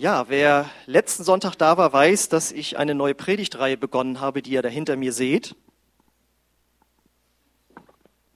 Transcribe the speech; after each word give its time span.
Ja, 0.00 0.30
wer 0.30 0.70
letzten 0.86 1.24
Sonntag 1.24 1.56
da 1.56 1.76
war, 1.76 1.92
weiß, 1.92 2.30
dass 2.30 2.52
ich 2.52 2.78
eine 2.78 2.94
neue 2.94 3.14
Predigtreihe 3.14 3.76
begonnen 3.76 4.18
habe, 4.18 4.40
die 4.40 4.52
ihr 4.52 4.62
da 4.62 4.70
hinter 4.70 4.96
mir 4.96 5.12
seht. 5.12 5.54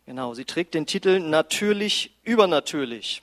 Genau, 0.04 0.34
sie 0.34 0.44
trägt 0.44 0.74
den 0.74 0.84
Titel 0.84 1.20
Natürlich, 1.20 2.18
übernatürlich. 2.22 3.22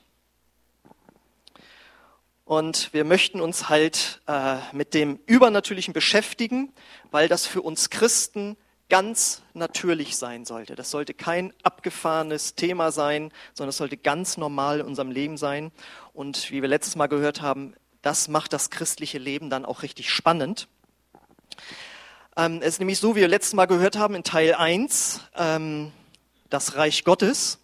Und 2.43 2.91
wir 2.95 3.03
möchten 3.03 3.41
uns 3.41 3.69
halt 3.69 4.21
äh, 4.25 4.57
mit 4.71 4.95
dem 4.95 5.19
Übernatürlichen 5.27 5.93
beschäftigen, 5.93 6.73
weil 7.11 7.27
das 7.27 7.45
für 7.45 7.61
uns 7.61 7.91
Christen 7.91 8.57
ganz 8.89 9.43
natürlich 9.53 10.17
sein 10.17 10.45
sollte. 10.45 10.73
Das 10.73 10.89
sollte 10.89 11.13
kein 11.13 11.53
abgefahrenes 11.61 12.55
Thema 12.55 12.91
sein, 12.91 13.31
sondern 13.53 13.69
es 13.69 13.77
sollte 13.77 13.97
ganz 13.97 14.37
normal 14.37 14.79
in 14.79 14.87
unserem 14.87 15.11
Leben 15.11 15.37
sein. 15.37 15.71
Und 16.13 16.49
wie 16.49 16.63
wir 16.63 16.69
letztes 16.69 16.95
Mal 16.95 17.05
gehört 17.05 17.43
haben, 17.43 17.75
das 18.01 18.27
macht 18.27 18.53
das 18.53 18.69
christliche 18.69 19.17
Leben 19.17 19.49
dann 19.49 19.65
auch 19.65 19.83
richtig 19.83 20.09
spannend. 20.09 20.67
Ähm, 22.37 22.59
es 22.61 22.75
ist 22.75 22.79
nämlich 22.79 22.99
so, 22.99 23.15
wie 23.15 23.21
wir 23.21 23.27
letztes 23.27 23.53
Mal 23.53 23.65
gehört 23.65 23.97
haben 23.97 24.15
in 24.15 24.23
Teil 24.23 24.53
1, 24.55 25.21
ähm, 25.35 25.91
das 26.49 26.75
Reich 26.75 27.03
Gottes, 27.03 27.59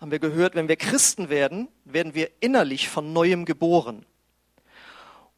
haben 0.00 0.10
wir 0.10 0.18
gehört, 0.18 0.54
wenn 0.54 0.68
wir 0.68 0.76
Christen 0.76 1.30
werden, 1.30 1.68
werden 1.84 2.14
wir 2.14 2.30
innerlich 2.40 2.88
von 2.88 3.12
neuem 3.12 3.44
geboren. 3.44 4.04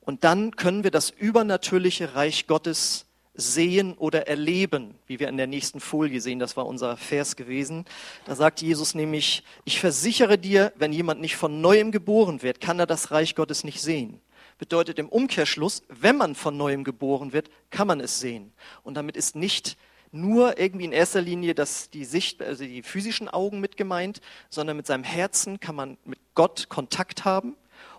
Und 0.00 0.24
dann 0.24 0.56
können 0.56 0.84
wir 0.84 0.90
das 0.90 1.10
übernatürliche 1.10 2.14
Reich 2.14 2.46
Gottes 2.46 3.06
sehen 3.34 3.94
oder 3.94 4.26
erleben, 4.28 4.94
wie 5.06 5.20
wir 5.20 5.28
in 5.28 5.36
der 5.36 5.46
nächsten 5.46 5.80
Folie 5.80 6.20
sehen, 6.20 6.38
das 6.38 6.56
war 6.56 6.66
unser 6.66 6.96
Vers 6.96 7.36
gewesen. 7.36 7.84
Da 8.24 8.34
sagt 8.34 8.62
Jesus 8.62 8.94
nämlich, 8.94 9.42
ich 9.64 9.78
versichere 9.78 10.38
dir, 10.38 10.72
wenn 10.76 10.92
jemand 10.92 11.20
nicht 11.20 11.36
von 11.36 11.60
neuem 11.60 11.92
geboren 11.92 12.42
wird, 12.42 12.60
kann 12.60 12.78
er 12.78 12.86
das 12.86 13.10
Reich 13.10 13.34
Gottes 13.34 13.62
nicht 13.62 13.82
sehen. 13.82 14.20
Bedeutet 14.58 14.98
im 14.98 15.08
Umkehrschluss, 15.08 15.82
wenn 15.88 16.16
man 16.16 16.34
von 16.34 16.56
neuem 16.56 16.84
geboren 16.84 17.32
wird, 17.32 17.50
kann 17.70 17.86
man 17.86 18.00
es 18.00 18.20
sehen. 18.20 18.52
Und 18.82 18.94
damit 18.94 19.16
ist 19.16 19.36
nicht 19.36 19.76
nur 20.12 20.58
irgendwie 20.58 20.86
in 20.86 20.92
erster 20.92 21.20
Linie 21.20 21.54
das, 21.54 21.90
die 21.90 22.04
Sicht, 22.04 22.42
also 22.42 22.64
die 22.64 22.82
physischen 22.82 23.28
Augen 23.28 23.60
mit 23.60 23.76
gemeint, 23.76 24.20
sondern 24.48 24.76
mit 24.76 24.86
seinem 24.86 25.04
Herzen 25.04 25.60
kann 25.60 25.74
man 25.74 25.98
mit 26.04 26.18
Gott 26.34 26.68
Kontakt 26.68 27.24
haben 27.24 27.56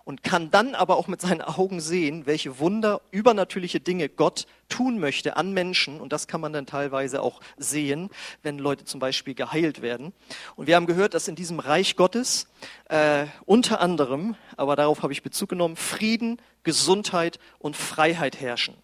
und 0.08 0.22
kann 0.22 0.50
dann 0.50 0.74
aber 0.74 0.96
auch 0.96 1.06
mit 1.06 1.20
seinen 1.20 1.42
Augen 1.42 1.82
sehen, 1.82 2.24
welche 2.24 2.58
Wunder, 2.58 3.02
übernatürliche 3.10 3.78
Dinge 3.78 4.08
Gott 4.08 4.46
tun 4.70 5.00
möchte 5.00 5.36
an 5.36 5.52
Menschen. 5.52 6.00
Und 6.00 6.14
das 6.14 6.26
kann 6.26 6.40
man 6.40 6.54
dann 6.54 6.64
teilweise 6.64 7.20
auch 7.20 7.42
sehen, 7.58 8.08
wenn 8.42 8.58
Leute 8.58 8.86
zum 8.86 9.00
Beispiel 9.00 9.34
geheilt 9.34 9.82
werden. 9.82 10.14
Und 10.56 10.66
wir 10.66 10.76
haben 10.76 10.86
gehört, 10.86 11.12
dass 11.12 11.28
in 11.28 11.34
diesem 11.34 11.58
Reich 11.58 11.94
Gottes 11.94 12.48
äh, 12.88 13.26
unter 13.44 13.82
anderem, 13.82 14.34
aber 14.56 14.76
darauf 14.76 15.02
habe 15.02 15.12
ich 15.12 15.22
Bezug 15.22 15.50
genommen, 15.50 15.76
Frieden, 15.76 16.40
Gesundheit 16.62 17.38
und 17.58 17.76
Freiheit 17.76 18.40
herrschen. 18.40 18.76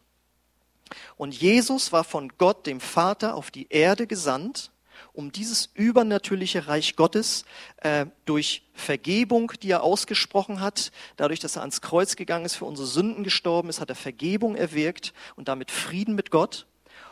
Und 1.17 1.33
Jesus 1.33 1.91
war 1.91 2.05
von 2.05 2.35
Gott, 2.37 2.67
dem 2.67 2.81
Vater, 2.81 3.35
auf 3.35 3.51
die 3.51 3.69
Erde 3.71 4.07
gesandt, 4.07 4.73
um 5.15 5.31
dieses 5.31 5.71
übernatürliche 5.75 6.67
Reich 6.67 6.97
Gottes 6.97 7.45
äh, 7.79 8.07
durch 8.27 8.63
Vergebung, 8.75 9.53
die 9.63 9.71
er 9.71 9.85
ausgesprochen 9.85 10.61
hat, 10.61 10.91
dadurch, 11.17 11.41
dass 11.41 11.57
er 11.57 11.63
ans 11.63 11.81
Kreuz 11.81 12.17
gegangen 12.17 12.45
ist, 12.45 12.57
für 12.57 12.65
unsere 12.65 12.87
Sünden 12.87 13.23
gestorben 13.25 13.69
ist, 13.69 13.81
hat 13.81 13.89
er 13.89 13.95
Vergebung 13.95 14.57
erwirkt 14.57 15.15
und 15.37 15.49
damit 15.49 15.71
Frieden 15.71 16.17
mit 16.17 16.31
Gott. 16.31 16.67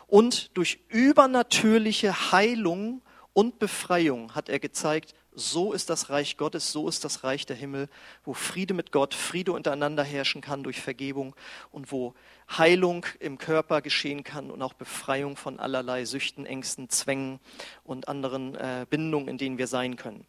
Und 0.07 0.55
durch 0.55 0.79
übernatürliche 0.89 2.31
Heilung 2.31 3.01
und 3.31 3.57
Befreiung 3.57 4.35
hat 4.35 4.49
er 4.49 4.59
gezeigt, 4.59 5.15
so 5.35 5.73
ist 5.73 5.89
das 5.89 6.09
Reich 6.09 6.37
Gottes, 6.37 6.71
so 6.71 6.87
ist 6.87 7.03
das 7.03 7.23
Reich 7.23 7.45
der 7.45 7.55
Himmel, 7.55 7.89
wo 8.23 8.33
Friede 8.33 8.73
mit 8.73 8.91
Gott, 8.91 9.15
Friede 9.15 9.53
untereinander 9.53 10.03
herrschen 10.03 10.41
kann 10.41 10.61
durch 10.61 10.79
Vergebung 10.81 11.35
und 11.71 11.91
wo 11.91 12.13
Heilung 12.49 13.05
im 13.19 13.37
Körper 13.37 13.81
geschehen 13.81 14.23
kann 14.23 14.51
und 14.51 14.61
auch 14.61 14.73
Befreiung 14.73 15.37
von 15.37 15.59
allerlei 15.59 16.05
Süchten, 16.05 16.45
Ängsten, 16.45 16.89
Zwängen 16.89 17.39
und 17.83 18.07
anderen 18.07 18.55
äh, 18.55 18.85
Bindungen, 18.89 19.27
in 19.27 19.37
denen 19.37 19.57
wir 19.57 19.67
sein 19.67 19.95
können. 19.95 20.25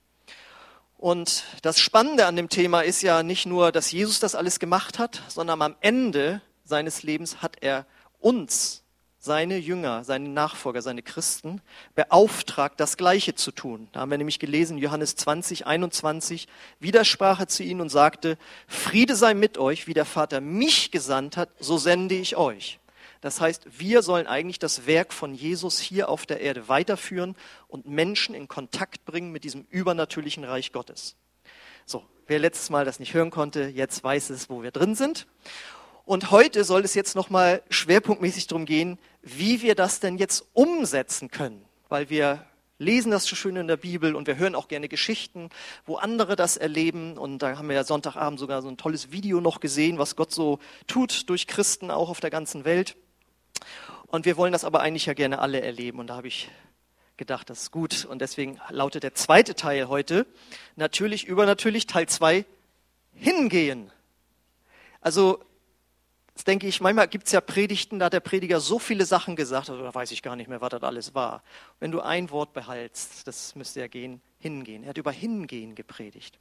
Und 0.96 1.44
das 1.62 1.80
Spannende 1.80 2.26
an 2.26 2.36
dem 2.36 2.48
Thema 2.48 2.80
ist 2.80 3.02
ja 3.02 3.22
nicht 3.22 3.46
nur, 3.46 3.72
dass 3.72 3.92
Jesus 3.92 4.20
das 4.20 4.34
alles 4.34 4.58
gemacht 4.58 4.98
hat, 4.98 5.22
sondern 5.28 5.60
am 5.60 5.76
Ende 5.80 6.40
seines 6.64 7.02
Lebens 7.02 7.42
hat 7.42 7.56
er 7.60 7.86
uns 8.20 8.83
seine 9.24 9.56
Jünger, 9.56 10.04
seine 10.04 10.28
Nachfolger, 10.28 10.82
seine 10.82 11.00
Christen 11.00 11.62
beauftragt, 11.94 12.78
das 12.78 12.98
Gleiche 12.98 13.34
zu 13.34 13.52
tun. 13.52 13.88
Da 13.92 14.00
haben 14.00 14.10
wir 14.10 14.18
nämlich 14.18 14.38
gelesen, 14.38 14.76
Johannes 14.76 15.16
20, 15.16 15.66
21, 15.66 16.46
widersprach 16.78 17.40
er 17.40 17.48
zu 17.48 17.62
ihnen 17.62 17.80
und 17.80 17.88
sagte, 17.88 18.36
Friede 18.66 19.16
sei 19.16 19.32
mit 19.32 19.56
euch, 19.56 19.86
wie 19.86 19.94
der 19.94 20.04
Vater 20.04 20.42
mich 20.42 20.90
gesandt 20.90 21.38
hat, 21.38 21.48
so 21.58 21.78
sende 21.78 22.14
ich 22.14 22.36
euch. 22.36 22.78
Das 23.22 23.40
heißt, 23.40 23.80
wir 23.80 24.02
sollen 24.02 24.26
eigentlich 24.26 24.58
das 24.58 24.86
Werk 24.86 25.14
von 25.14 25.34
Jesus 25.34 25.78
hier 25.78 26.10
auf 26.10 26.26
der 26.26 26.42
Erde 26.42 26.68
weiterführen 26.68 27.34
und 27.66 27.88
Menschen 27.88 28.34
in 28.34 28.46
Kontakt 28.46 29.06
bringen 29.06 29.32
mit 29.32 29.44
diesem 29.44 29.64
übernatürlichen 29.70 30.44
Reich 30.44 30.70
Gottes. 30.70 31.16
So, 31.86 32.04
wer 32.26 32.38
letztes 32.38 32.68
Mal 32.68 32.84
das 32.84 33.00
nicht 33.00 33.14
hören 33.14 33.30
konnte, 33.30 33.68
jetzt 33.68 34.04
weiß 34.04 34.28
es, 34.28 34.50
wo 34.50 34.62
wir 34.62 34.70
drin 34.70 34.94
sind. 34.94 35.26
Und 36.06 36.30
heute 36.30 36.64
soll 36.64 36.84
es 36.84 36.94
jetzt 36.94 37.16
nochmal 37.16 37.62
schwerpunktmäßig 37.70 38.46
darum 38.46 38.66
gehen, 38.66 38.98
wie 39.22 39.62
wir 39.62 39.74
das 39.74 40.00
denn 40.00 40.18
jetzt 40.18 40.44
umsetzen 40.52 41.30
können. 41.30 41.64
Weil 41.88 42.10
wir 42.10 42.44
lesen 42.78 43.10
das 43.10 43.24
so 43.24 43.36
schön 43.36 43.56
in 43.56 43.68
der 43.68 43.78
Bibel 43.78 44.14
und 44.14 44.26
wir 44.26 44.36
hören 44.36 44.54
auch 44.54 44.68
gerne 44.68 44.88
Geschichten, 44.88 45.48
wo 45.86 45.96
andere 45.96 46.36
das 46.36 46.58
erleben. 46.58 47.16
Und 47.16 47.38
da 47.38 47.56
haben 47.56 47.68
wir 47.68 47.74
ja 47.74 47.84
Sonntagabend 47.84 48.38
sogar 48.38 48.60
so 48.60 48.68
ein 48.68 48.76
tolles 48.76 49.12
Video 49.12 49.40
noch 49.40 49.60
gesehen, 49.60 49.98
was 49.98 50.14
Gott 50.14 50.30
so 50.30 50.58
tut 50.86 51.30
durch 51.30 51.46
Christen 51.46 51.90
auch 51.90 52.10
auf 52.10 52.20
der 52.20 52.30
ganzen 52.30 52.66
Welt. 52.66 52.96
Und 54.06 54.26
wir 54.26 54.36
wollen 54.36 54.52
das 54.52 54.64
aber 54.64 54.80
eigentlich 54.80 55.06
ja 55.06 55.14
gerne 55.14 55.38
alle 55.38 55.62
erleben. 55.62 56.00
Und 56.00 56.08
da 56.08 56.16
habe 56.16 56.28
ich 56.28 56.50
gedacht, 57.16 57.48
das 57.48 57.62
ist 57.62 57.70
gut. 57.70 58.04
Und 58.04 58.20
deswegen 58.20 58.60
lautet 58.68 59.04
der 59.04 59.14
zweite 59.14 59.54
Teil 59.54 59.88
heute, 59.88 60.26
natürlich 60.76 61.24
übernatürlich, 61.24 61.86
Teil 61.86 62.08
zwei 62.08 62.44
hingehen. 63.14 63.90
Also 65.00 65.40
das 66.34 66.44
denke 66.44 66.66
ich, 66.66 66.80
manchmal 66.80 67.06
gibt 67.06 67.26
es 67.26 67.32
ja 67.32 67.40
Predigten, 67.40 68.00
da 68.00 68.06
hat 68.06 68.12
der 68.12 68.20
Prediger 68.20 68.58
so 68.58 68.80
viele 68.80 69.06
Sachen 69.06 69.36
gesagt, 69.36 69.70
also 69.70 69.82
da 69.82 69.94
weiß 69.94 70.10
ich 70.10 70.22
gar 70.22 70.34
nicht 70.34 70.48
mehr, 70.48 70.60
was 70.60 70.70
das 70.70 70.82
alles 70.82 71.14
war. 71.14 71.42
Wenn 71.78 71.92
du 71.92 72.00
ein 72.00 72.30
Wort 72.30 72.52
behaltst, 72.52 73.26
das 73.26 73.54
müsste 73.54 73.80
ja 73.80 73.86
gehen, 73.86 74.20
hingehen. 74.40 74.82
Er 74.82 74.90
hat 74.90 74.98
über 74.98 75.12
Hingehen 75.12 75.76
gepredigt. 75.76 76.38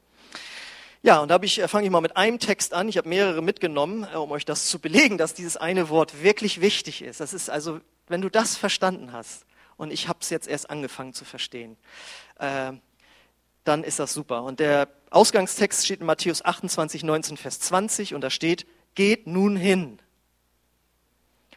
Ja, 1.04 1.20
und 1.20 1.28
da 1.28 1.38
ich, 1.42 1.59
äh, 1.59 1.68
fange 1.68 1.86
ich 1.86 1.92
mal 1.92 2.02
mit 2.02 2.18
einem 2.18 2.40
Text 2.40 2.74
an. 2.74 2.88
Ich 2.88 2.98
habe 2.98 3.09
mehrere 3.09 3.42
mitgenommen, 3.44 4.08
äh, 4.12 4.16
um 4.16 4.31
euch 4.31 4.46
das 4.46 4.66
zu 4.66 4.80
belegen, 4.80 5.18
dass 5.18 5.34
dieses 5.34 5.58
eine 5.58 5.90
Wort 5.90 6.24
wirklich 6.24 6.62
wichtig 6.62 7.02
ist. 7.02 7.20
Das 7.20 7.34
ist 7.34 7.50
also, 7.50 7.81
wenn 8.08 8.22
du 8.22 8.30
das 8.30 8.56
verstanden 8.56 9.12
hast, 9.12 9.46
und 9.75 9.92
ich 9.92 10.08
habe 10.08 10.20
es 10.22 10.30
jetzt 10.30 10.48
erst 10.48 10.70
angefangen 10.70 11.14
zu 11.14 11.25
verstehen, 11.25 11.78
äh, 12.40 12.72
dann 13.64 13.84
ist 13.84 14.00
das 14.00 14.14
super. 14.14 14.44
Und 14.44 14.60
der 14.60 14.88
Ausgangstext 15.10 15.86
steht 15.86 16.00
in 16.00 16.06
Matthäus 16.06 16.44
28, 16.44 17.04
19, 17.04 17.38
Vers 17.38 17.60
20, 17.60 18.14
und 18.16 18.22
da 18.22 18.30
steht, 18.30 18.66
geht 18.96 19.28
nun 19.28 19.56
hin 19.56 20.00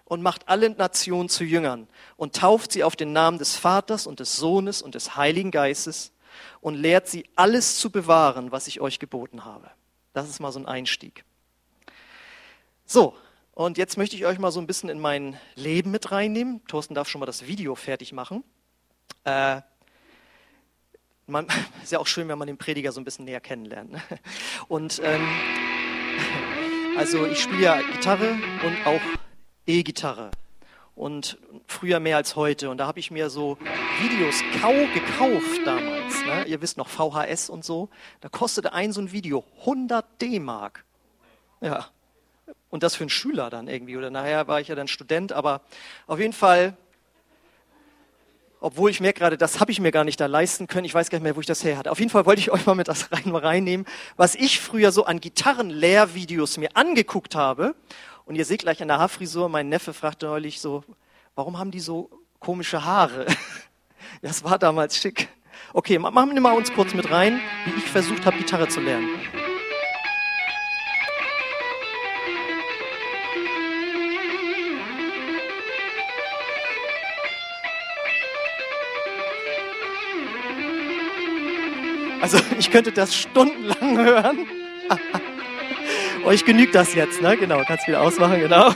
und 0.05 0.23
macht 0.23 0.49
alle 0.49 0.71
Nationen 0.71 1.29
zu 1.29 1.45
Jüngern 1.45 1.89
und 2.17 2.37
tauft 2.37 2.73
sie 2.73 2.85
auf 2.85 2.97
den 2.97 3.13
Namen 3.13 3.39
des 3.39 3.57
Vaters 3.57 4.07
und 4.07 4.21
des 4.21 4.37
Sohnes 4.37 4.83
und 4.83 4.95
des 4.95 5.17
Heiligen 5.17 5.51
Geistes 5.51 6.13
und 6.61 6.75
lehrt 6.75 7.09
sie 7.09 7.29
alles 7.35 7.79
zu 7.79 7.91
bewahren, 7.91 8.53
was 8.53 8.69
ich 8.69 8.81
euch 8.81 8.99
geboten 8.99 9.45
habe. 9.45 9.71
Das 10.13 10.29
ist 10.29 10.41
mal 10.41 10.53
so 10.53 10.61
ein 10.61 10.67
Einstieg. 10.67 11.25
So, 12.85 13.17
und 13.53 13.79
jetzt 13.79 13.97
möchte 13.97 14.17
ich 14.17 14.27
euch 14.27 14.39
mal 14.39 14.53
so 14.53 14.61
ein 14.61 14.67
bisschen 14.67 14.89
in 14.89 15.01
mein 15.01 15.39
Leben 15.57 15.91
mit 15.91 16.13
reinnehmen. 16.13 16.65
Thorsten 16.67 16.95
darf 16.95 17.09
schon 17.09 17.19
mal 17.19 17.27
das 17.27 17.47
Video 17.47 17.75
fertig 17.75 18.13
machen. 18.13 18.45
Äh, 19.25 19.61
man, 21.27 21.49
ist 21.83 21.91
ja 21.91 21.99
auch 21.99 22.07
schön, 22.07 22.29
wenn 22.29 22.39
man 22.39 22.47
den 22.47 22.59
Prediger 22.59 22.93
so 22.93 23.01
ein 23.01 23.05
bisschen 23.05 23.25
näher 23.25 23.41
kennenlernt. 23.41 23.93
Ne? 23.93 24.03
Und 24.69 25.01
ähm, 25.03 25.27
also 26.97 27.27
ich 27.27 27.43
spiele 27.43 27.63
ja 27.63 27.81
Gitarre 27.81 28.37
und 28.65 28.87
auch 28.87 29.01
E-Gitarre. 29.67 30.31
Und 30.95 31.39
früher 31.67 32.01
mehr 32.01 32.17
als 32.17 32.37
heute. 32.37 32.71
Und 32.71 32.79
da 32.79 32.87
habe 32.87 32.99
ich 32.99 33.11
mir 33.11 33.29
so 33.29 33.59
Videos 34.01 34.37
kau 34.63 34.73
gekauft 34.95 35.61
damals. 35.67 36.25
Ne? 36.25 36.45
Ihr 36.47 36.63
wisst 36.63 36.79
noch, 36.79 36.89
VHS 36.89 37.51
und 37.51 37.65
so. 37.65 37.91
Da 38.23 38.31
kostete 38.31 38.73
ein 38.73 38.93
so 38.93 39.03
ein 39.03 39.13
Video 39.13 39.45
100 39.61 40.05
D-Mark. 40.23 40.85
Ja. 41.61 41.87
Und 42.71 42.83
das 42.83 42.97
für 42.97 43.05
einen 43.05 43.11
Schüler 43.11 43.51
dann 43.51 43.69
irgendwie. 43.69 43.97
Oder 43.97 44.11
nachher 44.11 44.49
war 44.49 44.61
ich 44.61 44.69
ja 44.69 44.75
dann 44.75 44.89
Student. 44.89 45.33
Aber 45.33 45.61
auf 46.07 46.19
jeden 46.19 46.33
Fall 46.33 46.77
obwohl 48.61 48.91
ich 48.91 49.01
merke 49.01 49.21
gerade, 49.21 49.37
das 49.37 49.61
habe 49.61 49.71
ich 49.71 49.81
mir 49.81 49.93
gar 49.93 50.05
nicht 50.05 50.21
da 50.21 50.27
leisten 50.27 50.67
können. 50.67 50.85
Ich 50.85 50.95
weiß 50.95 51.11
gar 51.11 51.19
nicht 51.19 51.25
mehr, 51.25 51.37
wo 51.37 51.41
ich 51.41 51.47
das 51.47 51.63
her 51.63 51.79
hatte. 51.79 51.91
Auf 51.91 51.99
jeden 51.99 52.11
Fall 52.11 52.27
wollte 52.27 52.41
ich 52.41 52.51
euch 52.51 52.67
mal 52.67 52.75
mit 52.75 52.89
das 52.89 53.13
rein, 53.13 53.35
reinnehmen, 53.35 53.87
was 54.17 54.35
ich 54.35 54.61
früher 54.61 54.93
so 54.93 55.05
an 55.05 55.21
Gitarrenlehrvideos 55.21 56.57
mir 56.57 56.71
angeguckt 56.75 57.35
habe. 57.35 57.75
Und 58.25 58.35
ihr 58.35 58.45
seht 58.45 58.61
gleich 58.61 58.83
an 58.83 58.89
der 58.89 58.99
Haarfrisur, 58.99 59.49
mein 59.49 59.69
Neffe 59.69 59.93
fragte 59.93 60.27
neulich 60.27 60.61
so, 60.61 60.83
warum 61.35 61.59
haben 61.59 61.71
die 61.71 61.81
so 61.81 62.11
komische 62.39 62.85
Haare? 62.85 63.27
Das 64.23 64.45
war 64.45 64.57
damals 64.57 64.97
schick. 64.97 65.29
Okay, 65.73 65.99
machen 65.99 66.33
wir 66.33 66.41
mal 66.41 66.53
uns 66.53 66.73
kurz 66.73 66.95
mit 66.95 67.11
rein, 67.11 67.41
wie 67.65 67.79
ich 67.79 67.91
versucht 67.91 68.25
habe, 68.25 68.37
Gitarre 68.39 68.69
zu 68.69 68.81
lernen. 68.81 69.09
Also 82.27 82.39
ich 82.59 82.73
könnte 82.73 82.91
das 82.91 83.15
stundenlang 83.15 83.99
hören. 83.99 84.49
Euch 86.25 86.45
genügt 86.45 86.75
das 86.75 86.93
jetzt, 86.93 87.23
ne? 87.23 87.37
Genau, 87.37 87.63
kannst 87.65 87.87
wieder 87.87 88.01
ausmachen, 88.01 88.41
genau. 88.41 88.71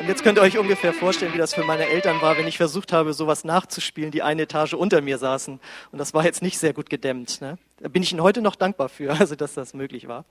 Und 0.00 0.08
jetzt 0.08 0.24
könnt 0.24 0.38
ihr 0.38 0.42
euch 0.42 0.58
ungefähr 0.58 0.92
vorstellen, 0.92 1.32
wie 1.34 1.38
das 1.38 1.54
für 1.54 1.62
meine 1.62 1.86
Eltern 1.86 2.20
war, 2.20 2.36
wenn 2.36 2.48
ich 2.48 2.56
versucht 2.56 2.92
habe, 2.92 3.12
sowas 3.12 3.44
nachzuspielen, 3.44 4.10
die 4.10 4.22
eine 4.22 4.42
Etage 4.42 4.74
unter 4.74 5.00
mir 5.02 5.18
saßen. 5.18 5.60
Und 5.92 5.98
das 5.98 6.14
war 6.14 6.24
jetzt 6.24 6.42
nicht 6.42 6.58
sehr 6.58 6.72
gut 6.72 6.90
gedämmt. 6.90 7.40
Ne? 7.40 7.58
Da 7.76 7.86
bin 7.86 8.02
ich 8.02 8.10
Ihnen 8.10 8.22
heute 8.22 8.42
noch 8.42 8.56
dankbar 8.56 8.88
für, 8.88 9.12
also 9.20 9.36
dass 9.36 9.54
das 9.54 9.72
möglich 9.72 10.08
war. 10.08 10.24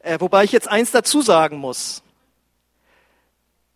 Äh, 0.00 0.20
wobei 0.20 0.44
ich 0.44 0.52
jetzt 0.52 0.68
eins 0.68 0.90
dazu 0.90 1.22
sagen 1.22 1.56
muss. 1.56 2.02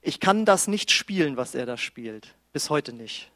Ich 0.02 0.20
kann 0.20 0.44
das 0.44 0.68
nicht 0.68 0.90
spielen, 0.90 1.38
was 1.38 1.54
er 1.54 1.64
da 1.64 1.78
spielt. 1.78 2.34
Bis 2.52 2.68
heute 2.68 2.92
nicht. 2.92 3.30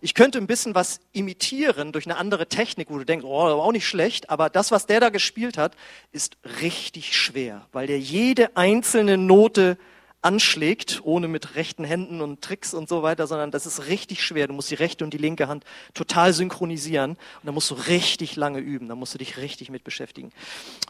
Ich 0.00 0.14
könnte 0.14 0.38
ein 0.38 0.46
bisschen 0.46 0.74
was 0.74 1.00
imitieren 1.12 1.92
durch 1.92 2.06
eine 2.06 2.16
andere 2.16 2.46
Technik, 2.46 2.88
wo 2.90 2.98
du 2.98 3.04
denkst, 3.04 3.24
oh, 3.24 3.44
war 3.44 3.56
auch 3.56 3.72
nicht 3.72 3.86
schlecht, 3.86 4.30
aber 4.30 4.48
das, 4.48 4.70
was 4.70 4.86
der 4.86 5.00
da 5.00 5.08
gespielt 5.08 5.58
hat, 5.58 5.74
ist 6.12 6.36
richtig 6.60 7.16
schwer, 7.16 7.66
weil 7.72 7.86
der 7.86 7.98
jede 7.98 8.56
einzelne 8.56 9.16
Note 9.16 9.76
anschlägt, 10.20 11.00
ohne 11.04 11.28
mit 11.28 11.54
rechten 11.54 11.84
Händen 11.84 12.20
und 12.20 12.42
Tricks 12.42 12.74
und 12.74 12.88
so 12.88 13.02
weiter, 13.02 13.26
sondern 13.26 13.50
das 13.50 13.66
ist 13.66 13.86
richtig 13.86 14.22
schwer. 14.22 14.48
Du 14.48 14.52
musst 14.52 14.70
die 14.70 14.74
rechte 14.74 15.04
und 15.04 15.14
die 15.14 15.18
linke 15.18 15.46
Hand 15.46 15.64
total 15.94 16.32
synchronisieren 16.32 17.12
und 17.12 17.46
da 17.46 17.52
musst 17.52 17.70
du 17.70 17.74
richtig 17.74 18.34
lange 18.36 18.58
üben, 18.58 18.88
da 18.88 18.94
musst 18.94 19.14
du 19.14 19.18
dich 19.18 19.36
richtig 19.36 19.70
mit 19.70 19.84
beschäftigen. 19.84 20.32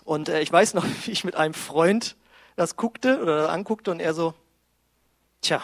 Und 0.05 0.29
äh, 0.29 0.41
ich 0.41 0.51
weiß 0.51 0.75
noch, 0.75 0.85
wie 1.05 1.11
ich 1.11 1.25
mit 1.25 1.37
einem 1.37 1.55
Freund 1.55 2.17
das 2.57 2.77
guckte 2.77 3.21
oder 3.21 3.43
das 3.43 3.51
anguckte 3.51 3.91
und 3.91 4.01
er 4.01 4.15
so, 4.15 4.35
tja, 5.43 5.63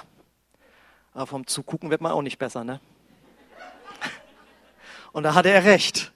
aber 1.13 1.27
vom 1.27 1.47
Zugucken 1.47 1.91
wird 1.91 2.01
man 2.01 2.13
auch 2.13 2.23
nicht 2.23 2.39
besser, 2.39 2.65
ne? 2.65 2.81
Und 5.15 5.23
da 5.23 5.33
hatte 5.33 5.49
er 5.49 5.65
recht. 5.65 6.13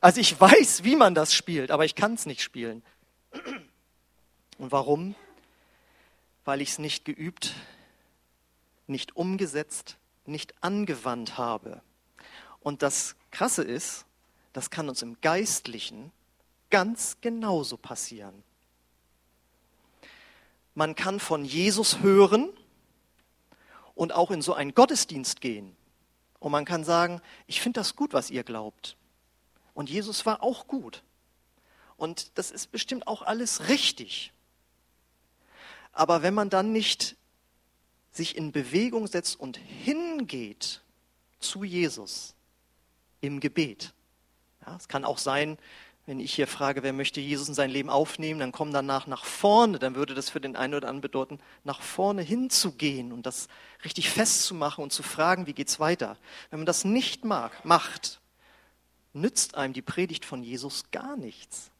Also 0.00 0.20
ich 0.20 0.40
weiß, 0.40 0.82
wie 0.82 0.96
man 0.96 1.14
das 1.14 1.32
spielt, 1.32 1.70
aber 1.70 1.84
ich 1.84 1.94
kann 1.94 2.14
es 2.14 2.26
nicht 2.26 2.42
spielen. 2.42 2.82
Und 4.58 4.72
warum? 4.72 5.14
weil 6.44 6.60
ich 6.60 6.70
es 6.70 6.78
nicht 6.78 7.04
geübt, 7.04 7.54
nicht 8.86 9.16
umgesetzt, 9.16 9.96
nicht 10.26 10.54
angewandt 10.62 11.38
habe. 11.38 11.82
Und 12.60 12.82
das 12.82 13.16
Krasse 13.30 13.62
ist, 13.62 14.04
das 14.52 14.70
kann 14.70 14.88
uns 14.88 15.02
im 15.02 15.20
Geistlichen 15.20 16.12
ganz 16.70 17.18
genauso 17.20 17.76
passieren. 17.76 18.42
Man 20.74 20.94
kann 20.94 21.20
von 21.20 21.44
Jesus 21.44 22.00
hören 22.00 22.50
und 23.94 24.12
auch 24.12 24.30
in 24.30 24.42
so 24.42 24.54
einen 24.54 24.74
Gottesdienst 24.74 25.40
gehen. 25.40 25.76
Und 26.44 26.52
man 26.52 26.66
kann 26.66 26.84
sagen, 26.84 27.22
ich 27.46 27.62
finde 27.62 27.80
das 27.80 27.96
gut, 27.96 28.12
was 28.12 28.30
ihr 28.30 28.44
glaubt. 28.44 28.98
Und 29.72 29.88
Jesus 29.88 30.26
war 30.26 30.42
auch 30.42 30.66
gut. 30.66 31.02
Und 31.96 32.36
das 32.36 32.50
ist 32.50 32.70
bestimmt 32.70 33.06
auch 33.06 33.22
alles 33.22 33.70
richtig. 33.70 34.30
Aber 35.90 36.20
wenn 36.20 36.34
man 36.34 36.50
dann 36.50 36.70
nicht 36.70 37.16
sich 38.12 38.36
in 38.36 38.52
Bewegung 38.52 39.06
setzt 39.06 39.40
und 39.40 39.56
hingeht 39.56 40.82
zu 41.40 41.64
Jesus 41.64 42.34
im 43.22 43.40
Gebet. 43.40 43.94
Ja, 44.66 44.76
es 44.76 44.86
kann 44.86 45.06
auch 45.06 45.16
sein, 45.16 45.56
wenn 46.06 46.20
ich 46.20 46.34
hier 46.34 46.46
frage, 46.46 46.82
wer 46.82 46.92
möchte 46.92 47.20
Jesus 47.20 47.48
in 47.48 47.54
sein 47.54 47.70
Leben 47.70 47.88
aufnehmen, 47.88 48.40
dann 48.40 48.52
kommen 48.52 48.72
danach 48.72 49.06
nach 49.06 49.24
vorne, 49.24 49.78
dann 49.78 49.94
würde 49.94 50.14
das 50.14 50.28
für 50.28 50.40
den 50.40 50.54
einen 50.54 50.74
oder 50.74 50.88
anderen 50.88 51.00
bedeuten, 51.00 51.38
nach 51.64 51.80
vorne 51.80 52.20
hinzugehen 52.20 53.10
und 53.10 53.24
das 53.24 53.48
richtig 53.84 54.10
festzumachen 54.10 54.84
und 54.84 54.92
zu 54.92 55.02
fragen, 55.02 55.46
wie 55.46 55.54
geht's 55.54 55.80
weiter. 55.80 56.18
Wenn 56.50 56.60
man 56.60 56.66
das 56.66 56.84
nicht 56.84 57.24
mag, 57.24 57.64
macht, 57.64 58.20
nützt 59.14 59.54
einem 59.54 59.72
die 59.72 59.82
Predigt 59.82 60.26
von 60.26 60.42
Jesus 60.42 60.90
gar 60.90 61.16
nichts. 61.16 61.70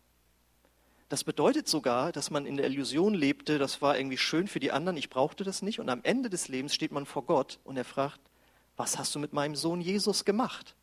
Das 1.10 1.22
bedeutet 1.22 1.68
sogar, 1.68 2.10
dass 2.10 2.30
man 2.30 2.46
in 2.46 2.56
der 2.56 2.66
Illusion 2.66 3.12
lebte, 3.12 3.58
das 3.58 3.82
war 3.82 3.98
irgendwie 3.98 4.16
schön 4.16 4.48
für 4.48 4.58
die 4.58 4.72
anderen, 4.72 4.96
ich 4.96 5.10
brauchte 5.10 5.44
das 5.44 5.60
nicht. 5.60 5.80
Und 5.80 5.90
am 5.90 6.00
Ende 6.02 6.30
des 6.30 6.48
Lebens 6.48 6.74
steht 6.74 6.92
man 6.92 7.04
vor 7.04 7.24
Gott 7.26 7.58
und 7.64 7.76
er 7.76 7.84
fragt, 7.84 8.20
was 8.76 8.98
hast 8.98 9.14
du 9.14 9.18
mit 9.18 9.34
meinem 9.34 9.54
Sohn 9.54 9.82
Jesus 9.82 10.24
gemacht? 10.24 10.74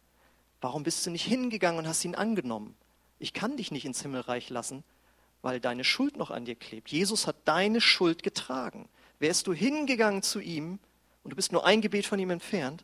Warum 0.62 0.84
bist 0.84 1.06
du 1.06 1.10
nicht 1.10 1.26
hingegangen 1.26 1.80
und 1.80 1.88
hast 1.88 2.06
ihn 2.06 2.16
angenommen? 2.16 2.76
Ich 3.22 3.34
kann 3.34 3.56
dich 3.56 3.72
nicht 3.72 3.86
ins 3.86 4.02
Himmelreich 4.02 4.50
lassen, 4.50 4.84
weil 5.44 5.60
deine 5.60 5.84
Schuld 5.84 6.18
noch 6.18 6.32
an 6.32 6.46
dir 6.46 6.56
klebt. 6.56 6.90
Jesus 6.90 7.28
hat 7.28 7.36
deine 7.46 7.80
Schuld 7.80 8.24
getragen. 8.24 8.90
Wärst 9.20 9.46
du 9.46 9.54
hingegangen 9.54 10.24
zu 10.24 10.40
ihm 10.40 10.80
und 11.24 11.30
du 11.30 11.36
bist 11.36 11.52
nur 11.52 11.64
ein 11.64 11.82
Gebet 11.82 12.08
von 12.08 12.18
ihm 12.18 12.32
entfernt, 12.32 12.84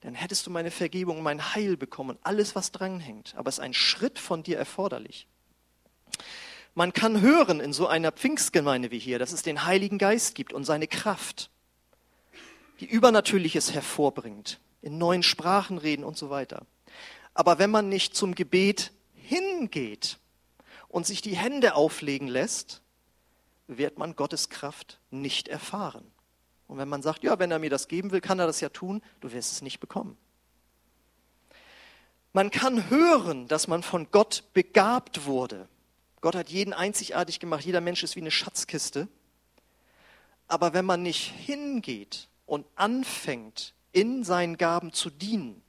dann 0.00 0.14
hättest 0.14 0.46
du 0.46 0.50
meine 0.50 0.72
Vergebung 0.72 1.22
mein 1.22 1.54
Heil 1.54 1.76
bekommen 1.76 2.10
und 2.10 2.18
alles, 2.24 2.56
was 2.56 2.72
dranhängt. 2.72 3.34
Aber 3.36 3.48
es 3.48 3.58
ist 3.58 3.64
ein 3.64 3.72
Schritt 3.72 4.18
von 4.18 4.42
dir 4.42 4.58
erforderlich. 4.58 5.28
Man 6.74 6.92
kann 6.92 7.20
hören 7.20 7.60
in 7.60 7.72
so 7.72 7.86
einer 7.86 8.10
Pfingstgemeinde 8.10 8.90
wie 8.90 8.98
hier, 8.98 9.20
dass 9.20 9.32
es 9.32 9.42
den 9.42 9.64
Heiligen 9.64 9.98
Geist 9.98 10.34
gibt 10.34 10.52
und 10.52 10.64
seine 10.64 10.88
Kraft, 10.88 11.50
die 12.80 12.86
Übernatürliches 12.86 13.74
hervorbringt, 13.74 14.58
in 14.82 14.98
neuen 14.98 15.22
Sprachen 15.22 15.78
reden 15.78 16.02
und 16.02 16.16
so 16.16 16.30
weiter. 16.30 16.66
Aber 17.34 17.60
wenn 17.60 17.70
man 17.70 17.88
nicht 17.88 18.16
zum 18.16 18.34
Gebet 18.34 18.90
hingeht 19.28 20.18
und 20.88 21.06
sich 21.06 21.20
die 21.20 21.36
Hände 21.36 21.74
auflegen 21.74 22.28
lässt, 22.28 22.80
wird 23.66 23.98
man 23.98 24.16
Gottes 24.16 24.48
Kraft 24.48 24.98
nicht 25.10 25.48
erfahren. 25.48 26.10
Und 26.66 26.78
wenn 26.78 26.88
man 26.88 27.02
sagt, 27.02 27.22
ja, 27.22 27.38
wenn 27.38 27.50
er 27.50 27.58
mir 27.58 27.70
das 27.70 27.88
geben 27.88 28.10
will, 28.10 28.20
kann 28.20 28.38
er 28.38 28.46
das 28.46 28.60
ja 28.60 28.70
tun, 28.70 29.02
du 29.20 29.32
wirst 29.32 29.52
es 29.52 29.62
nicht 29.62 29.80
bekommen. 29.80 30.16
Man 32.32 32.50
kann 32.50 32.90
hören, 32.90 33.48
dass 33.48 33.68
man 33.68 33.82
von 33.82 34.10
Gott 34.10 34.44
begabt 34.52 35.26
wurde. 35.26 35.68
Gott 36.20 36.34
hat 36.34 36.48
jeden 36.50 36.72
einzigartig 36.72 37.40
gemacht, 37.40 37.64
jeder 37.64 37.80
Mensch 37.80 38.02
ist 38.02 38.16
wie 38.16 38.20
eine 38.20 38.30
Schatzkiste. 38.30 39.08
Aber 40.46 40.72
wenn 40.72 40.84
man 40.84 41.02
nicht 41.02 41.30
hingeht 41.30 42.28
und 42.46 42.66
anfängt, 42.74 43.74
in 43.92 44.24
seinen 44.24 44.56
Gaben 44.56 44.92
zu 44.92 45.10
dienen, 45.10 45.62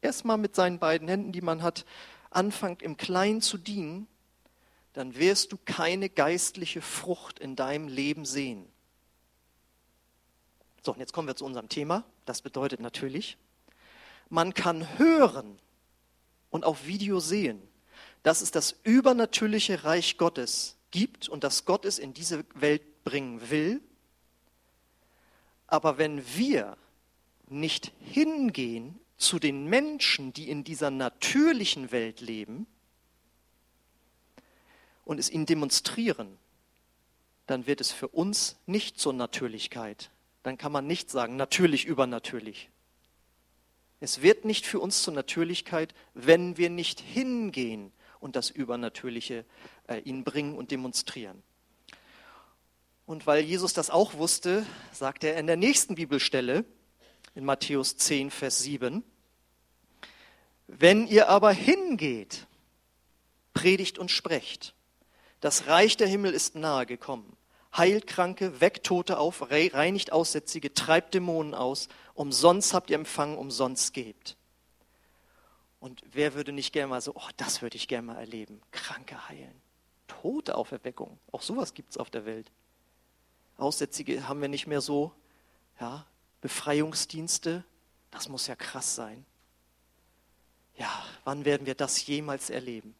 erstmal 0.00 0.38
mit 0.38 0.54
seinen 0.54 0.78
beiden 0.78 1.08
Händen, 1.08 1.32
die 1.32 1.40
man 1.40 1.62
hat, 1.62 1.84
anfängt 2.34 2.82
im 2.82 2.96
Kleinen 2.96 3.40
zu 3.40 3.58
dienen, 3.58 4.06
dann 4.92 5.16
wirst 5.16 5.52
du 5.52 5.58
keine 5.64 6.08
geistliche 6.08 6.82
Frucht 6.82 7.38
in 7.38 7.56
deinem 7.56 7.88
Leben 7.88 8.24
sehen. 8.24 8.66
So, 10.82 10.92
und 10.92 10.98
jetzt 10.98 11.12
kommen 11.12 11.28
wir 11.28 11.36
zu 11.36 11.44
unserem 11.44 11.68
Thema. 11.68 12.04
Das 12.26 12.42
bedeutet 12.42 12.80
natürlich, 12.80 13.38
man 14.28 14.52
kann 14.52 14.98
hören 14.98 15.58
und 16.50 16.64
auf 16.64 16.86
Video 16.86 17.20
sehen 17.20 17.62
dass 18.22 18.40
es 18.40 18.50
das 18.50 18.76
übernatürliche 18.84 19.84
Reich 19.84 20.16
Gottes 20.16 20.76
gibt 20.90 21.28
und 21.28 21.44
dass 21.44 21.64
Gott 21.64 21.84
es 21.84 21.98
in 21.98 22.14
diese 22.14 22.44
Welt 22.54 23.04
bringen 23.04 23.50
will. 23.50 23.80
Aber 25.66 25.98
wenn 25.98 26.22
wir 26.36 26.76
nicht 27.48 27.92
hingehen 28.00 28.98
zu 29.22 29.38
den 29.38 29.66
Menschen, 29.66 30.32
die 30.32 30.50
in 30.50 30.64
dieser 30.64 30.90
natürlichen 30.90 31.92
Welt 31.92 32.20
leben 32.20 32.66
und 35.04 35.18
es 35.18 35.30
ihnen 35.30 35.46
demonstrieren, 35.46 36.38
dann 37.46 37.66
wird 37.66 37.80
es 37.80 37.92
für 37.92 38.08
uns 38.08 38.56
nicht 38.66 38.98
zur 38.98 39.12
Natürlichkeit. 39.12 40.10
Dann 40.42 40.58
kann 40.58 40.72
man 40.72 40.86
nicht 40.86 41.10
sagen, 41.10 41.36
natürlich 41.36 41.84
übernatürlich. 41.84 42.70
Es 44.00 44.22
wird 44.22 44.44
nicht 44.44 44.66
für 44.66 44.80
uns 44.80 45.02
zur 45.02 45.14
Natürlichkeit, 45.14 45.94
wenn 46.14 46.56
wir 46.56 46.70
nicht 46.70 47.00
hingehen 47.00 47.92
und 48.18 48.34
das 48.36 48.50
Übernatürliche 48.50 49.44
äh, 49.86 49.98
ihnen 50.00 50.24
bringen 50.24 50.56
und 50.56 50.70
demonstrieren. 50.70 51.42
Und 53.06 53.26
weil 53.26 53.44
Jesus 53.44 53.72
das 53.72 53.90
auch 53.90 54.14
wusste, 54.14 54.66
sagt 54.92 55.22
er 55.24 55.36
in 55.36 55.46
der 55.46 55.56
nächsten 55.56 55.94
Bibelstelle, 55.94 56.64
in 57.34 57.44
Matthäus 57.44 57.96
10, 57.96 58.30
Vers 58.30 58.60
7, 58.60 59.04
wenn 60.66 61.06
ihr 61.06 61.28
aber 61.28 61.52
hingeht, 61.52 62.46
predigt 63.54 63.98
und 63.98 64.10
sprecht, 64.10 64.74
das 65.40 65.66
Reich 65.66 65.96
der 65.96 66.06
Himmel 66.06 66.32
ist 66.32 66.54
nahe 66.54 66.86
gekommen. 66.86 67.36
Heilt 67.76 68.06
Kranke, 68.06 68.60
weckt 68.60 68.86
Tote 68.86 69.18
auf, 69.18 69.50
reinigt 69.50 70.12
Aussätzige, 70.12 70.72
treibt 70.74 71.14
Dämonen 71.14 71.54
aus. 71.54 71.88
Umsonst 72.14 72.74
habt 72.74 72.90
ihr 72.90 72.96
empfangen, 72.96 73.38
umsonst 73.38 73.94
gebt. 73.94 74.36
Und 75.80 76.02
wer 76.12 76.34
würde 76.34 76.52
nicht 76.52 76.72
gerne 76.72 76.88
mal 76.88 77.00
so, 77.00 77.14
oh, 77.16 77.28
das 77.38 77.60
würde 77.60 77.76
ich 77.76 77.88
gerne 77.88 78.06
mal 78.06 78.18
erleben. 78.18 78.60
Kranke 78.70 79.28
heilen. 79.28 79.60
Tote 80.06 80.54
Auferweckung. 80.54 81.18
Auch 81.32 81.42
sowas 81.42 81.74
gibt 81.74 81.90
es 81.90 81.96
auf 81.96 82.10
der 82.10 82.24
Welt. 82.24 82.52
Aussätzige 83.56 84.28
haben 84.28 84.40
wir 84.40 84.48
nicht 84.48 84.68
mehr 84.68 84.80
so. 84.80 85.12
Ja, 85.80 86.06
Befreiungsdienste. 86.40 87.64
Das 88.12 88.28
muss 88.28 88.46
ja 88.46 88.54
krass 88.54 88.94
sein. 88.94 89.24
Ja, 90.76 91.04
wann 91.24 91.44
werden 91.44 91.66
wir 91.66 91.74
das 91.74 92.06
jemals 92.06 92.50
erleben? 92.50 92.94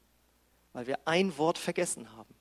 Weil 0.73 0.87
wir 0.87 0.99
ein 1.07 1.37
Wort 1.39 1.59
vergessen 1.59 2.13
haben. 2.13 2.35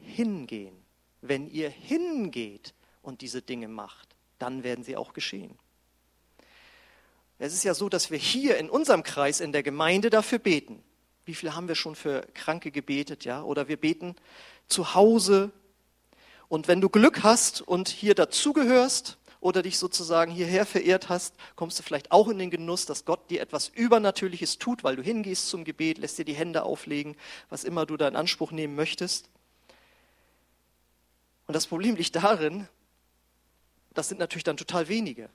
Hingehen. 0.00 0.76
Wenn 1.20 1.50
ihr 1.50 1.70
hingeht 1.70 2.74
und 3.02 3.20
diese 3.20 3.42
Dinge 3.42 3.68
macht, 3.68 4.08
dann 4.38 4.62
werden 4.62 4.84
sie 4.84 4.96
auch 4.96 5.12
geschehen. 5.12 5.58
Es 7.38 7.52
ist 7.52 7.64
ja 7.64 7.74
so, 7.74 7.88
dass 7.88 8.10
wir 8.10 8.18
hier 8.18 8.58
in 8.58 8.70
unserem 8.70 9.02
Kreis 9.02 9.40
in 9.40 9.52
der 9.52 9.62
Gemeinde 9.62 10.10
dafür 10.10 10.38
beten. 10.38 10.82
Wie 11.24 11.34
viel 11.34 11.54
haben 11.54 11.68
wir 11.68 11.74
schon 11.74 11.96
für 11.96 12.26
Kranke 12.34 12.70
gebetet, 12.70 13.24
ja? 13.24 13.42
Oder 13.42 13.68
wir 13.68 13.76
beten 13.76 14.14
zu 14.68 14.94
Hause. 14.94 15.50
Und 16.48 16.68
wenn 16.68 16.80
du 16.80 16.88
Glück 16.88 17.22
hast 17.22 17.62
und 17.62 17.88
hier 17.88 18.14
dazugehörst 18.14 19.18
oder 19.44 19.60
dich 19.60 19.78
sozusagen 19.78 20.32
hierher 20.32 20.64
verehrt 20.64 21.10
hast, 21.10 21.34
kommst 21.54 21.78
du 21.78 21.82
vielleicht 21.82 22.10
auch 22.10 22.28
in 22.28 22.38
den 22.38 22.48
Genuss, 22.48 22.86
dass 22.86 23.04
Gott 23.04 23.28
dir 23.30 23.42
etwas 23.42 23.68
Übernatürliches 23.68 24.56
tut, 24.56 24.84
weil 24.84 24.96
du 24.96 25.02
hingehst 25.02 25.50
zum 25.50 25.64
Gebet, 25.64 25.98
lässt 25.98 26.16
dir 26.16 26.24
die 26.24 26.32
Hände 26.32 26.62
auflegen, 26.62 27.14
was 27.50 27.62
immer 27.62 27.84
du 27.84 27.98
da 27.98 28.08
in 28.08 28.16
Anspruch 28.16 28.52
nehmen 28.52 28.74
möchtest. 28.74 29.28
Und 31.46 31.54
das 31.54 31.66
Problem 31.66 31.94
liegt 31.94 32.16
darin, 32.16 32.66
das 33.92 34.08
sind 34.08 34.16
natürlich 34.18 34.44
dann 34.44 34.56
total 34.56 34.88
wenige. 34.88 35.28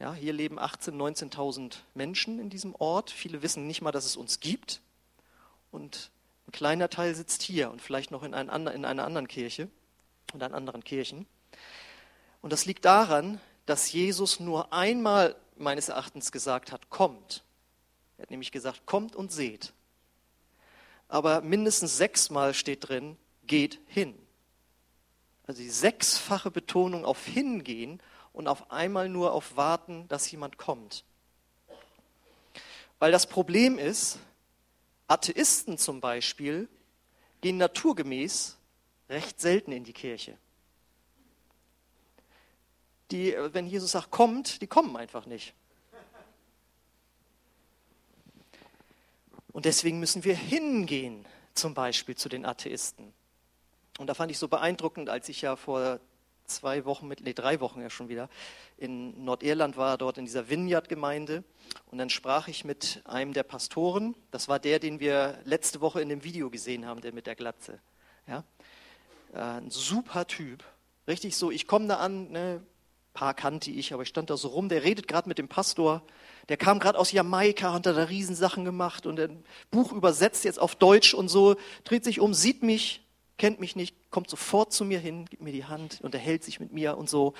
Ja, 0.00 0.12
hier 0.12 0.32
leben 0.32 0.58
18.000, 0.58 1.30
19.000 1.30 1.76
Menschen 1.94 2.40
in 2.40 2.50
diesem 2.50 2.74
Ort. 2.74 3.12
Viele 3.12 3.42
wissen 3.42 3.68
nicht 3.68 3.80
mal, 3.80 3.92
dass 3.92 4.06
es 4.06 4.16
uns 4.16 4.40
gibt. 4.40 4.80
Und 5.70 6.10
ein 6.48 6.52
kleiner 6.52 6.90
Teil 6.90 7.14
sitzt 7.14 7.42
hier 7.42 7.70
und 7.70 7.80
vielleicht 7.80 8.10
noch 8.10 8.24
in, 8.24 8.34
ein, 8.34 8.48
in 8.66 8.84
einer 8.84 9.04
anderen 9.04 9.28
Kirche 9.28 9.68
und 10.32 10.42
an 10.42 10.52
anderen 10.52 10.82
Kirchen. 10.82 11.26
Und 12.46 12.52
das 12.52 12.64
liegt 12.64 12.84
daran, 12.84 13.40
dass 13.64 13.90
Jesus 13.90 14.38
nur 14.38 14.72
einmal 14.72 15.34
meines 15.56 15.88
Erachtens 15.88 16.30
gesagt 16.30 16.70
hat, 16.70 16.90
kommt. 16.90 17.42
Er 18.16 18.22
hat 18.22 18.30
nämlich 18.30 18.52
gesagt, 18.52 18.86
kommt 18.86 19.16
und 19.16 19.32
seht. 19.32 19.72
Aber 21.08 21.40
mindestens 21.40 21.96
sechsmal 21.96 22.54
steht 22.54 22.88
drin, 22.88 23.16
geht 23.48 23.80
hin. 23.88 24.14
Also 25.48 25.60
die 25.60 25.70
sechsfache 25.70 26.52
Betonung 26.52 27.04
auf 27.04 27.26
hingehen 27.26 28.00
und 28.32 28.46
auf 28.46 28.70
einmal 28.70 29.08
nur 29.08 29.32
auf 29.32 29.56
warten, 29.56 30.06
dass 30.06 30.30
jemand 30.30 30.56
kommt. 30.56 31.02
Weil 33.00 33.10
das 33.10 33.26
Problem 33.26 33.76
ist, 33.76 34.20
Atheisten 35.08 35.78
zum 35.78 36.00
Beispiel 36.00 36.68
gehen 37.40 37.56
naturgemäß 37.56 38.56
recht 39.08 39.40
selten 39.40 39.72
in 39.72 39.82
die 39.82 39.92
Kirche. 39.92 40.38
Die, 43.10 43.34
wenn 43.52 43.66
Jesus 43.66 43.92
sagt, 43.92 44.10
kommt, 44.10 44.60
die 44.62 44.66
kommen 44.66 44.96
einfach 44.96 45.26
nicht. 45.26 45.54
Und 49.52 49.64
deswegen 49.64 50.00
müssen 50.00 50.24
wir 50.24 50.34
hingehen, 50.34 51.24
zum 51.54 51.72
Beispiel 51.72 52.14
zu 52.14 52.28
den 52.28 52.44
Atheisten. 52.44 53.14
Und 53.98 54.08
da 54.08 54.14
fand 54.14 54.30
ich 54.30 54.38
so 54.38 54.48
beeindruckend, 54.48 55.08
als 55.08 55.28
ich 55.30 55.40
ja 55.40 55.56
vor 55.56 56.00
zwei 56.44 56.84
Wochen, 56.84 57.08
mit, 57.08 57.20
nee, 57.22 57.32
drei 57.32 57.60
Wochen 57.60 57.80
ja 57.80 57.90
schon 57.90 58.08
wieder, 58.08 58.28
in 58.76 59.24
Nordirland 59.24 59.76
war, 59.76 59.98
dort 59.98 60.18
in 60.18 60.26
dieser 60.26 60.48
Vineyard-Gemeinde. 60.48 61.44
Und 61.90 61.98
dann 61.98 62.10
sprach 62.10 62.48
ich 62.48 62.64
mit 62.64 63.02
einem 63.04 63.32
der 63.32 63.42
Pastoren. 63.42 64.14
Das 64.30 64.48
war 64.48 64.58
der, 64.58 64.78
den 64.78 65.00
wir 65.00 65.38
letzte 65.44 65.80
Woche 65.80 66.00
in 66.00 66.08
dem 66.08 66.24
Video 66.24 66.50
gesehen 66.50 66.86
haben, 66.86 67.00
der 67.00 67.12
mit 67.12 67.26
der 67.26 67.34
Glatze. 67.34 67.80
Ja? 68.26 68.44
Äh, 69.32 69.38
ein 69.38 69.70
super 69.70 70.26
Typ. 70.26 70.64
Richtig 71.08 71.36
so, 71.36 71.50
ich 71.50 71.66
komme 71.66 71.86
da 71.86 71.96
an, 71.96 72.30
ne, 72.30 72.62
paar 73.16 73.34
kannte 73.34 73.70
ich, 73.70 73.92
aber 73.92 74.02
ich 74.02 74.10
stand 74.10 74.30
da 74.30 74.36
so 74.36 74.48
rum, 74.48 74.68
der 74.68 74.84
redet 74.84 75.08
gerade 75.08 75.28
mit 75.28 75.38
dem 75.38 75.48
Pastor, 75.48 76.02
der 76.48 76.56
kam 76.56 76.78
gerade 76.78 76.98
aus 76.98 77.10
Jamaika, 77.10 77.72
hat 77.72 77.86
da 77.86 77.92
Riesensachen 77.92 78.64
gemacht 78.64 79.06
und 79.06 79.18
ein 79.18 79.42
Buch 79.70 79.92
übersetzt 79.92 80.44
jetzt 80.44 80.60
auf 80.60 80.76
Deutsch 80.76 81.14
und 81.14 81.28
so, 81.28 81.56
dreht 81.82 82.04
sich 82.04 82.20
um, 82.20 82.34
sieht 82.34 82.62
mich, 82.62 83.02
kennt 83.38 83.58
mich 83.58 83.74
nicht, 83.74 83.96
kommt 84.10 84.30
sofort 84.30 84.72
zu 84.72 84.84
mir 84.84 84.98
hin, 84.98 85.24
gibt 85.24 85.42
mir 85.42 85.52
die 85.52 85.64
Hand, 85.64 86.00
unterhält 86.02 86.44
sich 86.44 86.60
mit 86.60 86.72
mir 86.72 86.96
und 86.96 87.08
so. 87.08 87.34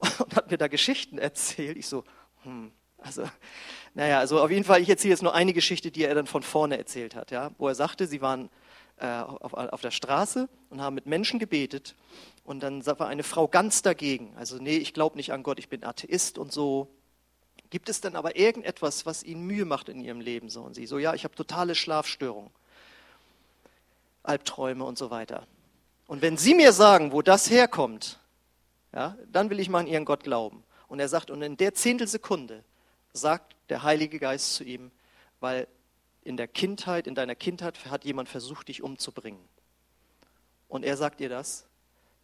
Und 0.18 0.36
hat 0.36 0.50
mir 0.50 0.58
da 0.58 0.68
Geschichten 0.68 1.18
erzählt. 1.18 1.76
Ich 1.76 1.86
so, 1.86 2.04
hm, 2.42 2.72
also, 2.98 3.24
naja, 3.94 4.18
also 4.18 4.40
auf 4.40 4.50
jeden 4.50 4.64
Fall, 4.64 4.80
ich 4.80 4.88
erzähle 4.88 5.12
jetzt 5.12 5.22
nur 5.22 5.34
eine 5.34 5.52
Geschichte, 5.52 5.90
die 5.90 6.04
er 6.04 6.14
dann 6.14 6.26
von 6.26 6.42
vorne 6.42 6.78
erzählt 6.78 7.14
hat, 7.14 7.30
ja, 7.30 7.50
wo 7.58 7.68
er 7.68 7.74
sagte, 7.74 8.06
sie 8.06 8.20
waren 8.20 8.50
auf, 9.02 9.54
auf 9.54 9.80
der 9.80 9.90
Straße 9.90 10.48
und 10.70 10.80
haben 10.80 10.94
mit 10.94 11.06
Menschen 11.06 11.38
gebetet 11.38 11.94
und 12.44 12.62
dann 12.62 12.84
war 12.86 13.08
eine 13.08 13.22
Frau 13.22 13.48
ganz 13.48 13.82
dagegen. 13.82 14.34
Also, 14.36 14.56
nee, 14.56 14.76
ich 14.76 14.94
glaube 14.94 15.16
nicht 15.16 15.32
an 15.32 15.42
Gott, 15.42 15.58
ich 15.58 15.68
bin 15.68 15.84
Atheist 15.84 16.38
und 16.38 16.52
so. 16.52 16.88
Gibt 17.70 17.88
es 17.88 18.00
denn 18.00 18.16
aber 18.16 18.36
irgendetwas, 18.36 19.06
was 19.06 19.22
ihnen 19.22 19.46
Mühe 19.46 19.64
macht 19.64 19.88
in 19.88 20.00
ihrem 20.00 20.20
Leben? 20.20 20.50
So, 20.50 20.62
und 20.62 20.74
sie 20.74 20.86
so, 20.86 20.98
ja, 20.98 21.14
ich 21.14 21.24
habe 21.24 21.34
totale 21.34 21.74
Schlafstörungen. 21.74 22.50
Albträume 24.22 24.84
und 24.84 24.98
so 24.98 25.10
weiter. 25.10 25.46
Und 26.06 26.22
wenn 26.22 26.36
Sie 26.36 26.54
mir 26.54 26.72
sagen, 26.72 27.12
wo 27.12 27.22
das 27.22 27.50
herkommt, 27.50 28.20
ja, 28.92 29.16
dann 29.32 29.50
will 29.50 29.58
ich 29.58 29.68
mal 29.68 29.80
an 29.80 29.86
Ihren 29.86 30.04
Gott 30.04 30.22
glauben. 30.22 30.62
Und 30.86 31.00
er 31.00 31.08
sagt, 31.08 31.30
und 31.30 31.42
in 31.42 31.56
der 31.56 31.74
Zehntelsekunde 31.74 32.62
sagt 33.12 33.56
der 33.68 33.82
Heilige 33.82 34.18
Geist 34.18 34.54
zu 34.54 34.64
ihm, 34.64 34.90
weil 35.40 35.66
in 36.24 36.36
der 36.36 36.48
Kindheit, 36.48 37.06
in 37.06 37.14
deiner 37.14 37.34
Kindheit 37.34 37.84
hat 37.86 38.04
jemand 38.04 38.28
versucht, 38.28 38.68
dich 38.68 38.82
umzubringen. 38.82 39.42
Und 40.68 40.84
er 40.84 40.96
sagt 40.96 41.20
ihr 41.20 41.28
das, 41.28 41.66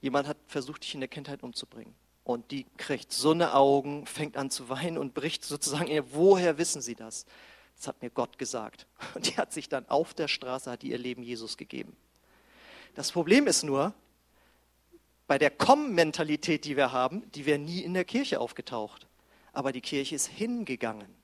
jemand 0.00 0.28
hat 0.28 0.38
versucht, 0.46 0.84
dich 0.84 0.94
in 0.94 1.00
der 1.00 1.08
Kindheit 1.08 1.42
umzubringen. 1.42 1.94
Und 2.24 2.50
die 2.50 2.66
kriegt 2.76 3.12
so 3.12 3.30
eine 3.30 3.54
Augen, 3.54 4.06
fängt 4.06 4.36
an 4.36 4.50
zu 4.50 4.68
weinen 4.68 4.98
und 4.98 5.14
bricht 5.14 5.44
sozusagen, 5.44 5.88
woher 6.12 6.58
wissen 6.58 6.82
Sie 6.82 6.94
das? 6.94 7.24
Das 7.76 7.88
hat 7.88 8.02
mir 8.02 8.10
Gott 8.10 8.38
gesagt. 8.38 8.86
Und 9.14 9.28
die 9.28 9.36
hat 9.36 9.52
sich 9.52 9.68
dann 9.68 9.88
auf 9.88 10.12
der 10.12 10.26
Straße, 10.26 10.70
hat 10.70 10.82
ihr 10.82 10.98
Leben 10.98 11.22
Jesus 11.22 11.56
gegeben. 11.56 11.96
Das 12.94 13.12
Problem 13.12 13.46
ist 13.46 13.62
nur, 13.62 13.94
bei 15.28 15.38
der 15.38 15.50
Komm-Mentalität, 15.50 16.64
die 16.64 16.76
wir 16.76 16.90
haben, 16.90 17.30
die 17.32 17.46
wäre 17.46 17.58
nie 17.58 17.80
in 17.80 17.94
der 17.94 18.04
Kirche 18.04 18.40
aufgetaucht. 18.40 19.06
Aber 19.52 19.72
die 19.72 19.80
Kirche 19.80 20.16
ist 20.16 20.26
hingegangen. 20.26 21.17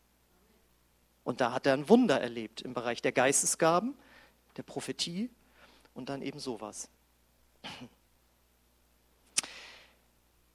Und 1.24 1.40
da 1.40 1.52
hat 1.52 1.66
er 1.66 1.72
ein 1.72 1.88
Wunder 1.88 2.20
erlebt 2.20 2.60
im 2.60 2.74
Bereich 2.74 3.02
der 3.02 3.12
Geistesgaben, 3.12 3.96
der 4.56 4.62
Prophetie 4.62 5.30
und 5.94 6.10
dann 6.10 6.22
eben 6.22 6.38
sowas. 6.38 6.88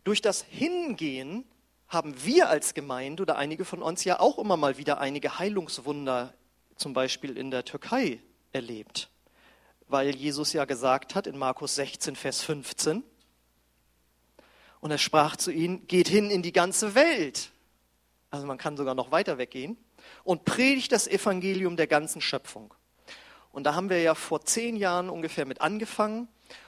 Durch 0.03 0.21
das 0.21 0.43
Hingehen 0.43 1.43
haben 1.87 2.23
wir 2.23 2.49
als 2.49 2.75
Gemeinde 2.75 3.23
oder 3.23 3.37
einige 3.37 3.65
von 3.65 3.81
uns 3.81 4.03
ja 4.03 4.19
auch 4.19 4.37
immer 4.37 4.57
mal 4.57 4.77
wieder 4.77 4.99
einige 4.99 5.39
Heilungswunder, 5.39 6.33
zum 6.75 6.93
Beispiel 6.93 7.35
in 7.35 7.49
der 7.49 7.65
Türkei, 7.65 8.21
erlebt. 8.53 9.09
Weil 9.87 10.15
Jesus 10.15 10.53
ja 10.53 10.65
gesagt 10.65 11.15
hat 11.15 11.25
in 11.25 11.37
Markus 11.37 11.75
16, 11.75 12.15
Vers 12.15 12.43
15, 12.43 13.03
und 14.81 14.91
er 14.91 14.97
sprach 14.99 15.35
zu 15.35 15.51
ihnen, 15.51 15.87
geht 15.87 16.07
hin 16.07 16.29
in 16.31 16.41
die 16.41 16.53
ganze 16.53 16.95
Welt. 16.95 17.51
Also 18.29 18.45
man 18.45 18.57
kann 18.57 18.77
sogar 18.77 18.95
noch 18.95 19.11
weiter 19.11 19.37
weggehen 19.37 19.77
und 20.29 20.45
predigt 20.45 20.91
das 20.91 21.07
Evangelium 21.07 21.75
der 21.75 21.87
ganzen 21.87 22.21
Schöpfung. 22.21 22.71
Und 23.51 23.63
da 23.63 23.73
haben 23.73 23.89
wir 23.89 23.99
ja 23.99 24.13
vor 24.13 24.45
zehn 24.45 24.75
Jahren 24.75 25.09
ungefähr 25.09 25.43
mit 25.47 25.59
angefangen. 25.59 26.27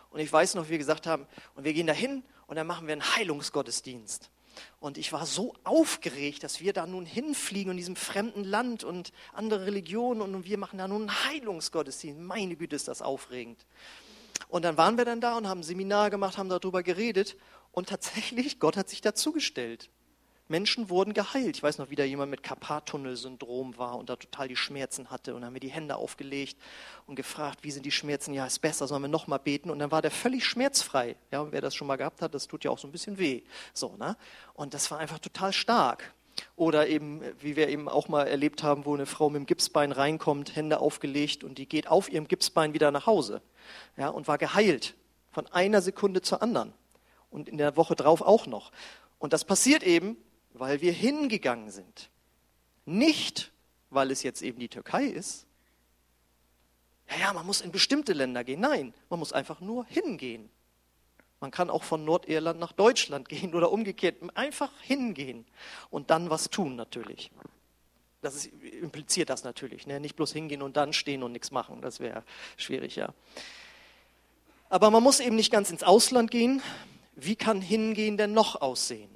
Und 0.10 0.20
ich 0.20 0.34
weiß 0.34 0.56
noch, 0.56 0.66
wie 0.66 0.72
wir 0.72 0.78
gesagt 0.80 1.06
haben, 1.06 1.28
und 1.54 1.64
wir 1.64 1.72
gehen 1.74 1.86
da 1.86 1.94
hin 1.94 2.24
und 2.48 2.56
dann 2.56 2.66
machen 2.66 2.88
wir 2.88 2.94
einen 2.94 3.16
Heilungsgottesdienst. 3.16 4.32
Und 4.80 4.98
ich 4.98 5.14
war 5.14 5.28
so 5.28 5.54
aufgeregt, 5.64 6.44
dass 6.44 6.60
wir 6.60 6.74
da 6.74 6.88
nun 6.88 7.06
hinfliegen 7.06 7.70
in 7.70 7.78
diesem 7.78 7.96
fremden 7.96 8.44
Land 8.44 8.84
und 8.84 9.12
andere 9.32 9.68
Religionen 9.68 10.22
und 10.22 10.46
wir 10.46 10.58
machen 10.58 10.80
da 10.80 10.88
nun 10.88 11.08
einen 11.08 11.26
Heilungsgottesdienst. 11.26 12.20
Meine 12.20 12.56
Güte, 12.56 12.76
ist 12.76 12.88
das 12.88 13.04
aufregend. 13.04 13.68
Und 14.48 14.66
dann 14.66 14.76
waren 14.76 14.98
wir 14.98 15.06
dann 15.06 15.22
da 15.22 15.38
und 15.38 15.48
haben 15.48 15.60
ein 15.60 15.64
Seminar 15.64 16.10
gemacht, 16.10 16.40
haben 16.40 16.50
darüber 16.50 16.82
geredet 16.82 17.38
und 17.72 17.90
tatsächlich, 17.90 18.60
Gott 18.60 18.76
hat 18.76 18.90
sich 18.90 19.02
dazugestellt. 19.02 19.92
Menschen 20.52 20.90
wurden 20.90 21.14
geheilt. 21.14 21.58
Ich 21.58 21.64
weiß 21.64 21.80
noch, 21.80 21.90
wie 21.90 21.96
da 21.96 22.04
jemand 22.04 22.30
mit 22.30 22.44
Karpattunnelsyndrom 22.44 23.78
war 23.78 23.98
und 23.98 24.10
da 24.10 24.18
total 24.18 24.48
die 24.48 24.56
Schmerzen 24.56 25.10
hatte. 25.10 25.34
Und 25.34 25.44
haben 25.44 25.54
wir 25.54 25.60
die 25.60 25.72
Hände 25.72 25.96
aufgelegt 25.96 26.58
und 27.08 27.16
gefragt, 27.16 27.60
wie 27.64 27.72
sind 27.72 27.86
die 27.86 27.92
Schmerzen? 27.92 28.34
Ja, 28.34 28.46
ist 28.46 28.60
besser, 28.60 28.88
sollen 28.88 29.02
wir 29.02 29.08
nochmal 29.08 29.40
beten? 29.40 29.72
Und 29.72 29.80
dann 29.80 29.90
war 29.90 30.04
der 30.04 30.12
völlig 30.12 30.46
schmerzfrei. 30.46 31.16
Ja, 31.32 31.52
wer 31.52 31.62
das 31.62 31.74
schon 31.74 31.88
mal 31.88 31.96
gehabt 31.96 32.22
hat, 32.22 32.36
das 32.36 32.48
tut 32.48 32.64
ja 32.64 32.70
auch 32.70 32.78
so 32.78 32.88
ein 32.88 32.92
bisschen 32.92 33.18
weh. 33.18 33.42
So, 33.74 33.96
ne? 33.98 34.16
Und 34.54 34.76
das 34.76 34.92
war 34.92 35.00
einfach 35.00 35.20
total 35.20 35.54
stark. 35.54 36.14
Oder 36.56 36.88
eben, 36.88 37.22
wie 37.40 37.56
wir 37.56 37.70
eben 37.70 37.90
auch 37.90 38.08
mal 38.08 38.28
erlebt 38.28 38.62
haben, 38.62 38.86
wo 38.86 38.94
eine 38.94 39.06
Frau 39.06 39.30
mit 39.30 39.40
dem 39.40 39.46
Gipsbein 39.46 39.92
reinkommt, 39.92 40.56
Hände 40.56 40.80
aufgelegt 40.80 41.44
und 41.44 41.58
die 41.58 41.66
geht 41.66 41.88
auf 41.88 42.12
ihrem 42.12 42.28
Gipsbein 42.28 42.74
wieder 42.74 42.92
nach 42.92 43.06
Hause. 43.06 43.42
Ja, 43.98 44.10
und 44.10 44.28
war 44.28 44.38
geheilt. 44.38 44.96
Von 45.32 45.48
einer 45.48 45.82
Sekunde 45.82 46.22
zur 46.22 46.42
anderen. 46.42 46.74
Und 47.30 47.48
in 47.48 47.58
der 47.58 47.78
Woche 47.78 47.96
drauf 47.96 48.22
auch 48.22 48.48
noch. 48.48 48.72
Und 49.18 49.32
das 49.32 49.46
passiert 49.46 49.84
eben, 49.84 50.18
weil 50.54 50.82
wir 50.82 50.92
hingegangen 50.92 51.72
sind. 51.72 52.10
Nicht, 52.86 53.52
weil 53.90 54.12
es 54.12 54.24
jetzt 54.24 54.42
eben 54.42 54.60
die 54.60 54.70
Türkei 54.70 55.06
ist. 55.06 55.46
Ja, 57.10 57.18
ja, 57.18 57.34
man 57.34 57.46
muss 57.46 57.62
in 57.62 57.72
bestimmte 57.72 58.14
Länder 58.14 58.44
gehen. 58.44 58.62
Nein, 58.62 58.94
man 59.10 59.20
muss 59.20 59.34
einfach 59.34 59.60
nur 59.60 59.86
hingehen. 59.86 60.50
Man 61.40 61.52
kann 61.52 61.70
auch 61.70 61.84
von 61.84 62.06
Nordirland 62.06 62.60
nach 62.60 62.72
Deutschland 62.72 63.28
gehen 63.28 63.56
oder 63.56 63.72
umgekehrt. 63.72 64.18
Einfach 64.36 64.72
hingehen 64.82 65.46
und 65.90 66.10
dann 66.10 66.30
was 66.30 66.50
tun 66.50 66.76
natürlich. 66.76 67.32
Das 68.22 68.36
ist, 68.36 68.46
impliziert 68.46 69.30
das 69.30 69.44
natürlich. 69.44 69.88
Ne? 69.88 70.00
Nicht 70.00 70.16
bloß 70.16 70.32
hingehen 70.32 70.62
und 70.62 70.78
dann 70.78 70.94
stehen 70.94 71.24
und 71.24 71.32
nichts 71.32 71.50
machen. 71.52 71.82
Das 71.82 72.00
wäre 72.00 72.24
schwierig, 72.58 72.96
ja. 72.96 73.14
Aber 74.70 74.92
man 74.92 75.04
muss 75.04 75.20
eben 75.20 75.36
nicht 75.36 75.52
ganz 75.52 75.72
ins 75.72 75.84
Ausland 75.84 76.32
gehen. 76.32 76.62
Wie 77.16 77.36
kann 77.36 77.60
hingehen 77.60 78.18
denn 78.18 78.34
noch 78.34 78.62
aussehen? 78.62 79.10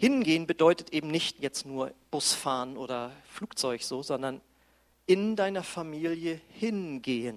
Hingehen 0.00 0.46
bedeutet 0.46 0.94
eben 0.94 1.08
nicht 1.08 1.40
jetzt 1.40 1.66
nur 1.66 1.92
Busfahren 2.10 2.78
oder 2.78 3.12
Flugzeug 3.28 3.82
so, 3.82 4.02
sondern 4.02 4.40
in 5.04 5.36
deiner 5.36 5.62
Familie 5.62 6.40
hingehen, 6.58 7.36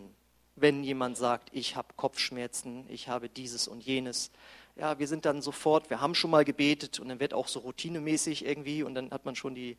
wenn 0.56 0.82
jemand 0.82 1.18
sagt, 1.18 1.50
ich 1.52 1.76
habe 1.76 1.90
Kopfschmerzen, 1.98 2.86
ich 2.88 3.10
habe 3.10 3.28
dieses 3.28 3.68
und 3.68 3.84
jenes. 3.84 4.32
Ja, 4.78 4.98
wir 4.98 5.10
sind 5.10 5.26
dann 5.26 5.42
sofort, 5.42 5.90
wir 5.90 6.00
haben 6.00 6.16
schon 6.16 6.32
mal 6.32 6.46
gebetet 6.46 7.02
und 7.02 7.10
dann 7.10 7.20
wird 7.20 7.34
auch 7.34 7.50
so 7.50 7.60
routinemäßig 7.60 8.46
irgendwie 8.46 8.82
und 8.84 8.96
dann 8.96 9.12
hat 9.12 9.26
man 9.26 9.36
schon 9.36 9.56
die 9.56 9.76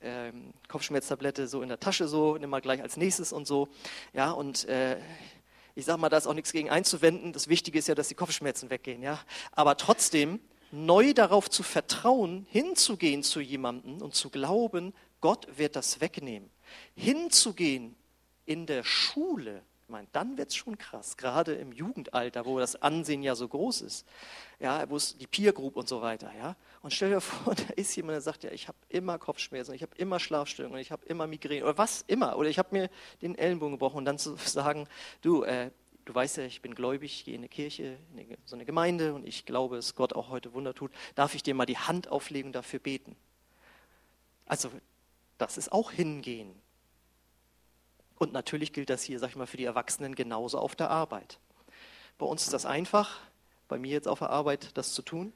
ähm, 0.00 0.54
Kopfschmerztablette 0.68 1.48
so 1.48 1.60
in 1.60 1.68
der 1.68 1.80
Tasche 1.80 2.06
so, 2.06 2.36
nimm 2.36 2.50
mal 2.50 2.60
gleich 2.60 2.80
als 2.80 2.96
nächstes 2.96 3.32
und 3.32 3.48
so. 3.48 3.66
Ja, 4.12 4.30
und 4.30 4.64
äh, 4.68 5.00
ich 5.74 5.86
sage 5.86 6.00
mal, 6.00 6.08
da 6.08 6.18
ist 6.18 6.28
auch 6.28 6.34
nichts 6.34 6.52
gegen 6.52 6.70
einzuwenden. 6.70 7.32
Das 7.32 7.48
Wichtige 7.48 7.80
ist 7.80 7.88
ja, 7.88 7.96
dass 7.96 8.06
die 8.06 8.14
Kopfschmerzen 8.14 8.70
weggehen. 8.70 9.02
Ja? 9.02 9.18
Aber 9.50 9.76
trotzdem, 9.76 10.38
neu 10.70 11.14
darauf 11.14 11.48
zu 11.50 11.62
vertrauen, 11.62 12.46
hinzugehen 12.50 13.22
zu 13.22 13.40
jemandem 13.40 14.02
und 14.02 14.14
zu 14.14 14.30
glauben, 14.30 14.94
Gott 15.20 15.46
wird 15.56 15.76
das 15.76 16.00
wegnehmen. 16.00 16.50
Hinzugehen 16.94 17.96
in 18.46 18.66
der 18.66 18.84
Schule, 18.84 19.62
ich 19.88 19.90
meine, 19.90 20.06
dann 20.12 20.36
wird 20.36 20.50
es 20.50 20.56
schon 20.56 20.76
krass, 20.76 21.16
gerade 21.16 21.54
im 21.54 21.72
Jugendalter, 21.72 22.44
wo 22.44 22.58
das 22.58 22.76
Ansehen 22.76 23.22
ja 23.22 23.34
so 23.34 23.48
groß 23.48 23.80
ist, 23.80 24.06
ja, 24.60 24.88
wo 24.90 24.96
es 24.96 25.16
die 25.16 25.26
Peer 25.26 25.52
Group 25.54 25.76
und 25.76 25.88
so 25.88 26.02
weiter, 26.02 26.30
ja. 26.36 26.56
Und 26.82 26.92
stell 26.92 27.08
dir 27.08 27.20
vor, 27.22 27.54
da 27.54 27.64
ist 27.74 27.96
jemand, 27.96 28.14
der 28.14 28.20
sagt, 28.20 28.44
ja, 28.44 28.50
ich 28.50 28.68
habe 28.68 28.76
immer 28.90 29.18
Kopfschmerzen, 29.18 29.74
ich 29.74 29.80
habe 29.82 29.96
immer 29.96 30.20
Schlafstörungen, 30.20 30.78
ich 30.78 30.92
habe 30.92 31.06
immer 31.06 31.26
Migräne 31.26 31.64
oder 31.64 31.78
was 31.78 32.04
immer, 32.06 32.36
oder 32.36 32.50
ich 32.50 32.58
habe 32.58 32.68
mir 32.72 32.90
den 33.22 33.34
Ellenbogen 33.34 33.76
gebrochen 33.76 33.96
und 33.96 34.04
dann 34.04 34.18
zu 34.18 34.36
sagen, 34.44 34.86
du, 35.22 35.44
äh, 35.44 35.70
du 36.08 36.14
weißt 36.14 36.38
ja, 36.38 36.44
ich 36.44 36.62
bin 36.62 36.74
gläubig, 36.74 37.26
gehe 37.26 37.34
in 37.34 37.40
eine 37.40 37.50
Kirche, 37.50 37.98
in 38.16 38.36
so 38.46 38.56
eine 38.56 38.64
Gemeinde 38.64 39.12
und 39.12 39.26
ich 39.26 39.44
glaube, 39.44 39.76
dass 39.76 39.94
Gott 39.94 40.14
auch 40.14 40.30
heute 40.30 40.54
Wunder 40.54 40.74
tut, 40.74 40.90
darf 41.14 41.34
ich 41.34 41.42
dir 41.42 41.54
mal 41.54 41.66
die 41.66 41.76
Hand 41.76 42.08
auflegen 42.08 42.48
und 42.48 42.52
dafür 42.54 42.78
beten? 42.78 43.14
Also, 44.46 44.70
das 45.36 45.58
ist 45.58 45.70
auch 45.70 45.90
hingehen. 45.90 46.54
Und 48.16 48.32
natürlich 48.32 48.72
gilt 48.72 48.88
das 48.88 49.02
hier, 49.02 49.18
sag 49.18 49.28
ich 49.28 49.36
mal, 49.36 49.46
für 49.46 49.58
die 49.58 49.66
Erwachsenen 49.66 50.14
genauso 50.14 50.58
auf 50.58 50.74
der 50.74 50.88
Arbeit. 50.88 51.38
Bei 52.16 52.24
uns 52.24 52.44
ist 52.44 52.54
das 52.54 52.64
einfach, 52.64 53.20
bei 53.68 53.78
mir 53.78 53.92
jetzt 53.92 54.08
auf 54.08 54.20
der 54.20 54.30
Arbeit 54.30 54.78
das 54.78 54.94
zu 54.94 55.02
tun. 55.02 55.34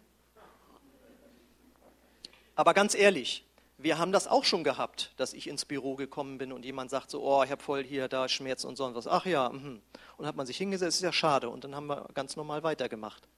Aber 2.54 2.72
ganz 2.72 2.94
ehrlich, 2.94 3.44
wir 3.82 3.98
haben 3.98 4.12
das 4.12 4.28
auch 4.28 4.44
schon 4.44 4.64
gehabt, 4.64 5.12
dass 5.16 5.32
ich 5.32 5.48
ins 5.48 5.64
Büro 5.64 5.96
gekommen 5.96 6.38
bin 6.38 6.52
und 6.52 6.64
jemand 6.64 6.90
sagt 6.90 7.10
so, 7.10 7.22
oh, 7.22 7.42
ich 7.42 7.50
habe 7.50 7.62
voll 7.62 7.84
hier 7.84 8.08
da 8.08 8.28
Schmerzen 8.28 8.66
und 8.66 8.76
so 8.76 8.84
und 8.84 8.94
was. 8.94 9.06
Ach 9.06 9.26
ja, 9.26 9.48
mh. 9.48 9.80
und 10.16 10.26
hat 10.26 10.36
man 10.36 10.46
sich 10.46 10.56
hingesetzt, 10.56 10.96
ist 10.96 11.02
ja 11.02 11.12
schade. 11.12 11.48
Und 11.48 11.64
dann 11.64 11.74
haben 11.74 11.86
wir 11.86 12.08
ganz 12.14 12.36
normal 12.36 12.62
weitergemacht. 12.62 13.28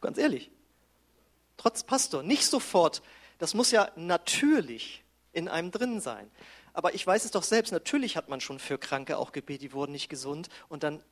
Ganz 0.00 0.18
ehrlich. 0.18 0.50
Trotz 1.56 1.84
Pastor, 1.84 2.22
nicht 2.22 2.46
sofort. 2.46 3.02
Das 3.38 3.54
muss 3.54 3.70
ja 3.70 3.90
natürlich 3.96 5.04
in 5.32 5.48
einem 5.48 5.70
drin 5.70 6.00
sein. 6.00 6.30
Aber 6.72 6.94
ich 6.94 7.06
weiß 7.06 7.24
es 7.24 7.30
doch 7.30 7.42
selbst, 7.42 7.72
natürlich 7.72 8.16
hat 8.16 8.28
man 8.28 8.40
schon 8.40 8.58
für 8.58 8.78
Kranke 8.78 9.16
auch 9.16 9.32
gebetet, 9.32 9.62
die 9.62 9.72
wurden 9.72 9.92
nicht 9.92 10.08
gesund. 10.08 10.48
Und 10.68 10.82
dann 10.82 11.02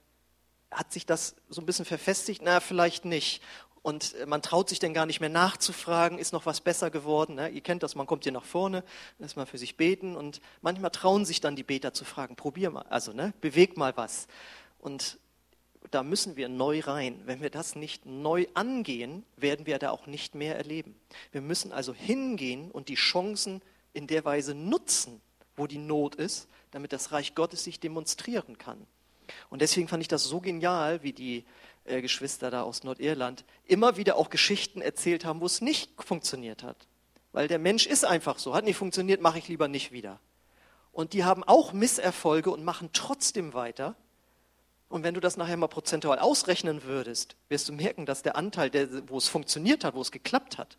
hat 0.70 0.92
sich 0.92 1.06
das 1.06 1.36
so 1.48 1.62
ein 1.62 1.66
bisschen 1.66 1.84
verfestigt, 1.84 2.42
na, 2.44 2.60
vielleicht 2.60 3.04
nicht. 3.04 3.42
Und 3.84 4.14
man 4.26 4.40
traut 4.40 4.70
sich 4.70 4.78
dann 4.78 4.94
gar 4.94 5.04
nicht 5.04 5.20
mehr 5.20 5.28
nachzufragen, 5.28 6.16
ist 6.16 6.32
noch 6.32 6.46
was 6.46 6.62
besser 6.62 6.90
geworden. 6.90 7.34
Ne? 7.34 7.50
Ihr 7.50 7.60
kennt 7.60 7.82
das, 7.82 7.94
man 7.94 8.06
kommt 8.06 8.22
hier 8.22 8.32
nach 8.32 8.46
vorne, 8.46 8.82
lässt 9.18 9.36
mal 9.36 9.44
für 9.44 9.58
sich 9.58 9.76
beten 9.76 10.16
und 10.16 10.40
manchmal 10.62 10.90
trauen 10.90 11.26
sich 11.26 11.42
dann 11.42 11.54
die 11.54 11.64
Beter 11.64 11.92
zu 11.92 12.06
fragen, 12.06 12.34
probier 12.34 12.70
mal, 12.70 12.86
also 12.88 13.12
ne, 13.12 13.34
beweg 13.42 13.76
mal 13.76 13.94
was. 13.94 14.26
Und 14.78 15.18
da 15.90 16.02
müssen 16.02 16.34
wir 16.36 16.48
neu 16.48 16.80
rein. 16.80 17.20
Wenn 17.26 17.42
wir 17.42 17.50
das 17.50 17.76
nicht 17.76 18.06
neu 18.06 18.46
angehen, 18.54 19.22
werden 19.36 19.66
wir 19.66 19.78
da 19.78 19.90
auch 19.90 20.06
nicht 20.06 20.34
mehr 20.34 20.56
erleben. 20.56 20.98
Wir 21.30 21.42
müssen 21.42 21.70
also 21.70 21.92
hingehen 21.92 22.70
und 22.70 22.88
die 22.88 22.94
Chancen 22.94 23.60
in 23.92 24.06
der 24.06 24.24
Weise 24.24 24.54
nutzen, 24.54 25.20
wo 25.56 25.66
die 25.66 25.76
Not 25.76 26.14
ist, 26.14 26.48
damit 26.70 26.94
das 26.94 27.12
Reich 27.12 27.34
Gottes 27.34 27.64
sich 27.64 27.80
demonstrieren 27.80 28.56
kann. 28.56 28.86
Und 29.50 29.62
deswegen 29.62 29.88
fand 29.88 30.02
ich 30.02 30.08
das 30.08 30.24
so 30.24 30.40
genial, 30.40 31.02
wie 31.02 31.12
die 31.12 31.44
äh, 31.84 32.00
Geschwister 32.00 32.50
da 32.50 32.62
aus 32.62 32.84
Nordirland 32.84 33.44
immer 33.66 33.96
wieder 33.96 34.16
auch 34.16 34.30
Geschichten 34.30 34.80
erzählt 34.80 35.24
haben, 35.24 35.40
wo 35.40 35.46
es 35.46 35.60
nicht 35.60 35.90
funktioniert 36.02 36.62
hat. 36.62 36.88
Weil 37.32 37.48
der 37.48 37.58
Mensch 37.58 37.86
ist 37.86 38.04
einfach 38.04 38.38
so, 38.38 38.54
hat 38.54 38.64
nicht 38.64 38.76
funktioniert, 38.76 39.20
mache 39.20 39.38
ich 39.38 39.48
lieber 39.48 39.68
nicht 39.68 39.92
wieder. 39.92 40.20
Und 40.92 41.12
die 41.12 41.24
haben 41.24 41.42
auch 41.42 41.72
Misserfolge 41.72 42.50
und 42.50 42.64
machen 42.64 42.90
trotzdem 42.92 43.52
weiter. 43.52 43.96
Und 44.88 45.02
wenn 45.02 45.14
du 45.14 45.20
das 45.20 45.36
nachher 45.36 45.56
mal 45.56 45.66
prozentual 45.66 46.20
ausrechnen 46.20 46.84
würdest, 46.84 47.36
wirst 47.48 47.68
du 47.68 47.72
merken, 47.72 48.06
dass 48.06 48.22
der 48.22 48.36
Anteil, 48.36 48.70
der, 48.70 49.08
wo 49.08 49.18
es 49.18 49.26
funktioniert 49.26 49.82
hat, 49.82 49.94
wo 49.94 50.00
es 50.00 50.12
geklappt 50.12 50.56
hat, 50.56 50.76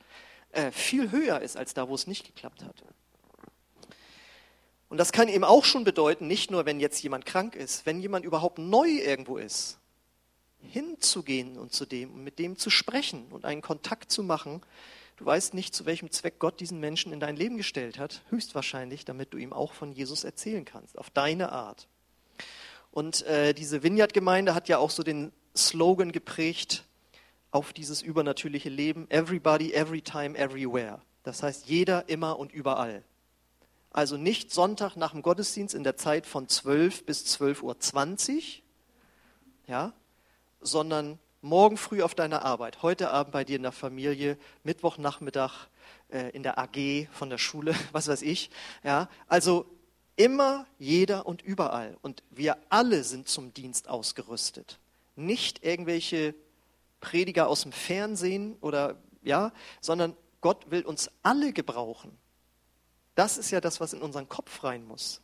äh, 0.52 0.72
viel 0.72 1.12
höher 1.12 1.42
ist 1.42 1.58
als 1.58 1.74
da, 1.74 1.90
wo 1.90 1.96
es 1.96 2.08
nicht 2.08 2.26
geklappt 2.26 2.64
hat. 2.64 2.82
Und 4.90 4.98
das 4.98 5.12
kann 5.12 5.28
eben 5.28 5.44
auch 5.44 5.66
schon 5.66 5.84
bedeuten, 5.84 6.28
nicht 6.28 6.52
nur, 6.52 6.66
wenn 6.66 6.80
jetzt 6.80 7.02
jemand 7.02 7.26
krank 7.26 7.56
ist, 7.56 7.86
wenn 7.86 8.00
jemand 8.00 8.26
überhaupt 8.26 8.60
neu 8.60 8.88
irgendwo 8.88 9.38
ist, 9.38 9.80
hinzugehen 10.62 11.58
und 11.58 11.74
zu 11.74 11.86
dem 11.86 12.14
und 12.14 12.24
mit 12.24 12.40
dem 12.40 12.58
zu 12.58 12.70
sprechen 12.70 13.28
und 13.32 13.46
einen 13.46 13.62
Kontakt 13.62 14.12
zu 14.12 14.24
machen. 14.24 14.62
Du 15.18 15.26
weißt 15.26 15.54
nicht, 15.54 15.74
zu 15.74 15.86
welchem 15.86 16.12
Zweck 16.12 16.40
Gott 16.40 16.60
diesen 16.60 16.80
Menschen 16.80 17.14
in 17.14 17.20
dein 17.20 17.36
Leben 17.36 17.58
gestellt 17.58 17.98
hat, 17.98 18.22
höchstwahrscheinlich, 18.30 19.06
damit 19.06 19.34
du 19.34 19.38
ihm 19.38 19.54
auch 19.54 19.74
von 19.74 19.92
Jesus 19.92 20.24
erzählen 20.24 20.66
kannst, 20.66 20.98
auf 20.98 21.10
deine 21.10 21.52
Art. 21.52 21.88
Und 22.92 23.24
äh, 23.24 23.54
diese 23.54 23.84
Vineyard-Gemeinde 23.84 24.56
hat 24.56 24.68
ja 24.68 24.78
auch 24.78 24.90
so 24.90 25.04
den 25.04 25.32
Slogan 25.56 26.12
geprägt 26.12 26.86
auf 27.52 27.72
dieses 27.72 28.02
übernatürliche 28.02 28.70
Leben, 28.70 29.10
Everybody, 29.10 29.74
Everytime, 29.74 30.38
Everywhere. 30.38 31.02
Das 31.24 31.42
heißt, 31.42 31.68
jeder, 31.68 32.10
immer 32.10 32.38
und 32.38 32.52
überall. 32.52 33.04
Also 33.96 34.18
nicht 34.18 34.52
Sonntag 34.52 34.98
nach 34.98 35.12
dem 35.12 35.22
Gottesdienst 35.22 35.74
in 35.74 35.86
der 35.86 35.96
Zeit 35.96 36.26
von 36.26 36.50
12 36.50 37.06
bis 37.06 37.24
12.20 37.40 38.34
Uhr, 38.36 38.44
ja, 39.68 39.94
sondern 40.60 41.18
morgen 41.42 41.78
früh 41.78 42.04
auf 42.04 42.14
deiner 42.14 42.44
Arbeit, 42.44 42.84
heute 42.84 43.12
Abend 43.12 43.32
bei 43.32 43.46
dir 43.46 43.56
in 43.56 43.64
der 43.64 43.72
Familie, 43.72 44.38
Mittwochnachmittag 44.64 45.68
äh, 46.10 46.30
in 46.32 46.44
der 46.44 46.60
AG 46.60 47.08
von 47.14 47.30
der 47.30 47.38
Schule, 47.38 47.74
was 47.94 48.10
weiß 48.10 48.22
ich. 48.24 48.50
Ja, 48.84 49.08
also 49.30 49.66
immer, 50.18 50.68
jeder 50.78 51.26
und 51.26 51.42
überall. 51.42 51.96
Und 52.02 52.22
wir 52.32 52.58
alle 52.68 53.06
sind 53.06 53.30
zum 53.30 53.54
Dienst 53.54 53.88
ausgerüstet. 53.88 54.78
Nicht 55.16 55.64
irgendwelche 55.64 56.36
Prediger 57.00 57.48
aus 57.48 57.62
dem 57.62 57.72
Fernsehen 57.72 58.58
oder 58.60 58.98
ja, 59.22 59.54
sondern 59.80 60.18
Gott 60.42 60.70
will 60.70 60.82
uns 60.82 61.10
alle 61.24 61.54
gebrauchen. 61.54 62.12
Das 63.16 63.38
ist 63.38 63.52
ja 63.52 63.62
das, 63.62 63.80
was 63.80 63.94
in 63.94 64.02
unseren 64.02 64.30
Kopf 64.30 64.64
rein 64.64 64.86
muss. 64.86 65.22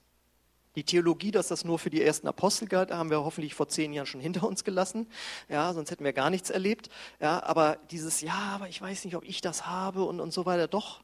Die 0.76 0.86
Theologie, 0.86 1.32
dass 1.32 1.50
das 1.50 1.66
nur 1.66 1.80
für 1.80 1.90
die 1.90 2.02
ersten 2.02 2.28
Apostel 2.28 2.66
galt, 2.68 2.92
haben 2.92 3.10
wir 3.10 3.24
hoffentlich 3.24 3.54
vor 3.54 3.68
zehn 3.68 3.92
Jahren 3.92 4.06
schon 4.06 4.22
hinter 4.22 4.48
uns 4.48 4.64
gelassen. 4.64 5.08
Ja, 5.50 5.74
sonst 5.74 5.92
hätten 5.92 6.06
wir 6.06 6.14
gar 6.14 6.30
nichts 6.30 6.50
erlebt. 6.50 6.90
Ja, 7.20 7.44
aber 7.44 7.78
dieses, 7.92 8.22
ja, 8.22 8.52
aber 8.56 8.70
ich 8.70 8.82
weiß 8.82 9.04
nicht, 9.04 9.16
ob 9.16 9.26
ich 9.26 9.42
das 9.42 9.68
habe 9.68 10.06
und, 10.06 10.22
und 10.22 10.32
so 10.32 10.46
weiter, 10.46 10.70
doch. 10.70 11.04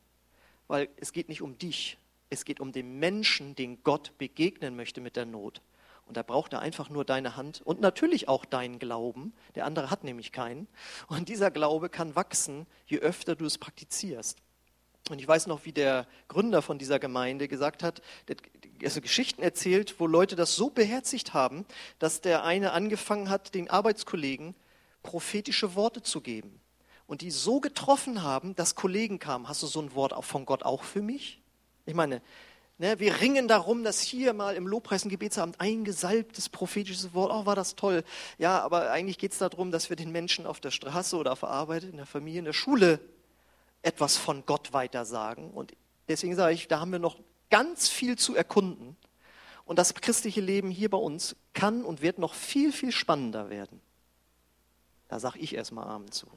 Weil 0.69 0.87
es 0.95 1.11
geht 1.11 1.27
nicht 1.27 1.41
um 1.41 1.57
dich. 1.57 1.97
Es 2.29 2.45
geht 2.45 2.61
um 2.61 2.71
den 2.71 2.99
Menschen, 2.99 3.55
den 3.55 3.83
Gott 3.83 4.17
begegnen 4.17 4.75
möchte 4.77 5.01
mit 5.01 5.17
der 5.17 5.25
Not. 5.25 5.61
Und 6.05 6.15
da 6.15 6.23
braucht 6.23 6.53
er 6.53 6.59
einfach 6.59 6.89
nur 6.89 7.03
deine 7.03 7.35
Hand 7.35 7.61
und 7.61 7.81
natürlich 7.81 8.29
auch 8.29 8.45
deinen 8.45 8.79
Glauben. 8.79 9.33
Der 9.55 9.65
andere 9.65 9.91
hat 9.91 10.05
nämlich 10.05 10.31
keinen. 10.31 10.67
Und 11.07 11.27
dieser 11.27 11.51
Glaube 11.51 11.89
kann 11.89 12.15
wachsen, 12.15 12.65
je 12.85 12.99
öfter 12.99 13.35
du 13.35 13.45
es 13.45 13.57
praktizierst. 13.57 14.41
Und 15.09 15.19
ich 15.19 15.27
weiß 15.27 15.47
noch, 15.47 15.65
wie 15.65 15.71
der 15.71 16.07
Gründer 16.27 16.61
von 16.61 16.77
dieser 16.77 16.99
Gemeinde 16.99 17.47
gesagt 17.47 17.83
hat, 17.83 18.01
also 18.83 19.01
Geschichten 19.01 19.41
erzählt, 19.41 19.99
wo 19.99 20.07
Leute 20.07 20.35
das 20.35 20.55
so 20.55 20.69
beherzigt 20.69 21.33
haben, 21.33 21.65
dass 21.99 22.21
der 22.21 22.43
eine 22.43 22.71
angefangen 22.71 23.29
hat, 23.29 23.55
den 23.55 23.69
Arbeitskollegen 23.69 24.55
prophetische 25.03 25.75
Worte 25.75 26.01
zu 26.01 26.21
geben. 26.21 26.59
Und 27.05 27.21
die 27.21 27.31
so 27.31 27.61
getroffen 27.61 28.21
haben, 28.23 28.55
dass 28.55 28.75
Kollegen 28.75 29.19
kamen, 29.19 29.47
hast 29.47 29.63
du 29.63 29.67
so 29.67 29.81
ein 29.81 29.95
Wort 29.95 30.13
von 30.25 30.45
Gott 30.45 30.63
auch 30.63 30.83
für 30.83 31.01
mich? 31.01 31.41
Ich 31.85 31.93
meine, 31.93 32.21
ne, 32.77 32.99
wir 32.99 33.21
ringen 33.21 33.47
darum, 33.47 33.85
dass 33.85 34.01
hier 34.01 34.33
mal 34.33 34.55
im 34.55 34.67
Lobpreis 34.67 35.05
und 35.05 35.09
Gebetsabend 35.09 35.61
ein 35.61 35.85
gesalbtes 35.85 36.49
prophetisches 36.49 37.13
Wort, 37.13 37.31
oh, 37.33 37.45
war 37.45 37.55
das 37.55 37.75
toll. 37.75 38.03
Ja, 38.37 38.59
aber 38.59 38.91
eigentlich 38.91 39.17
geht 39.17 39.31
es 39.31 39.37
darum, 39.37 39.71
dass 39.71 39.89
wir 39.89 39.95
den 39.95 40.11
Menschen 40.11 40.45
auf 40.45 40.59
der 40.59 40.71
Straße 40.71 41.15
oder 41.15 41.31
auf 41.31 41.39
der 41.39 41.49
Arbeit, 41.49 41.85
in 41.85 41.95
der 41.95 42.05
Familie, 42.05 42.39
in 42.39 42.45
der 42.45 42.53
Schule 42.53 42.99
etwas 43.81 44.17
von 44.17 44.45
Gott 44.45 44.73
weitersagen. 44.73 45.51
Und 45.51 45.73
deswegen 46.07 46.35
sage 46.35 46.53
ich, 46.53 46.67
da 46.67 46.79
haben 46.79 46.91
wir 46.91 46.99
noch 46.99 47.17
ganz 47.49 47.89
viel 47.89 48.17
zu 48.17 48.35
erkunden. 48.35 48.97
Und 49.65 49.79
das 49.79 49.93
christliche 49.93 50.41
Leben 50.41 50.69
hier 50.69 50.89
bei 50.89 50.97
uns 50.97 51.35
kann 51.53 51.83
und 51.83 52.01
wird 52.01 52.19
noch 52.19 52.33
viel, 52.33 52.71
viel 52.71 52.91
spannender 52.91 53.49
werden. 53.49 53.81
Da 55.09 55.19
sage 55.19 55.39
ich 55.39 55.55
erstmal 55.55 55.87
Amen 55.87 56.11
zu. 56.11 56.27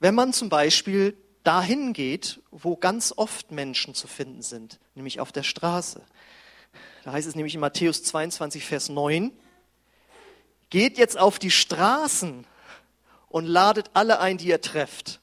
Wenn 0.00 0.14
man 0.14 0.32
zum 0.32 0.48
Beispiel 0.48 1.16
dahin 1.44 1.92
geht, 1.92 2.40
wo 2.50 2.76
ganz 2.76 3.12
oft 3.16 3.50
Menschen 3.50 3.94
zu 3.94 4.06
finden 4.06 4.42
sind, 4.42 4.78
nämlich 4.94 5.20
auf 5.20 5.32
der 5.32 5.42
Straße. 5.42 6.02
Da 7.04 7.12
heißt 7.12 7.26
es 7.26 7.34
nämlich 7.34 7.54
in 7.54 7.60
Matthäus 7.60 8.02
22, 8.04 8.64
Vers 8.64 8.88
9, 8.88 9.32
geht 10.70 10.98
jetzt 10.98 11.18
auf 11.18 11.38
die 11.38 11.50
Straßen 11.50 12.46
und 13.28 13.46
ladet 13.46 13.90
alle 13.94 14.20
ein, 14.20 14.38
die 14.38 14.48
ihr 14.48 14.60
trefft. 14.60 15.20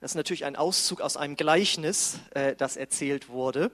Das 0.00 0.12
ist 0.12 0.16
natürlich 0.16 0.46
ein 0.46 0.56
Auszug 0.56 1.02
aus 1.02 1.18
einem 1.18 1.36
Gleichnis, 1.36 2.18
äh, 2.30 2.56
das 2.56 2.76
erzählt 2.76 3.28
wurde. 3.28 3.70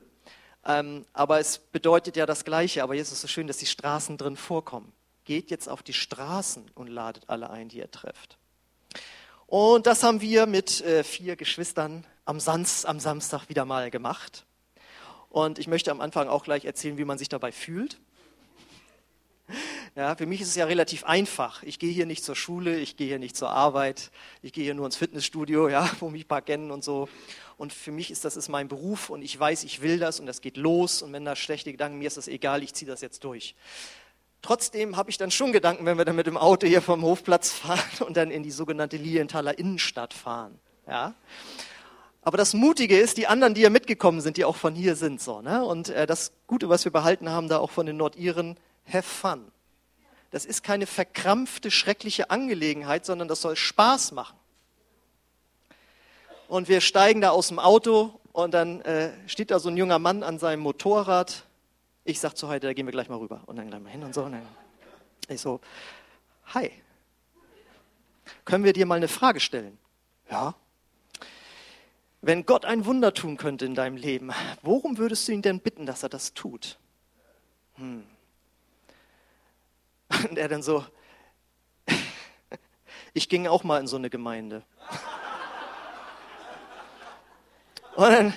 Ähm, 0.64 1.06
aber 1.12 1.38
es 1.38 1.58
bedeutet 1.58 2.16
ja 2.16 2.26
das 2.26 2.44
Gleiche. 2.44 2.82
Aber 2.82 2.94
jetzt 2.96 3.08
ist 3.08 3.14
es 3.14 3.20
so 3.22 3.28
schön, 3.28 3.46
dass 3.46 3.58
die 3.58 3.66
Straßen 3.66 4.18
drin 4.18 4.36
vorkommen. 4.36 4.92
Geht 5.24 5.50
jetzt 5.50 5.68
auf 5.68 5.84
die 5.84 5.92
Straßen 5.92 6.70
und 6.74 6.88
ladet 6.88 7.24
alle 7.28 7.50
ein, 7.50 7.68
die 7.68 7.78
ihr 7.78 7.90
trefft. 7.90 8.38
Und 9.46 9.86
das 9.86 10.02
haben 10.02 10.20
wir 10.20 10.46
mit 10.46 10.80
äh, 10.80 11.04
vier 11.04 11.36
Geschwistern 11.36 12.04
am, 12.24 12.40
Samstag 12.40 13.48
wieder 13.48 13.64
mal 13.64 13.92
gemacht. 13.92 14.44
Und 15.28 15.60
ich 15.60 15.68
möchte 15.68 15.92
am 15.92 16.00
Anfang 16.00 16.28
auch 16.28 16.42
gleich 16.42 16.64
erzählen, 16.64 16.98
wie 16.98 17.04
man 17.04 17.18
sich 17.18 17.28
dabei 17.28 17.52
fühlt. 17.52 18.00
Ja, 19.94 20.14
für 20.16 20.26
mich 20.26 20.40
ist 20.40 20.48
es 20.48 20.56
ja 20.56 20.64
relativ 20.66 21.04
einfach. 21.04 21.62
Ich 21.62 21.78
gehe 21.78 21.90
hier 21.90 22.06
nicht 22.06 22.24
zur 22.24 22.36
Schule, 22.36 22.78
ich 22.78 22.96
gehe 22.96 23.06
hier 23.06 23.18
nicht 23.18 23.36
zur 23.36 23.50
Arbeit, 23.50 24.10
ich 24.42 24.52
gehe 24.52 24.64
hier 24.64 24.74
nur 24.74 24.86
ins 24.86 24.96
Fitnessstudio, 24.96 25.68
ja, 25.68 25.88
wo 26.00 26.10
mich 26.10 26.24
ein 26.24 26.28
paar 26.28 26.42
kennen 26.42 26.70
und 26.70 26.84
so. 26.84 27.08
Und 27.56 27.72
für 27.72 27.92
mich 27.92 28.10
ist 28.10 28.24
das 28.24 28.36
ist 28.36 28.48
mein 28.48 28.68
Beruf 28.68 29.08
und 29.08 29.22
ich 29.22 29.38
weiß, 29.38 29.64
ich 29.64 29.80
will 29.80 29.98
das 29.98 30.20
und 30.20 30.26
das 30.26 30.40
geht 30.40 30.56
los. 30.56 31.00
Und 31.00 31.12
wenn 31.12 31.24
da 31.24 31.36
schlechte 31.36 31.72
Gedanken, 31.72 31.98
mir 31.98 32.08
ist 32.08 32.16
das 32.16 32.28
egal, 32.28 32.62
ich 32.62 32.74
ziehe 32.74 32.90
das 32.90 33.00
jetzt 33.00 33.24
durch. 33.24 33.54
Trotzdem 34.42 34.96
habe 34.96 35.10
ich 35.10 35.18
dann 35.18 35.30
schon 35.30 35.52
Gedanken, 35.52 35.86
wenn 35.86 35.98
wir 35.98 36.04
dann 36.04 36.16
mit 36.16 36.26
dem 36.26 36.36
Auto 36.36 36.66
hier 36.66 36.82
vom 36.82 37.02
Hofplatz 37.02 37.50
fahren 37.52 37.80
und 38.06 38.16
dann 38.16 38.30
in 38.30 38.42
die 38.42 38.50
sogenannte 38.50 38.96
Lilienthaler 38.96 39.58
Innenstadt 39.58 40.12
fahren. 40.12 40.58
Ja. 40.86 41.14
Aber 42.22 42.36
das 42.36 42.54
Mutige 42.54 42.98
ist, 42.98 43.16
die 43.16 43.26
anderen, 43.26 43.54
die 43.54 43.62
ja 43.62 43.70
mitgekommen 43.70 44.20
sind, 44.20 44.36
die 44.36 44.44
auch 44.44 44.56
von 44.56 44.74
hier 44.74 44.96
sind, 44.96 45.20
so, 45.20 45.42
ne? 45.42 45.64
Und 45.64 45.88
äh, 45.88 46.06
das 46.06 46.32
Gute, 46.46 46.68
was 46.68 46.84
wir 46.84 46.92
behalten 46.92 47.30
haben, 47.30 47.48
da 47.48 47.58
auch 47.58 47.70
von 47.70 47.86
den 47.86 47.96
Nordiren, 47.96 48.56
have 48.92 49.02
fun. 49.02 49.50
Das 50.30 50.44
ist 50.44 50.62
keine 50.62 50.86
verkrampfte, 50.86 51.70
schreckliche 51.70 52.30
Angelegenheit, 52.30 53.06
sondern 53.06 53.28
das 53.28 53.40
soll 53.40 53.56
Spaß 53.56 54.12
machen. 54.12 54.36
Und 56.48 56.68
wir 56.68 56.80
steigen 56.80 57.20
da 57.20 57.30
aus 57.30 57.48
dem 57.48 57.58
Auto 57.58 58.20
und 58.32 58.52
dann 58.52 58.80
äh, 58.82 59.12
steht 59.26 59.50
da 59.50 59.58
so 59.58 59.68
ein 59.68 59.76
junger 59.76 59.98
Mann 59.98 60.22
an 60.22 60.38
seinem 60.38 60.60
Motorrad. 60.60 61.44
Ich 62.04 62.20
sag 62.20 62.34
zu 62.34 62.48
heute, 62.48 62.66
da 62.66 62.72
gehen 62.72 62.86
wir 62.86 62.92
gleich 62.92 63.08
mal 63.08 63.18
rüber. 63.18 63.42
Und 63.46 63.56
dann 63.56 63.68
gleich 63.68 63.80
mal 63.80 63.90
hin 63.90 64.04
und 64.04 64.14
so. 64.14 64.24
Und 64.24 64.32
dann 64.32 64.46
ich 65.28 65.40
so, 65.40 65.60
hi, 66.54 66.70
können 68.44 68.64
wir 68.64 68.72
dir 68.72 68.86
mal 68.86 68.96
eine 68.96 69.08
Frage 69.08 69.40
stellen? 69.40 69.78
Ja. 70.30 70.54
Wenn 72.20 72.46
Gott 72.46 72.64
ein 72.64 72.84
Wunder 72.86 73.12
tun 73.14 73.36
könnte 73.36 73.64
in 73.66 73.74
deinem 73.74 73.96
Leben, 73.96 74.32
worum 74.62 74.98
würdest 74.98 75.26
du 75.28 75.32
ihn 75.32 75.42
denn 75.42 75.60
bitten, 75.60 75.86
dass 75.86 76.02
er 76.02 76.08
das 76.08 76.34
tut? 76.34 76.78
Hm. 77.74 78.04
Und 80.08 80.38
er 80.38 80.48
dann 80.48 80.62
so, 80.62 80.84
ich 83.14 83.28
ging 83.28 83.46
auch 83.46 83.64
mal 83.64 83.80
in 83.80 83.86
so 83.86 83.96
eine 83.96 84.10
Gemeinde. 84.10 84.62
Und 87.96 88.10
dann, 88.10 88.34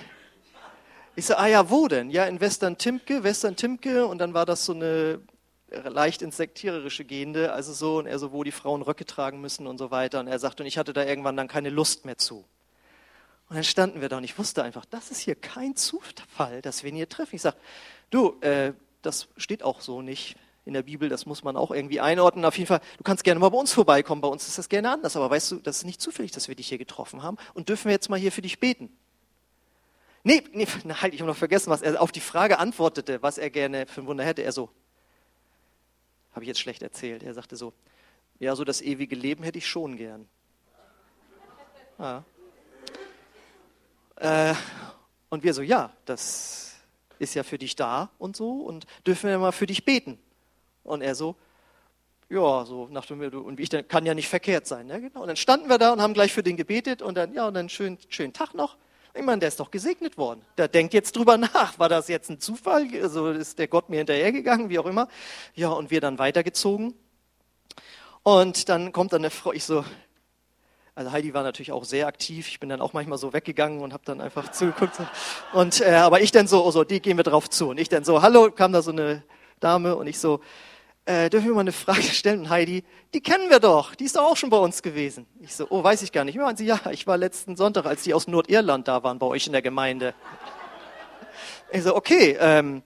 ich 1.16 1.26
so, 1.26 1.36
ah 1.36 1.48
ja, 1.48 1.70
wo 1.70 1.88
denn? 1.88 2.10
Ja, 2.10 2.26
in 2.26 2.40
Western 2.40 2.78
Timke, 2.78 3.24
Western 3.24 3.56
Timke. 3.56 4.06
Und 4.06 4.20
dann 4.20 4.34
war 4.34 4.46
das 4.46 4.66
so 4.66 4.74
eine 4.74 5.22
leicht 5.70 6.22
insektiererische 6.22 7.06
Gehende, 7.06 7.54
also 7.54 7.74
so, 7.74 7.98
und 8.00 8.08
er 8.08 8.18
so, 8.20 8.32
wo 8.32 8.44
die 8.44 8.52
Frauen 8.52 8.82
Röcke 8.82 9.06
tragen 9.06 9.40
müssen 9.42 9.68
und 9.68 9.78
so 9.78 9.92
weiter. 9.92 10.20
Und 10.20 10.28
er 10.28 10.40
sagt, 10.40 10.60
und 10.62 10.68
ich 10.68 10.78
hatte 10.78 10.94
da 10.94 11.04
irgendwann 11.04 11.38
dann 11.38 11.48
keine 11.48 11.70
Lust 11.70 12.06
mehr 12.06 12.18
zu. 12.18 12.46
Und 13.50 13.56
dann 13.56 13.64
standen 13.64 14.02
wir 14.02 14.10
da 14.10 14.18
und 14.18 14.24
ich 14.24 14.38
wusste 14.38 14.64
einfach, 14.64 14.86
das 14.86 15.10
ist 15.12 15.20
hier 15.20 15.36
kein 15.36 15.76
Zufall, 15.76 16.62
dass 16.62 16.84
wir 16.84 16.90
ihn 16.90 16.96
hier 16.96 17.10
treffen. 17.10 17.36
Ich 17.36 17.42
sage, 17.42 17.58
du, 18.12 18.40
äh, 18.42 18.74
das 19.02 19.28
steht 19.38 19.64
auch 19.64 19.82
so 19.82 20.02
nicht 20.02 20.36
in 20.70 20.74
der 20.76 20.84
Bibel, 20.84 21.10
das 21.10 21.26
muss 21.26 21.44
man 21.44 21.58
auch 21.58 21.72
irgendwie 21.72 22.00
einordnen. 22.00 22.46
Auf 22.46 22.58
jeden 22.58 22.68
Fall, 22.68 22.80
du 22.98 23.04
kannst 23.04 23.24
gerne 23.24 23.40
mal 23.40 23.50
bei 23.50 23.58
uns 23.58 23.74
vorbeikommen, 23.74 24.22
bei 24.22 24.28
uns 24.28 24.48
ist 24.48 24.58
das 24.58 24.70
gerne 24.70 24.92
anders, 24.92 25.18
aber 25.18 25.30
weißt 25.30 25.52
du, 25.52 25.56
das 25.58 25.78
ist 25.78 25.84
nicht 25.84 26.00
zufällig, 26.00 26.32
dass 26.32 26.48
wir 26.48 26.56
dich 26.56 26.70
hier 26.70 26.78
getroffen 26.78 27.24
haben 27.24 27.38
und 27.54 27.70
dürfen 27.70 27.86
wir 27.86 27.92
jetzt 27.92 28.10
mal 28.10 28.20
hier 28.20 28.32
für 28.32 28.42
dich 28.42 28.60
beten. 28.60 28.96
Nee, 30.24 30.44
nee, 30.54 30.66
halt, 31.02 31.14
ich 31.14 31.22
habe 31.22 31.30
noch 31.30 31.38
vergessen, 31.38 31.70
was 31.72 31.82
er 31.82 32.02
auf 32.02 32.12
die 32.12 32.20
Frage 32.20 32.60
antwortete, 32.60 33.22
was 33.22 33.38
er 33.38 33.50
gerne 33.50 33.88
für 33.88 34.02
ein 34.02 34.08
Wunder 34.08 34.24
hätte. 34.24 34.44
Er 34.44 34.52
so, 34.52 34.70
habe 36.34 36.44
ich 36.44 36.48
jetzt 36.48 36.60
schlecht 36.60 36.84
erzählt, 36.84 37.24
er 37.24 37.34
sagte 37.34 37.56
so, 37.56 37.74
ja, 38.38 38.56
so 38.56 38.64
das 38.64 38.82
ewige 38.82 39.16
Leben 39.16 39.44
hätte 39.44 39.58
ich 39.58 39.68
schon 39.68 39.98
gern. 39.98 40.28
Ja. 41.98 42.24
Äh, 44.16 44.54
und 45.30 45.44
wir 45.44 45.54
so, 45.54 45.62
ja, 45.62 45.92
das 46.06 46.76
ist 47.18 47.34
ja 47.34 47.44
für 47.44 47.58
dich 47.58 47.76
da 47.76 48.10
und 48.18 48.38
so 48.38 48.52
und 48.62 48.86
dürfen 49.06 49.30
wir 49.30 49.40
mal 49.40 49.52
für 49.52 49.66
dich 49.66 49.84
beten. 49.84 50.20
Und 50.90 51.02
er 51.02 51.16
so, 51.16 51.36
ja, 52.30 52.66
so 52.66 52.88
nach 52.92 53.06
dem 53.06 53.22
und 53.22 53.58
wie 53.58 53.64
ich, 53.64 53.70
dann 53.70 53.88
kann 53.88 54.06
ja 54.06 54.14
nicht 54.14 54.28
verkehrt 54.28 54.68
sein. 54.68 54.88
Ne? 54.88 55.02
Genau. 55.02 55.22
Und 55.22 55.28
dann 55.28 55.36
standen 55.36 55.70
wir 55.70 55.78
da 55.78 55.94
und 55.94 56.02
haben 56.02 56.14
gleich 56.14 56.34
für 56.34 56.44
den 56.44 56.58
gebetet 56.58 57.02
und 57.02 57.16
dann, 57.16 57.34
ja, 57.34 57.48
und 57.48 57.54
dann 57.54 57.70
schönen, 57.70 57.98
schönen 58.10 58.34
Tag 58.34 58.54
noch. 58.54 58.78
Ich 59.14 59.24
meine, 59.24 59.40
der 59.40 59.50
ist 59.50 59.60
doch 59.60 59.72
gesegnet 59.72 60.18
worden. 60.18 60.42
Der 60.58 60.68
denkt 60.68 60.94
jetzt 60.94 61.16
drüber 61.16 61.38
nach. 61.54 61.78
War 61.80 61.90
das 61.90 62.08
jetzt 62.08 62.30
ein 62.30 62.40
Zufall? 62.40 62.88
Also 63.02 63.30
ist 63.32 63.60
der 63.60 63.68
Gott 63.68 63.90
mir 63.90 63.98
hinterhergegangen, 63.98 64.70
wie 64.70 64.80
auch 64.80 64.86
immer. 64.86 65.08
Ja, 65.56 65.70
und 65.70 65.92
wir 65.92 66.02
dann 66.02 66.20
weitergezogen. 66.20 66.94
Und 68.24 68.70
dann 68.70 68.92
kommt 68.92 69.14
dann 69.14 69.22
eine 69.22 69.30
Frau, 69.30 69.54
ich 69.54 69.64
so, 69.64 69.84
also 70.94 71.12
Heidi 71.12 71.34
war 71.34 71.44
natürlich 71.44 71.72
auch 71.72 71.86
sehr 71.86 72.08
aktiv. 72.08 72.48
Ich 72.48 72.60
bin 72.60 72.70
dann 72.70 72.82
auch 72.82 72.94
manchmal 72.94 73.18
so 73.18 73.32
weggegangen 73.32 73.80
und 73.82 73.94
habe 73.94 74.04
dann 74.06 74.22
einfach 74.22 74.52
zugeguckt. 74.52 74.98
Und 75.54 75.82
äh, 75.82 75.94
aber 75.94 76.22
ich 76.22 76.32
dann 76.32 76.48
so, 76.48 76.64
oh 76.64 76.72
so, 76.72 76.84
die 76.84 77.02
gehen 77.02 77.18
wir 77.18 77.24
drauf 77.24 77.50
zu. 77.50 77.70
Und 77.70 77.80
ich 77.80 77.90
dann 77.90 78.04
so, 78.04 78.22
hallo, 78.22 78.52
kam 78.52 78.74
da 78.74 78.82
so 78.82 78.92
eine 78.92 79.24
Dame 79.60 79.96
und 79.96 80.08
ich 80.08 80.20
so, 80.20 80.42
äh, 81.10 81.28
dürfen 81.32 81.48
wir 81.48 81.56
mal 81.56 81.62
eine 81.62 81.72
Frage 81.72 82.04
stellen? 82.04 82.42
Und 82.42 82.50
Heidi, 82.50 82.84
die 83.16 83.22
kennen 83.22 83.50
wir 83.50 83.60
doch, 83.60 83.96
die 83.96 84.04
ist 84.04 84.16
doch 84.16 84.24
auch 84.24 84.38
schon 84.38 84.52
bei 84.52 84.58
uns 84.58 84.84
gewesen. 84.84 85.26
Ich 85.40 85.56
so, 85.56 85.66
oh, 85.72 85.84
weiß 85.84 86.04
ich 86.04 86.12
gar 86.12 86.24
nicht. 86.24 86.38
Meinen 86.38 86.56
sie, 86.56 86.66
ja, 86.66 86.80
ich 86.92 87.08
war 87.08 87.18
letzten 87.18 87.56
Sonntag, 87.56 87.88
als 87.88 88.04
die 88.04 88.14
aus 88.14 88.28
Nordirland 88.28 88.88
da 88.88 89.02
waren, 89.02 89.18
bei 89.18 89.26
euch 89.26 89.48
in 89.48 89.54
der 89.54 89.64
Gemeinde. 89.64 90.14
Ich 91.72 91.82
so, 91.82 91.96
okay, 91.96 92.38
ähm, 92.40 92.84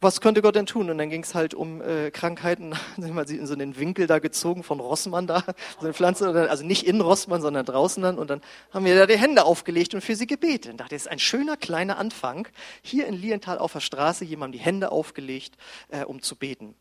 was 0.00 0.20
könnte 0.20 0.42
Gott 0.42 0.56
denn 0.56 0.66
tun? 0.66 0.90
Und 0.90 0.98
dann 0.98 1.10
ging 1.10 1.22
es 1.22 1.36
halt 1.36 1.54
um 1.54 1.80
äh, 1.80 2.10
Krankheiten, 2.10 2.74
sind 2.98 3.14
wir 3.14 3.28
in 3.28 3.46
so 3.46 3.54
einen 3.54 3.78
Winkel 3.78 4.08
da 4.08 4.18
gezogen 4.18 4.64
von 4.64 4.80
Rossmann 4.80 5.28
da, 5.28 5.44
so 5.78 5.84
eine 5.86 5.94
Pflanze, 5.94 6.28
also 6.50 6.64
nicht 6.64 6.88
in 6.88 7.00
Rossmann, 7.00 7.40
sondern 7.40 7.64
draußen 7.64 8.02
dann. 8.02 8.18
Und 8.18 8.30
dann 8.30 8.40
haben 8.72 8.84
wir 8.84 8.96
da 8.96 9.06
die 9.06 9.16
Hände 9.16 9.44
aufgelegt 9.44 9.94
und 9.94 10.00
für 10.00 10.16
sie 10.16 10.26
gebetet. 10.26 10.72
Und 10.72 10.78
dachte, 10.78 10.96
das 10.96 11.02
ist 11.02 11.08
ein 11.08 11.20
schöner 11.20 11.56
kleiner 11.56 11.98
Anfang. 11.98 12.48
Hier 12.82 13.06
in 13.06 13.14
Lienthal 13.14 13.58
auf 13.58 13.74
der 13.74 13.80
Straße 13.80 14.24
jemandem 14.24 14.58
die 14.58 14.64
Hände 14.64 14.90
aufgelegt, 14.90 15.54
äh, 15.88 16.02
um 16.02 16.20
zu 16.20 16.34
beten. 16.34 16.74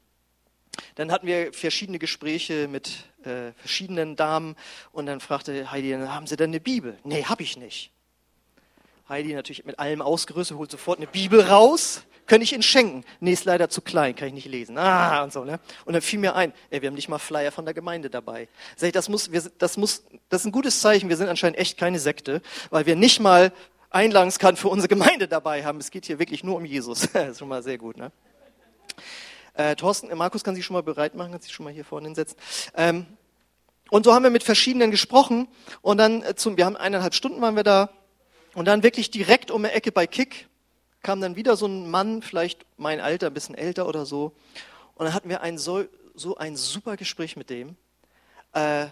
Dann 0.95 1.12
hatten 1.12 1.27
wir 1.27 1.53
verschiedene 1.53 1.99
Gespräche 1.99 2.67
mit 2.67 3.05
äh, 3.23 3.51
verschiedenen 3.57 4.15
Damen 4.15 4.55
und 4.91 5.05
dann 5.05 5.19
fragte 5.19 5.71
Heidi, 5.71 5.91
haben 5.91 6.27
Sie 6.27 6.38
denn 6.38 6.51
eine 6.51 6.60
Bibel? 6.60 6.97
Nee, 7.03 7.23
habe 7.25 7.43
ich 7.43 7.57
nicht. 7.57 7.91
Heidi 9.10 9.34
natürlich 9.34 9.65
mit 9.65 9.77
allem 9.79 10.01
ausgerüstet, 10.01 10.57
holt 10.57 10.71
sofort 10.71 10.99
eine 10.99 11.07
Bibel 11.07 11.41
raus. 11.41 12.03
Könnte 12.27 12.45
ich 12.45 12.53
Ihnen 12.53 12.63
schenken? 12.63 13.03
Nee, 13.19 13.34
ist 13.34 13.43
leider 13.43 13.69
zu 13.69 13.81
klein, 13.81 14.15
kann 14.15 14.29
ich 14.29 14.34
nicht 14.34 14.47
lesen. 14.47 14.77
Ah, 14.77 15.23
und 15.23 15.34
so, 15.34 15.43
ne? 15.43 15.60
Und 15.84 15.93
dann 15.93 16.01
fiel 16.01 16.19
mir 16.19 16.34
ein, 16.34 16.53
ey, 16.69 16.81
wir 16.81 16.88
haben 16.88 16.95
nicht 16.95 17.10
mal 17.10 17.19
Flyer 17.19 17.51
von 17.51 17.65
der 17.65 17.73
Gemeinde 17.73 18.10
dabei. 18.10 18.47
Sag 18.77 18.88
ich, 18.88 18.93
das 18.93 19.10
muss, 19.10 19.34
wir, 19.34 19.43
das 19.57 19.75
muss, 19.75 20.05
das 20.29 20.41
ist 20.41 20.45
ein 20.45 20.53
gutes 20.53 20.79
Zeichen. 20.79 21.10
Wir 21.10 21.17
sind 21.17 21.27
anscheinend 21.27 21.57
echt 21.57 21.77
keine 21.77 21.99
Sekte, 21.99 22.41
weil 22.69 22.86
wir 22.86 22.95
nicht 22.95 23.19
mal 23.19 23.51
Einladungskarten 23.89 24.55
für 24.55 24.69
unsere 24.69 24.88
Gemeinde 24.88 25.27
dabei 25.27 25.65
haben. 25.65 25.79
Es 25.79 25.91
geht 25.91 26.05
hier 26.05 26.19
wirklich 26.19 26.45
nur 26.45 26.55
um 26.55 26.63
Jesus. 26.63 27.01
das 27.13 27.31
ist 27.31 27.39
schon 27.39 27.49
mal 27.49 27.63
sehr 27.63 27.77
gut, 27.77 27.97
ne? 27.97 28.13
Äh, 29.54 29.76
Thorsten, 29.76 30.10
äh, 30.10 30.16
Markus 30.16 30.44
kann 30.44 30.56
sich 30.56 30.66
schon 30.66 30.74
mal 30.76 30.84
bereit 30.84 31.16
machen, 31.16 31.32
kann 31.32 31.42
sich 31.42 31.52
schon 31.52 31.64
mal 31.64 31.74
hier 31.74 31.86
vorne 31.86 32.08
hinsetzen. 32.08 32.38
Ähm, 32.76 33.06
und 33.90 34.06
so 34.06 34.14
haben 34.14 34.24
wir 34.24 34.30
mit 34.30 34.44
verschiedenen 34.44 34.92
gesprochen 34.92 35.48
und 35.82 35.98
dann 35.98 36.24
äh, 36.24 36.36
zum, 36.36 36.58
wir 36.58 36.66
haben 36.66 36.78
eineinhalb 36.78 37.14
Stunden 37.14 37.42
waren 37.42 37.56
wir 37.56 37.64
da 37.64 37.90
und 38.54 38.66
dann 38.66 38.84
wirklich 38.84 39.12
direkt 39.12 39.52
um 39.52 39.64
die 39.64 39.70
Ecke 39.70 39.92
bei 39.92 40.08
Kick 40.08 40.48
kam 41.04 41.20
dann 41.22 41.36
wieder 41.36 41.56
so 41.56 41.66
ein 41.66 41.90
Mann, 41.90 42.22
vielleicht 42.22 42.66
mein 42.78 43.00
Alter, 43.00 43.28
ein 43.28 43.34
bisschen 43.34 43.56
älter 43.56 43.88
oder 43.88 44.06
so. 44.06 44.34
Und 44.96 45.06
dann 45.06 45.14
hatten 45.14 45.30
wir 45.30 45.42
ein 45.42 45.58
so, 45.58 45.86
so 46.14 46.38
ein 46.38 46.56
super 46.56 46.96
Gespräch 46.96 47.36
mit 47.36 47.50
dem. 47.50 47.76
Äh, 48.54 48.88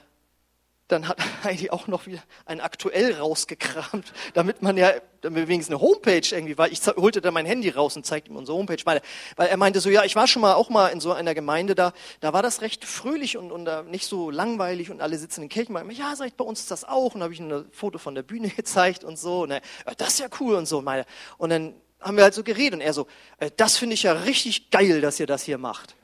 dann 0.90 1.08
hat 1.08 1.20
Heidi 1.44 1.70
auch 1.70 1.88
noch 1.88 2.06
wieder 2.06 2.22
ein 2.46 2.60
aktuell 2.60 3.14
rausgekramt, 3.14 4.12
damit 4.34 4.62
man 4.62 4.76
ja, 4.76 4.92
damit 5.22 5.48
wenigstens 5.48 5.76
eine 5.76 5.82
Homepage 5.82 6.28
irgendwie 6.32 6.58
war. 6.58 6.70
Ich 6.70 6.86
holte 6.88 7.22
dann 7.22 7.34
mein 7.34 7.46
Handy 7.46 7.70
raus 7.70 7.96
und 7.96 8.06
zeigte 8.06 8.32
ihm 8.32 8.36
unsere 8.36 8.58
Homepage, 8.58 8.82
weil, 8.84 9.02
weil 9.36 9.48
er 9.48 9.58
meinte 9.58 9.80
so, 9.80 9.90
ja, 9.90 10.04
ich 10.04 10.16
war 10.16 10.28
schon 10.28 10.42
mal 10.42 10.56
auch 10.56 10.70
mal 10.70 10.88
in 10.88 11.00
so 11.00 11.14
einer 11.14 11.34
Gemeinde 11.34 11.76
da, 11.76 11.94
da 12.20 12.34
war 12.34 12.42
das 12.42 12.62
recht 12.62 12.84
fröhlich 12.84 13.38
und, 13.38 13.52
und 13.52 13.70
nicht 13.90 14.08
so 14.08 14.30
langweilig 14.30 14.90
und 14.92 15.02
alle 15.02 15.18
sitzen 15.18 15.44
in 15.44 15.50
Kirchen. 15.50 15.74
Meine, 15.74 15.94
ja, 15.94 16.16
sag 16.16 16.28
ich, 16.28 16.34
bei 16.34 16.46
uns 16.46 16.62
ist 16.62 16.72
das 16.72 16.84
auch. 16.84 17.16
Und 17.16 17.24
habe 17.24 17.34
ich 17.34 17.40
ein 17.40 17.66
Foto 17.72 18.00
von 18.00 18.16
der 18.16 18.24
Bühne 18.24 18.50
gezeigt 18.56 19.04
und 19.04 19.18
so. 19.18 19.44
Und 19.44 19.52
er, 19.52 19.62
ja, 19.86 19.94
das 19.96 20.10
ist 20.10 20.20
ja 20.20 20.28
cool 20.40 20.56
und 20.56 20.66
so. 20.66 20.82
Meine. 20.82 21.06
Und 21.38 21.52
dann 21.52 21.76
haben 22.00 22.18
wir 22.18 22.24
halt 22.24 22.34
so 22.34 22.44
geredet 22.44 22.76
und 22.76 22.82
er 22.82 22.94
so, 22.94 23.08
äh, 23.38 23.52
das 23.56 23.78
finde 23.78 23.94
ich 23.94 24.04
ja 24.04 24.14
richtig 24.14 24.72
geil, 24.72 25.02
dass 25.02 25.20
ihr 25.20 25.28
das 25.28 25.44
hier 25.44 25.58
macht. 25.58 25.96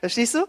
Verstehst 0.00 0.34
du? 0.34 0.46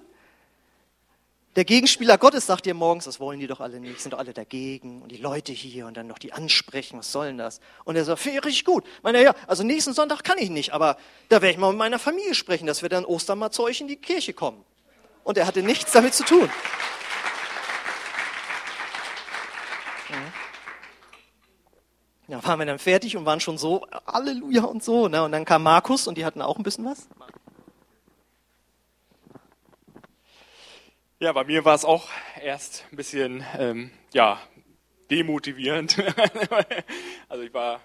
Der 1.56 1.66
Gegenspieler 1.66 2.18
Gottes 2.18 2.48
sagt 2.48 2.66
dir 2.66 2.74
morgens, 2.74 3.06
das 3.06 3.20
wollen 3.20 3.40
die 3.40 3.46
doch 3.46 3.60
alle 3.60 3.80
nicht, 3.80 4.02
sind 4.02 4.14
doch 4.14 4.18
alle 4.18 4.34
dagegen 4.34 5.04
und 5.04 5.12
die 5.12 5.18
Leute 5.18 5.52
hier 5.52 5.86
und 5.86 5.96
dann 5.96 6.08
noch 6.08 6.18
die 6.18 6.34
ansprechen, 6.34 6.98
was 6.98 7.12
soll 7.12 7.28
denn 7.28 7.38
das? 7.38 7.60
Und 7.84 7.96
er 7.96 8.06
sagt, 8.06 8.22
finde 8.22 8.40
ich 8.40 8.46
richtig 8.46 8.66
gut. 8.66 8.84
Meine, 9.04 9.22
ja, 9.22 9.36
also 9.46 9.62
nächsten 9.62 9.94
Sonntag 9.94 10.24
kann 10.24 10.40
ich 10.40 10.50
nicht, 10.50 10.74
aber 10.74 10.98
da 11.30 11.44
werde 11.44 11.52
ich 11.52 11.58
mal 11.60 11.70
mit 11.70 11.78
meiner 11.78 12.00
Familie 12.00 12.34
sprechen, 12.34 12.66
dass 12.66 12.82
wir 12.82 12.90
dann 12.90 13.06
Ostern 13.06 13.38
mal 13.38 13.52
zu 13.52 13.64
euch 13.64 13.82
in 13.82 13.88
die 13.88 13.98
Kirche 13.98 14.34
kommen. 14.34 14.64
Und 15.24 15.38
er 15.38 15.46
hatte 15.46 15.62
nichts 15.62 15.92
damit 15.92 16.16
zu 16.16 16.24
tun. 16.24 16.50
Ja, 22.28 22.44
waren 22.44 22.58
wir 22.58 22.66
dann 22.66 22.80
fertig 22.80 23.16
und 23.16 23.26
waren 23.26 23.40
schon 23.40 23.60
so, 23.60 23.86
Halleluja 24.08 24.64
und 24.64 24.84
so. 24.84 25.08
Ne? 25.08 25.24
Und 25.24 25.32
dann 25.32 25.46
kam 25.46 25.62
Markus 25.62 26.08
und 26.08 26.18
die 26.18 26.26
hatten 26.26 26.42
auch 26.42 26.58
ein 26.58 26.64
bisschen 26.64 26.86
was. 26.86 27.08
Ja, 31.24 31.32
bei 31.32 31.46
mir 31.46 31.64
war 31.64 31.74
es 31.74 31.86
auch 31.86 32.10
erst 32.42 32.84
ein 32.92 32.98
bisschen, 32.98 33.46
ähm, 33.58 33.92
ja, 34.12 34.42
demotivierend. 35.10 35.96
also 37.30 37.44
ich 37.46 37.54
war, 37.54 37.80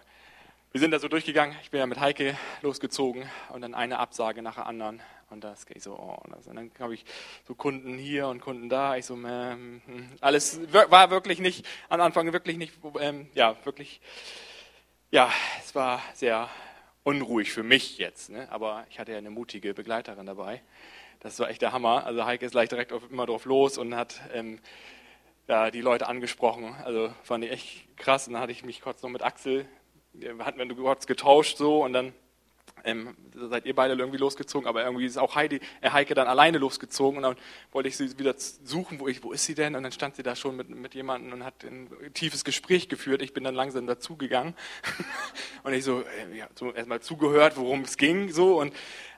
wir 0.73 0.81
sind 0.81 0.91
da 0.91 0.99
so 0.99 1.07
durchgegangen. 1.07 1.57
Ich 1.63 1.71
bin 1.71 1.79
ja 1.79 1.87
mit 1.87 2.01
Heike 2.01 2.37
losgezogen 2.63 3.31
und 3.51 3.61
dann 3.61 3.75
eine 3.75 4.01
Absage 4.01 4.43
nach 4.43 4.57
der 4.57 4.67
anderen. 4.67 5.01
Und 5.31 5.45
das 5.45 5.67
geht 5.67 5.81
so, 5.81 5.93
oh, 5.97 6.19
und 6.25 6.35
dann 6.49 6.73
habe 6.81 6.95
ich 6.95 7.05
so 7.47 7.55
Kunden 7.55 7.97
hier 7.97 8.27
und 8.27 8.41
Kunden 8.41 8.69
da. 8.69 8.97
Ich 8.97 9.07
so, 9.07 9.15
ähm, 9.15 9.83
alles 10.21 10.59
war 10.73 11.11
wirklich 11.11 11.39
nicht, 11.39 11.65
am 11.89 12.01
Anfang 12.01 12.33
wirklich 12.33 12.57
nicht, 12.57 12.75
ähm, 12.99 13.31
ja, 13.35 13.55
wirklich, 13.63 14.01
ja, 15.13 15.33
es 15.61 15.77
war 15.77 16.03
sehr 16.13 16.51
unruhig 17.05 17.53
für 17.53 17.63
mich 17.63 17.99
jetzt. 17.99 18.31
Ne? 18.31 18.51
Aber 18.51 18.85
ich 18.91 18.99
hatte 18.99 19.13
ja 19.13 19.19
eine 19.19 19.31
mutige 19.31 19.75
Begleiterin 19.75 20.27
dabei 20.27 20.61
das 21.21 21.39
war 21.39 21.51
echt 21.51 21.63
der 21.63 21.73
Hammer. 21.73 22.07
Also 22.07 22.25
Heike 22.25 22.47
ist 22.47 22.53
gleich 22.53 22.69
direkt 22.69 22.93
auf, 22.93 23.03
immer 23.11 23.27
drauf 23.27 23.45
los 23.45 23.79
und 23.79 23.95
hat 23.95 24.21
ähm, 24.33 24.61
ja, 25.49 25.71
die 25.71 25.81
Leute 25.81 26.09
angesprochen. 26.09 26.77
Also 26.85 27.13
fand 27.23 27.45
ich 27.45 27.51
echt 27.51 27.97
krass. 27.97 28.27
Und 28.27 28.35
dann 28.35 28.43
hatte 28.43 28.53
ich 28.53 28.65
mich 28.65 28.81
kurz 28.81 29.03
noch 29.03 29.11
mit 29.11 29.23
Axel, 29.23 29.67
hatten 30.41 30.59
wir 30.59 30.77
kurz 30.77 31.07
getauscht 31.07 31.57
so 31.57 31.85
und 31.85 31.93
dann 31.93 32.13
ähm, 32.85 33.17
seid 33.35 33.67
ihr 33.67 33.75
beide 33.75 33.95
irgendwie 33.95 34.19
losgezogen, 34.19 34.69
aber 34.69 34.85
irgendwie 34.85 35.07
ist 35.07 35.19
auch 35.19 35.35
Heidi, 35.35 35.61
äh, 35.81 35.91
Heike 35.91 36.15
dann 36.15 36.29
alleine 36.29 36.59
losgezogen 36.59 37.19
und 37.19 37.23
dann 37.23 37.37
wollte 37.73 37.89
ich 37.89 37.97
sie 37.97 38.19
wieder 38.19 38.35
suchen, 38.37 39.01
wo, 39.01 39.09
ich, 39.09 39.23
wo 39.23 39.33
ist 39.33 39.45
sie 39.45 39.55
denn? 39.55 39.75
Und 39.75 39.83
dann 39.83 39.93
stand 39.93 40.17
sie 40.17 40.23
da 40.23 40.37
schon 40.37 40.57
mit, 40.57 40.69
mit 40.69 40.95
jemandem 40.95 41.33
und 41.33 41.45
hat 41.45 41.65
ein 41.65 41.89
tiefes 42.15 42.45
Gespräch 42.45 42.89
geführt. 42.89 43.23
Ich 43.23 43.33
bin 43.33 43.45
dann 43.45 43.55
langsam 43.55 43.87
dazugegangen 43.87 44.55
und 45.65 45.73
ich 45.73 45.85
so, 45.85 46.01
äh, 46.01 46.37
ja, 46.37 46.49
so 46.55 46.73
erstmal 46.73 47.01
zugehört, 47.01 47.57
worum 47.57 47.83
es 47.83 47.97
ging 47.97 48.31
so 48.31 48.59
und 48.61 48.73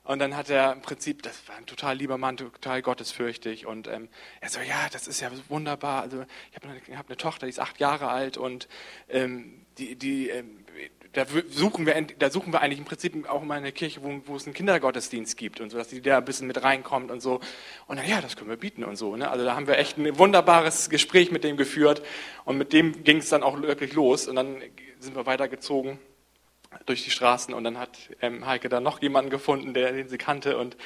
und 0.05 0.19
dann 0.19 0.37
hat 0.37 0.51
er 0.51 0.73
im 0.73 0.81
Prinzip, 0.81 1.23
das 1.23 1.47
war 1.49 1.57
ein 1.57 1.67
total 1.67 1.97
lieber 1.97 2.19
Mann, 2.19 2.37
total 2.37 2.83
gottesfürchtig. 2.83 3.67
Und 3.67 3.87
ähm, 3.87 4.09
er 4.41 4.49
so, 4.49 4.61
ja, 4.61 4.89
das 4.91 5.07
ist 5.07 5.21
ja 5.21 5.31
wunderbar. 5.49 6.03
Also 6.03 6.25
ich 6.51 6.57
habe 6.57 6.69
eine, 6.69 6.99
hab 6.99 7.07
eine 7.09 7.17
Tochter, 7.17 7.47
die 7.47 7.51
ist 7.51 7.61
acht 7.61 7.79
Jahre 7.81 8.09
alt 8.09 8.37
und 8.37 8.69
ähm, 9.09 9.67
die, 9.79 9.97
die, 9.97 10.31
ähm, 10.31 10.65
da 11.13 11.27
suchen 11.51 11.87
wir, 11.87 12.01
da 12.19 12.31
suchen 12.31 12.53
wir 12.53 12.61
eigentlich 12.61 12.79
im 12.79 12.85
Prinzip 12.85 13.29
auch 13.29 13.43
mal 13.43 13.59
eine 13.59 13.73
Kirche, 13.73 14.03
wo, 14.03 14.21
wo 14.27 14.37
es 14.37 14.47
einen 14.47 14.55
Kindergottesdienst 14.55 15.37
gibt 15.37 15.61
und 15.61 15.71
so, 15.71 15.77
dass 15.77 15.89
die 15.89 16.01
da 16.01 16.19
ein 16.19 16.25
bisschen 16.25 16.47
mit 16.47 16.63
reinkommt 16.63 17.11
und 17.11 17.21
so. 17.21 17.41
Und 17.87 17.99
dann, 17.99 18.09
ja, 18.09 18.21
das 18.21 18.37
können 18.37 18.49
wir 18.49 18.57
bieten 18.57 18.85
und 18.85 18.97
so. 18.97 19.17
Ne? 19.17 19.29
Also 19.31 19.45
da 19.45 19.55
haben 19.55 19.67
wir 19.67 19.77
echt 19.77 19.99
ein 19.99 20.19
wunderbares 20.19 20.89
Gespräch 20.89 21.31
mit 21.31 21.45
dem 21.45 21.57
geführt 21.57 22.03
und 22.45 22.59
mit 22.59 22.73
dem 22.73 23.05
ging 23.05 23.19
es 23.19 23.29
dann 23.29 23.43
auch 23.43 23.61
wirklich 23.61 23.93
los. 23.93 24.29
Und 24.29 24.37
dann 24.37 24.63
sind 24.99 25.15
wir 25.15 25.27
weitergezogen 25.27 25.99
durch 26.87 27.03
die 27.03 27.11
Straßen 27.11 27.53
und 27.53 27.65
dann 27.65 27.79
hat 27.79 27.99
ähm, 28.23 28.47
Heike 28.47 28.69
da 28.69 28.81
noch 28.81 29.03
jemanden 29.03 29.31
gefunden, 29.31 29.75
der, 29.75 29.93
den 29.93 30.09
sie 30.09 30.19
kannte 30.19 30.57
und 30.57 30.77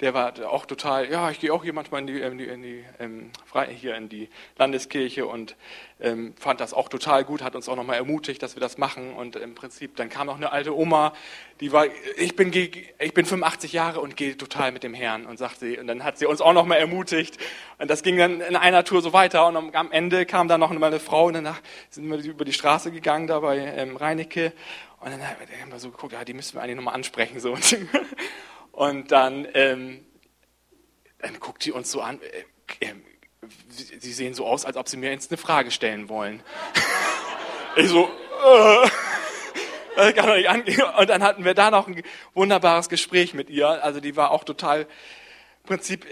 der 0.00 0.14
war 0.14 0.32
auch 0.50 0.64
total, 0.64 1.10
ja, 1.10 1.30
ich 1.30 1.38
gehe 1.38 1.52
auch 1.52 1.62
hier 1.62 1.74
manchmal 1.74 2.00
in 2.00 2.06
die, 2.06 2.20
in 2.20 2.38
die, 2.38 2.44
in 2.44 2.62
die 2.62 2.84
ähm, 2.98 3.30
hier 3.68 3.94
in 3.94 4.08
die 4.08 4.30
Landeskirche 4.56 5.26
und 5.26 5.54
ähm, 6.00 6.34
fand 6.38 6.60
das 6.60 6.72
auch 6.72 6.88
total 6.88 7.24
gut, 7.24 7.42
hat 7.42 7.54
uns 7.56 7.68
auch 7.68 7.76
nochmal 7.76 7.96
ermutigt, 7.96 8.42
dass 8.42 8.56
wir 8.56 8.60
das 8.60 8.78
machen 8.78 9.12
und 9.12 9.36
im 9.36 9.54
Prinzip, 9.54 9.96
dann 9.96 10.08
kam 10.08 10.26
noch 10.26 10.36
eine 10.36 10.50
alte 10.50 10.74
Oma, 10.76 11.12
die 11.60 11.72
war, 11.72 11.86
ich 12.16 12.34
bin, 12.36 12.52
ich 12.52 13.14
bin 13.14 13.26
85 13.26 13.72
Jahre 13.72 14.00
und 14.00 14.16
gehe 14.16 14.36
total 14.36 14.72
mit 14.72 14.82
dem 14.82 14.94
Herrn 14.94 15.26
und 15.26 15.38
sagt 15.38 15.60
sie, 15.60 15.78
und 15.78 15.86
dann 15.86 16.04
hat 16.04 16.18
sie 16.18 16.26
uns 16.26 16.40
auch 16.40 16.54
nochmal 16.54 16.78
ermutigt 16.78 17.38
und 17.78 17.90
das 17.90 18.02
ging 18.02 18.16
dann 18.16 18.40
in 18.40 18.56
einer 18.56 18.84
Tour 18.84 19.02
so 19.02 19.12
weiter 19.12 19.46
und 19.46 19.76
am 19.76 19.92
Ende 19.92 20.24
kam 20.24 20.48
dann 20.48 20.60
noch 20.60 20.72
mal 20.72 20.86
eine 20.86 21.00
Frau 21.00 21.26
und 21.26 21.34
danach 21.34 21.60
sind 21.90 22.08
wir 22.08 22.18
über 22.24 22.44
die 22.44 22.52
Straße 22.54 22.90
gegangen 22.90 23.26
da 23.26 23.40
bei 23.40 23.58
ähm, 23.58 23.96
Reinecke 23.96 24.52
und 25.04 25.10
dann 25.10 25.20
haben 25.22 25.70
wir 25.70 25.78
so 25.78 25.90
geguckt, 25.90 26.14
ja, 26.14 26.24
die 26.24 26.32
müssen 26.32 26.54
wir 26.54 26.62
eigentlich 26.62 26.76
nochmal 26.76 26.94
ansprechen. 26.94 27.38
So. 27.38 27.58
Und 28.72 29.12
dann, 29.12 29.46
ähm, 29.52 30.06
dann 31.18 31.38
guckt 31.40 31.62
sie 31.62 31.72
uns 31.72 31.90
so 31.90 32.00
an, 32.00 32.18
äh, 32.80 32.86
äh, 32.86 32.94
sie 33.68 34.12
sehen 34.14 34.32
so 34.32 34.46
aus, 34.46 34.64
als 34.64 34.78
ob 34.78 34.88
sie 34.88 34.96
mir 34.96 35.10
jetzt 35.10 35.30
eine 35.30 35.36
Frage 35.36 35.70
stellen 35.70 36.08
wollen. 36.08 36.42
ich 37.76 37.88
so, 37.88 38.04
äh, 38.04 38.88
das 39.96 40.14
kann 40.14 40.26
doch 40.26 40.36
nicht 40.36 40.48
angehen. 40.48 40.82
Und 40.98 41.10
dann 41.10 41.22
hatten 41.22 41.44
wir 41.44 41.52
da 41.52 41.70
noch 41.70 41.86
ein 41.86 42.02
wunderbares 42.32 42.88
Gespräch 42.88 43.34
mit 43.34 43.50
ihr. 43.50 43.68
Also 43.84 44.00
die 44.00 44.16
war 44.16 44.30
auch 44.30 44.44
total, 44.44 44.80
im 44.80 45.66
Prinzip, 45.66 46.06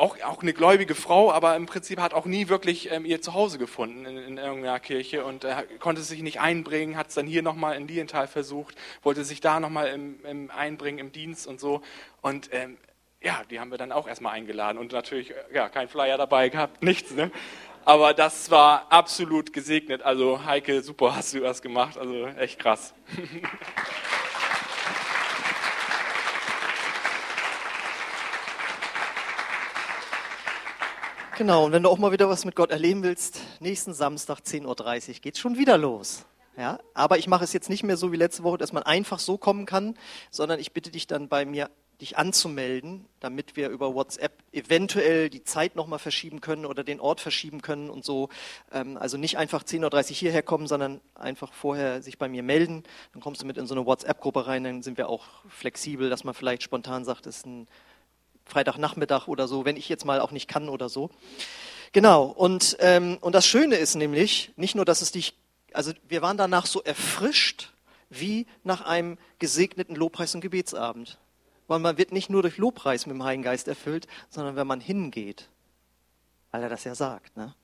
auch, 0.00 0.16
auch 0.22 0.40
eine 0.42 0.54
gläubige 0.54 0.94
Frau, 0.94 1.30
aber 1.30 1.54
im 1.56 1.66
Prinzip 1.66 2.00
hat 2.00 2.14
auch 2.14 2.24
nie 2.24 2.48
wirklich 2.48 2.90
ähm, 2.90 3.04
ihr 3.04 3.20
Zuhause 3.20 3.58
gefunden 3.58 4.06
in, 4.06 4.16
in 4.16 4.38
irgendeiner 4.38 4.80
Kirche 4.80 5.24
und 5.24 5.44
äh, 5.44 5.64
konnte 5.78 6.00
sich 6.00 6.22
nicht 6.22 6.40
einbringen, 6.40 6.96
hat 6.96 7.08
es 7.08 7.14
dann 7.14 7.26
hier 7.26 7.42
nochmal 7.42 7.76
in 7.76 7.86
Lienthal 7.86 8.26
versucht, 8.26 8.74
wollte 9.02 9.24
sich 9.24 9.40
da 9.40 9.60
nochmal 9.60 9.88
im, 9.88 10.24
im 10.24 10.50
einbringen 10.50 10.98
im 10.98 11.12
Dienst 11.12 11.46
und 11.46 11.60
so. 11.60 11.82
Und 12.22 12.48
ähm, 12.52 12.78
ja, 13.22 13.42
die 13.50 13.60
haben 13.60 13.70
wir 13.70 13.76
dann 13.76 13.92
auch 13.92 14.08
erstmal 14.08 14.32
eingeladen 14.32 14.78
und 14.78 14.92
natürlich, 14.92 15.32
äh, 15.32 15.34
ja, 15.52 15.68
kein 15.68 15.88
Flyer 15.88 16.16
dabei 16.16 16.48
gehabt, 16.48 16.82
nichts, 16.82 17.10
ne? 17.10 17.30
Aber 17.84 18.12
das 18.14 18.50
war 18.50 18.86
absolut 18.90 19.52
gesegnet. 19.52 20.02
Also 20.02 20.44
Heike, 20.44 20.82
super 20.82 21.16
hast 21.16 21.32
du 21.34 21.40
das 21.40 21.62
gemacht, 21.62 21.96
also 21.98 22.26
echt 22.26 22.58
krass. 22.58 22.94
Genau, 31.40 31.64
und 31.64 31.72
wenn 31.72 31.82
du 31.82 31.88
auch 31.88 31.96
mal 31.96 32.12
wieder 32.12 32.28
was 32.28 32.44
mit 32.44 32.54
Gott 32.54 32.70
erleben 32.70 33.02
willst, 33.02 33.40
nächsten 33.60 33.94
Samstag 33.94 34.40
10.30 34.40 35.08
Uhr 35.08 35.14
geht 35.22 35.38
schon 35.38 35.56
wieder 35.56 35.78
los. 35.78 36.26
Ja, 36.58 36.78
aber 36.92 37.16
ich 37.16 37.28
mache 37.28 37.44
es 37.44 37.54
jetzt 37.54 37.70
nicht 37.70 37.82
mehr 37.82 37.96
so 37.96 38.12
wie 38.12 38.18
letzte 38.18 38.42
Woche, 38.42 38.58
dass 38.58 38.74
man 38.74 38.82
einfach 38.82 39.18
so 39.18 39.38
kommen 39.38 39.64
kann, 39.64 39.96
sondern 40.30 40.60
ich 40.60 40.72
bitte 40.72 40.90
dich 40.90 41.06
dann 41.06 41.30
bei 41.30 41.46
mir, 41.46 41.70
dich 41.98 42.18
anzumelden, 42.18 43.06
damit 43.20 43.56
wir 43.56 43.70
über 43.70 43.94
WhatsApp 43.94 44.32
eventuell 44.52 45.30
die 45.30 45.42
Zeit 45.42 45.76
nochmal 45.76 45.98
verschieben 45.98 46.42
können 46.42 46.66
oder 46.66 46.84
den 46.84 47.00
Ort 47.00 47.22
verschieben 47.22 47.62
können 47.62 47.88
und 47.88 48.04
so. 48.04 48.28
Ähm, 48.70 48.98
also 48.98 49.16
nicht 49.16 49.38
einfach 49.38 49.62
10.30 49.64 50.10
Uhr 50.10 50.16
hierher 50.16 50.42
kommen, 50.42 50.66
sondern 50.66 51.00
einfach 51.14 51.54
vorher 51.54 52.02
sich 52.02 52.18
bei 52.18 52.28
mir 52.28 52.42
melden. 52.42 52.82
Dann 53.14 53.22
kommst 53.22 53.40
du 53.40 53.46
mit 53.46 53.56
in 53.56 53.66
so 53.66 53.74
eine 53.74 53.86
WhatsApp-Gruppe 53.86 54.46
rein, 54.46 54.64
dann 54.64 54.82
sind 54.82 54.98
wir 54.98 55.08
auch 55.08 55.24
flexibel, 55.48 56.10
dass 56.10 56.22
man 56.22 56.34
vielleicht 56.34 56.62
spontan 56.62 57.06
sagt, 57.06 57.26
es 57.26 57.38
ist 57.38 57.46
ein 57.46 57.66
Freitagnachmittag 58.50 59.28
oder 59.28 59.48
so, 59.48 59.64
wenn 59.64 59.76
ich 59.76 59.88
jetzt 59.88 60.04
mal 60.04 60.20
auch 60.20 60.30
nicht 60.30 60.48
kann 60.48 60.68
oder 60.68 60.88
so. 60.88 61.10
Genau, 61.92 62.24
und, 62.24 62.76
ähm, 62.80 63.18
und 63.20 63.34
das 63.34 63.46
Schöne 63.46 63.76
ist 63.76 63.94
nämlich, 63.94 64.52
nicht 64.56 64.74
nur, 64.74 64.84
dass 64.84 65.02
es 65.02 65.12
dich, 65.12 65.34
also 65.72 65.92
wir 66.08 66.22
waren 66.22 66.36
danach 66.36 66.66
so 66.66 66.82
erfrischt, 66.82 67.72
wie 68.10 68.46
nach 68.64 68.82
einem 68.82 69.18
gesegneten 69.38 69.96
Lobpreis- 69.96 70.34
und 70.34 70.40
Gebetsabend. 70.40 71.18
Weil 71.68 71.78
man 71.78 71.98
wird 71.98 72.12
nicht 72.12 72.30
nur 72.30 72.42
durch 72.42 72.58
Lobpreis 72.58 73.06
mit 73.06 73.14
dem 73.14 73.22
Heiligen 73.22 73.44
Geist 73.44 73.68
erfüllt, 73.68 74.08
sondern 74.28 74.56
wenn 74.56 74.66
man 74.66 74.80
hingeht. 74.80 75.48
Weil 76.50 76.64
er 76.64 76.68
das 76.68 76.84
ja 76.84 76.94
sagt. 76.94 77.36
Ne? 77.36 77.54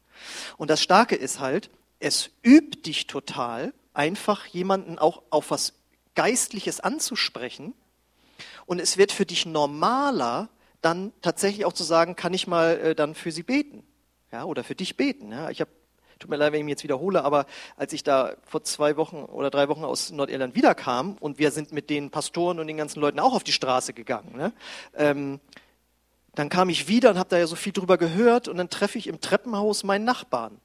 Und 0.57 0.71
das 0.71 0.81
Starke 0.81 1.17
ist 1.17 1.41
halt, 1.41 1.71
es 1.99 2.31
übt 2.45 2.83
dich 2.83 3.09
total, 3.09 3.75
einfach 3.95 4.47
jemanden 4.47 4.99
auch 4.99 5.23
auf 5.31 5.51
was 5.51 5.75
Geistliches 6.15 6.81
anzusprechen. 6.81 7.75
Und 8.67 8.81
es 8.81 8.97
wird 8.97 9.13
für 9.13 9.27
dich 9.27 9.47
normaler, 9.47 10.49
dann 10.87 11.13
tatsächlich 11.21 11.65
auch 11.65 11.73
zu 11.73 11.83
sagen, 11.83 12.15
kann 12.15 12.33
ich 12.33 12.47
mal 12.47 12.79
äh, 12.79 12.95
dann 12.95 13.17
für 13.17 13.33
sie 13.33 13.43
beten, 13.43 13.83
ja, 14.31 14.45
oder 14.45 14.63
für 14.63 14.77
dich 14.77 14.97
beten. 14.97 15.33
Ja. 15.33 15.51
Ich 15.51 15.61
habe, 15.61 15.71
tut 16.21 16.31
mir 16.31 16.37
leid, 16.37 16.53
wenn 16.53 16.61
ich 16.61 16.65
mich 16.65 16.75
jetzt 16.75 16.85
wiederhole, 16.85 17.25
aber 17.25 17.47
als 17.77 17.93
ich 17.93 18.05
da 18.05 18.37
vor 18.45 18.63
zwei 18.63 18.97
Wochen 18.97 19.17
oder 19.17 19.51
drei 19.51 19.69
Wochen 19.69 19.85
aus 19.85 20.13
Nordirland 20.13 20.55
wiederkam 20.55 21.17
und 21.19 21.41
wir 21.41 21.51
sind 21.51 21.73
mit 21.73 21.91
den 21.91 22.11
Pastoren 22.11 22.61
und 22.61 22.69
den 22.69 22.77
ganzen 22.77 23.01
Leuten 23.01 23.19
auch 23.19 23.35
auf 23.35 23.43
die 23.43 23.53
Straße 23.53 23.95
gegangen, 23.95 24.37
ne, 24.37 24.53
ähm, 24.95 25.41
dann 26.37 26.51
kam 26.51 26.69
ich 26.69 26.87
wieder 26.87 27.11
und 27.11 27.19
habe 27.19 27.31
da 27.31 27.39
ja 27.39 27.49
so 27.49 27.57
viel 27.57 27.73
drüber 27.73 27.99
gehört 27.99 28.47
und 28.47 28.57
dann 28.57 28.71
treffe 28.71 28.97
ich 28.97 29.09
im 29.09 29.21
Treppenhaus 29.21 29.83
meinen 29.83 30.05
Nachbarn. 30.05 30.61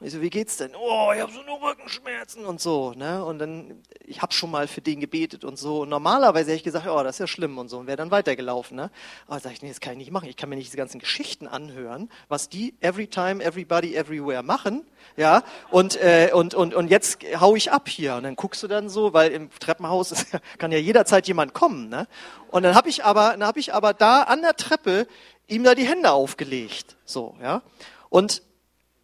Und 0.00 0.06
ich 0.06 0.12
so, 0.12 0.20
wie 0.20 0.30
geht's 0.30 0.56
denn? 0.56 0.76
Oh, 0.76 1.10
ich 1.12 1.20
habe 1.20 1.32
so 1.32 1.42
nur 1.42 1.60
Rückenschmerzen 1.60 2.44
und 2.44 2.60
so. 2.60 2.92
Ne? 2.92 3.24
Und 3.24 3.40
dann, 3.40 3.82
ich 4.04 4.22
habe 4.22 4.32
schon 4.32 4.48
mal 4.48 4.68
für 4.68 4.80
den 4.80 5.00
gebetet 5.00 5.44
und 5.44 5.58
so. 5.58 5.80
Und 5.80 5.88
normalerweise 5.88 6.50
hätte 6.50 6.58
ich 6.58 6.62
gesagt, 6.62 6.86
oh, 6.86 7.02
das 7.02 7.16
ist 7.16 7.18
ja 7.18 7.26
schlimm 7.26 7.58
und 7.58 7.68
so. 7.68 7.78
Und 7.78 7.88
wäre 7.88 7.96
dann 7.96 8.12
weitergelaufen. 8.12 8.76
Ne? 8.76 8.92
Aber 9.26 9.40
sag 9.40 9.52
ich, 9.54 9.60
nee, 9.60 9.68
das 9.68 9.80
kann 9.80 9.94
ich 9.94 9.98
nicht 9.98 10.10
machen. 10.12 10.28
Ich 10.28 10.36
kann 10.36 10.50
mir 10.50 10.54
nicht 10.54 10.68
diese 10.68 10.76
ganzen 10.76 11.00
Geschichten 11.00 11.48
anhören, 11.48 12.10
was 12.28 12.48
die 12.48 12.76
every 12.80 13.08
time, 13.08 13.42
everybody, 13.42 13.96
everywhere 13.96 14.44
machen. 14.44 14.86
Ja, 15.16 15.42
und, 15.70 15.96
äh, 16.00 16.30
und, 16.32 16.54
und, 16.54 16.74
und 16.74 16.90
jetzt 16.90 17.18
hau 17.40 17.56
ich 17.56 17.72
ab 17.72 17.88
hier. 17.88 18.14
Und 18.14 18.22
dann 18.22 18.36
guckst 18.36 18.62
du 18.62 18.68
dann 18.68 18.88
so, 18.88 19.14
weil 19.14 19.32
im 19.32 19.50
Treppenhaus 19.50 20.12
ist, 20.12 20.26
kann 20.58 20.70
ja 20.70 20.78
jederzeit 20.78 21.26
jemand 21.26 21.54
kommen. 21.54 21.88
Ne? 21.88 22.06
Und 22.52 22.62
dann 22.62 22.76
habe 22.76 22.88
ich 22.88 23.04
aber, 23.04 23.30
dann 23.32 23.44
habe 23.44 23.58
ich 23.58 23.74
aber 23.74 23.94
da 23.94 24.22
an 24.22 24.42
der 24.42 24.54
Treppe 24.54 25.08
ihm 25.48 25.64
da 25.64 25.74
die 25.74 25.88
Hände 25.88 26.12
aufgelegt. 26.12 26.96
So, 27.04 27.34
ja. 27.42 27.62
Und 28.10 28.42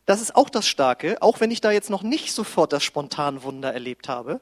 das 0.06 0.20
ist 0.20 0.36
auch 0.36 0.50
das 0.50 0.66
Starke, 0.66 1.20
auch 1.22 1.40
wenn 1.40 1.50
ich 1.50 1.60
da 1.60 1.70
jetzt 1.70 1.90
noch 1.90 2.02
nicht 2.02 2.32
sofort 2.32 2.72
das 2.72 2.84
Spontanwunder 2.84 3.72
erlebt 3.72 4.08
habe. 4.08 4.40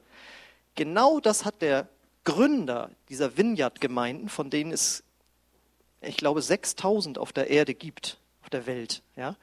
Genau 0.74 1.20
das 1.20 1.44
hat 1.44 1.62
der 1.62 1.88
Gründer 2.24 2.90
dieser 3.08 3.36
Vineyard-Gemeinden, 3.36 4.28
von 4.28 4.50
denen 4.50 4.72
es, 4.72 5.02
ich 6.00 6.16
glaube, 6.16 6.42
6000 6.42 7.18
auf 7.18 7.32
der 7.32 7.50
Erde 7.50 7.74
gibt, 7.74 8.18
der 8.52 8.66
Welt. 8.66 9.02
Ja? 9.16 9.36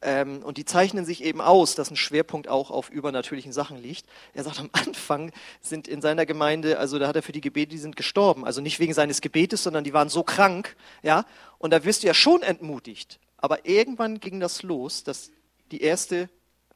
Ähm, 0.00 0.42
und 0.42 0.58
die 0.58 0.64
zeichnen 0.64 1.04
sich 1.04 1.22
eben 1.24 1.40
aus, 1.40 1.74
dass 1.74 1.90
ein 1.90 1.96
Schwerpunkt 1.96 2.48
auch 2.48 2.70
auf 2.70 2.90
übernatürlichen 2.90 3.52
Sachen 3.52 3.80
liegt. 3.80 4.06
Er 4.34 4.44
sagt, 4.44 4.60
am 4.60 4.70
Anfang 4.72 5.32
sind 5.60 5.88
in 5.88 6.00
seiner 6.00 6.26
Gemeinde, 6.26 6.78
also 6.78 6.98
da 6.98 7.08
hat 7.08 7.16
er 7.16 7.22
für 7.22 7.32
die 7.32 7.40
Gebete, 7.40 7.70
die 7.70 7.78
sind 7.78 7.96
gestorben. 7.96 8.44
Also 8.44 8.60
nicht 8.60 8.78
wegen 8.78 8.94
seines 8.94 9.20
Gebetes, 9.20 9.62
sondern 9.62 9.84
die 9.84 9.92
waren 9.92 10.08
so 10.08 10.22
krank. 10.22 10.76
Ja? 11.02 11.24
Und 11.58 11.72
da 11.72 11.84
wirst 11.84 12.02
du 12.02 12.06
ja 12.06 12.14
schon 12.14 12.42
entmutigt. 12.42 13.18
Aber 13.38 13.66
irgendwann 13.66 14.20
ging 14.20 14.38
das 14.38 14.62
los, 14.62 15.02
dass 15.02 15.30
die 15.72 15.82
erste 15.82 16.28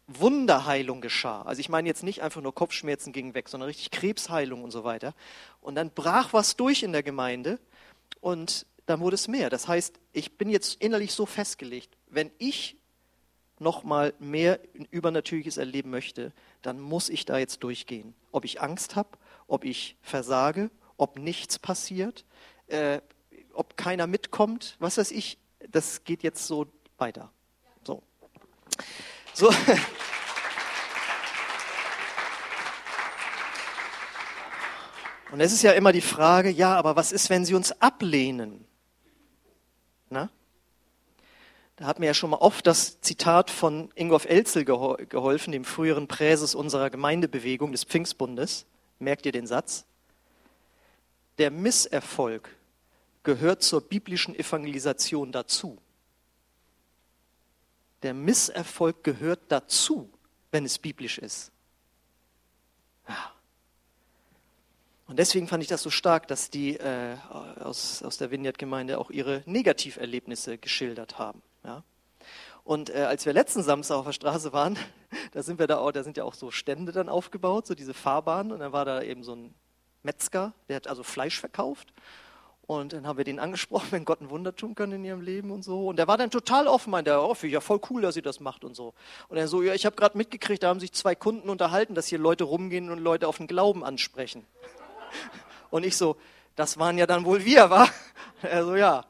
Wunderheilung 0.07 1.01
geschah. 1.01 1.43
Also 1.43 1.61
ich 1.61 1.69
meine 1.69 1.89
jetzt 1.89 2.03
nicht 2.03 2.23
einfach 2.23 2.41
nur 2.41 2.55
Kopfschmerzen 2.55 3.13
gingen 3.13 3.35
weg, 3.35 3.49
sondern 3.49 3.67
richtig 3.67 3.91
Krebsheilung 3.91 4.63
und 4.63 4.71
so 4.71 4.85
weiter. 4.85 5.15
Und 5.61 5.75
dann 5.75 5.91
brach 5.91 6.33
was 6.33 6.57
durch 6.57 6.83
in 6.83 6.93
der 6.93 7.03
Gemeinde 7.03 7.59
und 8.21 8.67
dann 8.87 9.01
wurde 9.01 9.17
es 9.17 9.27
mehr. 9.27 9.51
Das 9.51 9.67
heißt, 9.67 9.99
ich 10.13 10.39
bin 10.39 10.49
jetzt 10.49 10.81
innerlich 10.81 11.13
so 11.13 11.27
festgelegt, 11.27 11.97
wenn 12.09 12.31
ich 12.39 12.77
noch 13.59 13.85
mal 13.85 14.15
mehr 14.19 14.61
Übernatürliches 14.91 15.57
erleben 15.57 15.91
möchte, 15.91 16.33
dann 16.63 16.79
muss 16.79 17.09
ich 17.09 17.25
da 17.25 17.39
jetzt 17.39 17.63
durchgehen. 17.63 18.15
Ob 18.31 18.45
ich 18.45 18.61
Angst 18.61 18.97
habe, 18.97 19.09
ob 19.49 19.65
ich 19.65 19.97
versage, 20.03 20.71
ob 20.99 21.19
nichts 21.19 21.59
passiert, 21.59 22.25
äh, 22.69 23.01
ob 23.55 23.77
keiner 23.77 24.07
mitkommt, 24.07 24.77
was 24.79 24.99
weiß 24.99 25.11
ich, 25.11 25.39
das 25.71 26.05
geht 26.05 26.23
jetzt 26.23 26.47
so 26.47 26.67
weiter. 26.99 27.33
So. 29.33 29.53
Und 35.31 35.41
es 35.41 35.53
ist 35.53 35.62
ja 35.62 35.73
immer 35.73 35.93
die 35.93 36.01
Frage, 36.01 36.51
ja, 36.51 36.75
aber 36.77 36.97
was 36.97 37.12
ist, 37.12 37.29
wenn 37.31 37.45
sie 37.45 37.55
uns 37.55 37.81
ablehnen? 37.83 38.65
Na? 40.09 40.31
Da 41.77 41.85
hat 41.85 41.99
mir 41.99 42.07
ja 42.07 42.15
schon 42.15 42.31
mal 42.31 42.39
oft 42.39 42.67
das 42.67 43.03
Zitat 43.03 43.51
von 43.51 43.91
Ingolf 43.95 44.25
Elzel 44.25 44.65
geholfen, 44.65 45.53
dem 45.53 45.65
früheren 45.65 46.09
Präses 46.09 46.55
unserer 46.55 46.89
Gemeindebewegung 46.89 47.73
des 47.73 47.85
Pfingstbundes. 47.85 48.65
Merkt 48.99 49.27
ihr 49.27 49.33
den 49.33 49.47
Satz? 49.47 49.85
Der 51.37 51.51
Misserfolg 51.51 52.49
gehört 53.25 53.62
zur 53.62 53.83
biblischen 53.83 54.35
Evangelisation 54.35 55.33
dazu 55.33 55.77
der 58.03 58.15
Misserfolg 58.15 59.05
gehört 59.05 59.41
dazu, 59.49 60.11
wenn 60.51 60.65
es 60.65 60.79
biblisch 60.79 61.19
ist. 61.19 61.53
Ja. 63.09 63.33
Und 65.07 65.19
deswegen 65.19 65.47
fand 65.47 65.63
ich 65.63 65.69
das 65.69 65.83
so 65.83 65.91
stark, 65.91 66.27
dass 66.27 66.51
die 66.51 66.77
äh, 66.77 67.17
aus, 67.61 68.03
aus 68.03 68.19
der 68.19 68.31
Vineyard-Gemeinde 68.31 68.99
auch 68.99 69.11
ihre 69.11 69.43
Negativerlebnisse 69.47 70.59
geschildert 70.59 71.19
haben. 71.19 71.43
Ja. 71.65 71.85
Und 72.65 72.91
äh, 72.91 73.05
als 73.05 73.25
wir 73.25 73.33
letzten 73.33 73.63
Samstag 73.63 73.97
auf 73.97 74.07
der 74.07 74.13
Straße 74.13 74.53
waren, 74.53 74.77
da 75.33 75.43
sind 75.45 75.61
wir 75.61 75.69
da 75.69 75.79
auch, 75.79 75.93
da 75.93 76.03
sind 76.03 76.17
ja 76.17 76.25
auch 76.25 76.35
so 76.35 76.51
Stände 76.51 76.91
dann 76.91 77.09
aufgebaut, 77.09 77.67
so 77.67 77.77
diese 77.77 77.95
Fahrbahnen, 77.95 78.51
und 78.51 78.59
dann 78.59 78.73
war 78.73 78.85
da 78.85 79.03
eben 79.03 79.23
so 79.23 79.37
ein 79.37 79.55
Metzger, 80.03 80.53
der 80.69 80.77
hat 80.77 80.89
also 80.89 81.05
Fleisch 81.05 81.39
verkauft. 81.39 81.93
Und 82.67 82.93
dann 82.93 83.07
haben 83.07 83.17
wir 83.17 83.25
den 83.25 83.39
angesprochen, 83.39 83.89
wenn 83.93 84.05
Gott 84.05 84.21
ein 84.21 84.31
Wunder 84.31 84.55
tun 84.55 84.75
kann 84.75 84.93
in 84.93 85.05
ihrem 85.05 85.21
Leben 85.21 85.51
und 85.51 85.63
so. 85.63 85.89
Und 85.89 85.97
der 85.97 86.09
war 86.09 86.17
dann 86.19 86.31
total 86.31 86.67
offen, 86.67 86.91
meinte 86.91 87.11
er, 87.11 87.23
oh, 87.23 87.37
ja 87.43 87.61
voll 87.61 87.81
cool, 87.91 88.03
dass 88.03 88.15
sie 88.15 88.23
das 88.23 88.41
macht 88.41 88.65
und 88.65 88.75
so. 88.75 88.95
Und 89.29 89.37
er 89.37 89.49
so, 89.49 89.63
ja, 89.63 89.75
ich 89.75 89.87
habe 89.87 89.97
gerade 89.97 90.19
mitgekriegt, 90.19 90.63
da 90.63 90.69
haben 90.69 90.81
sich 90.81 90.93
zwei 90.93 91.15
Kunden 91.15 91.49
unterhalten, 91.49 91.95
dass 91.95 92.07
hier 92.07 92.19
Leute 92.19 92.45
rumgehen 92.45 92.91
und 92.91 92.99
Leute 92.99 93.29
auf 93.29 93.37
den 93.37 93.47
Glauben 93.47 93.85
ansprechen. 93.85 94.47
Und 95.71 95.85
ich 95.85 95.97
so, 95.97 96.17
das 96.55 96.79
waren 96.79 96.97
ja 96.97 97.07
dann 97.07 97.25
wohl 97.25 97.45
wir, 97.45 97.71
wa? 97.71 97.89
Er 98.43 98.65
so, 98.65 98.77
ja. 98.77 99.05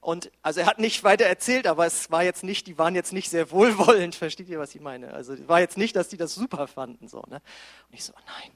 Und 0.00 0.32
also 0.42 0.60
er 0.60 0.66
hat 0.66 0.80
nicht 0.80 1.04
weiter 1.04 1.26
erzählt, 1.26 1.68
aber 1.68 1.86
es 1.86 2.10
war 2.10 2.24
jetzt 2.24 2.42
nicht, 2.42 2.66
die 2.66 2.76
waren 2.76 2.96
jetzt 2.96 3.12
nicht 3.12 3.30
sehr 3.30 3.52
wohlwollend, 3.52 4.16
versteht 4.16 4.48
ihr, 4.48 4.58
was 4.58 4.74
ich 4.74 4.80
meine? 4.80 5.14
Also 5.14 5.34
es 5.34 5.46
war 5.46 5.60
jetzt 5.60 5.78
nicht, 5.78 5.94
dass 5.94 6.08
die 6.08 6.16
das 6.16 6.34
super 6.34 6.66
fanden, 6.66 7.06
so, 7.06 7.22
ne? 7.28 7.40
Und 7.88 7.94
ich 7.94 8.02
so, 8.02 8.12
oh 8.12 8.20
nein, 8.26 8.50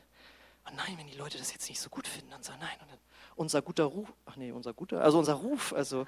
oh 0.67 0.75
nein, 0.75 0.99
wenn 0.99 1.07
die 1.07 1.17
Leute 1.17 1.39
das 1.39 1.53
jetzt 1.53 1.69
nicht 1.69 1.81
so 1.81 1.89
gut 1.89 2.09
finden, 2.09 2.31
dann 2.31 2.43
so, 2.43 2.51
nein. 2.59 2.77
Und 2.81 2.91
dann 2.91 2.99
unser 3.37 3.63
guter 3.63 3.85
Ruf, 3.85 4.13
ach 4.25 4.37
nee, 4.37 4.51
unser 4.51 4.73
guter, 4.73 5.03
also 5.03 5.19
unser 5.19 5.35
Ruf, 5.35 5.73
also 5.73 6.07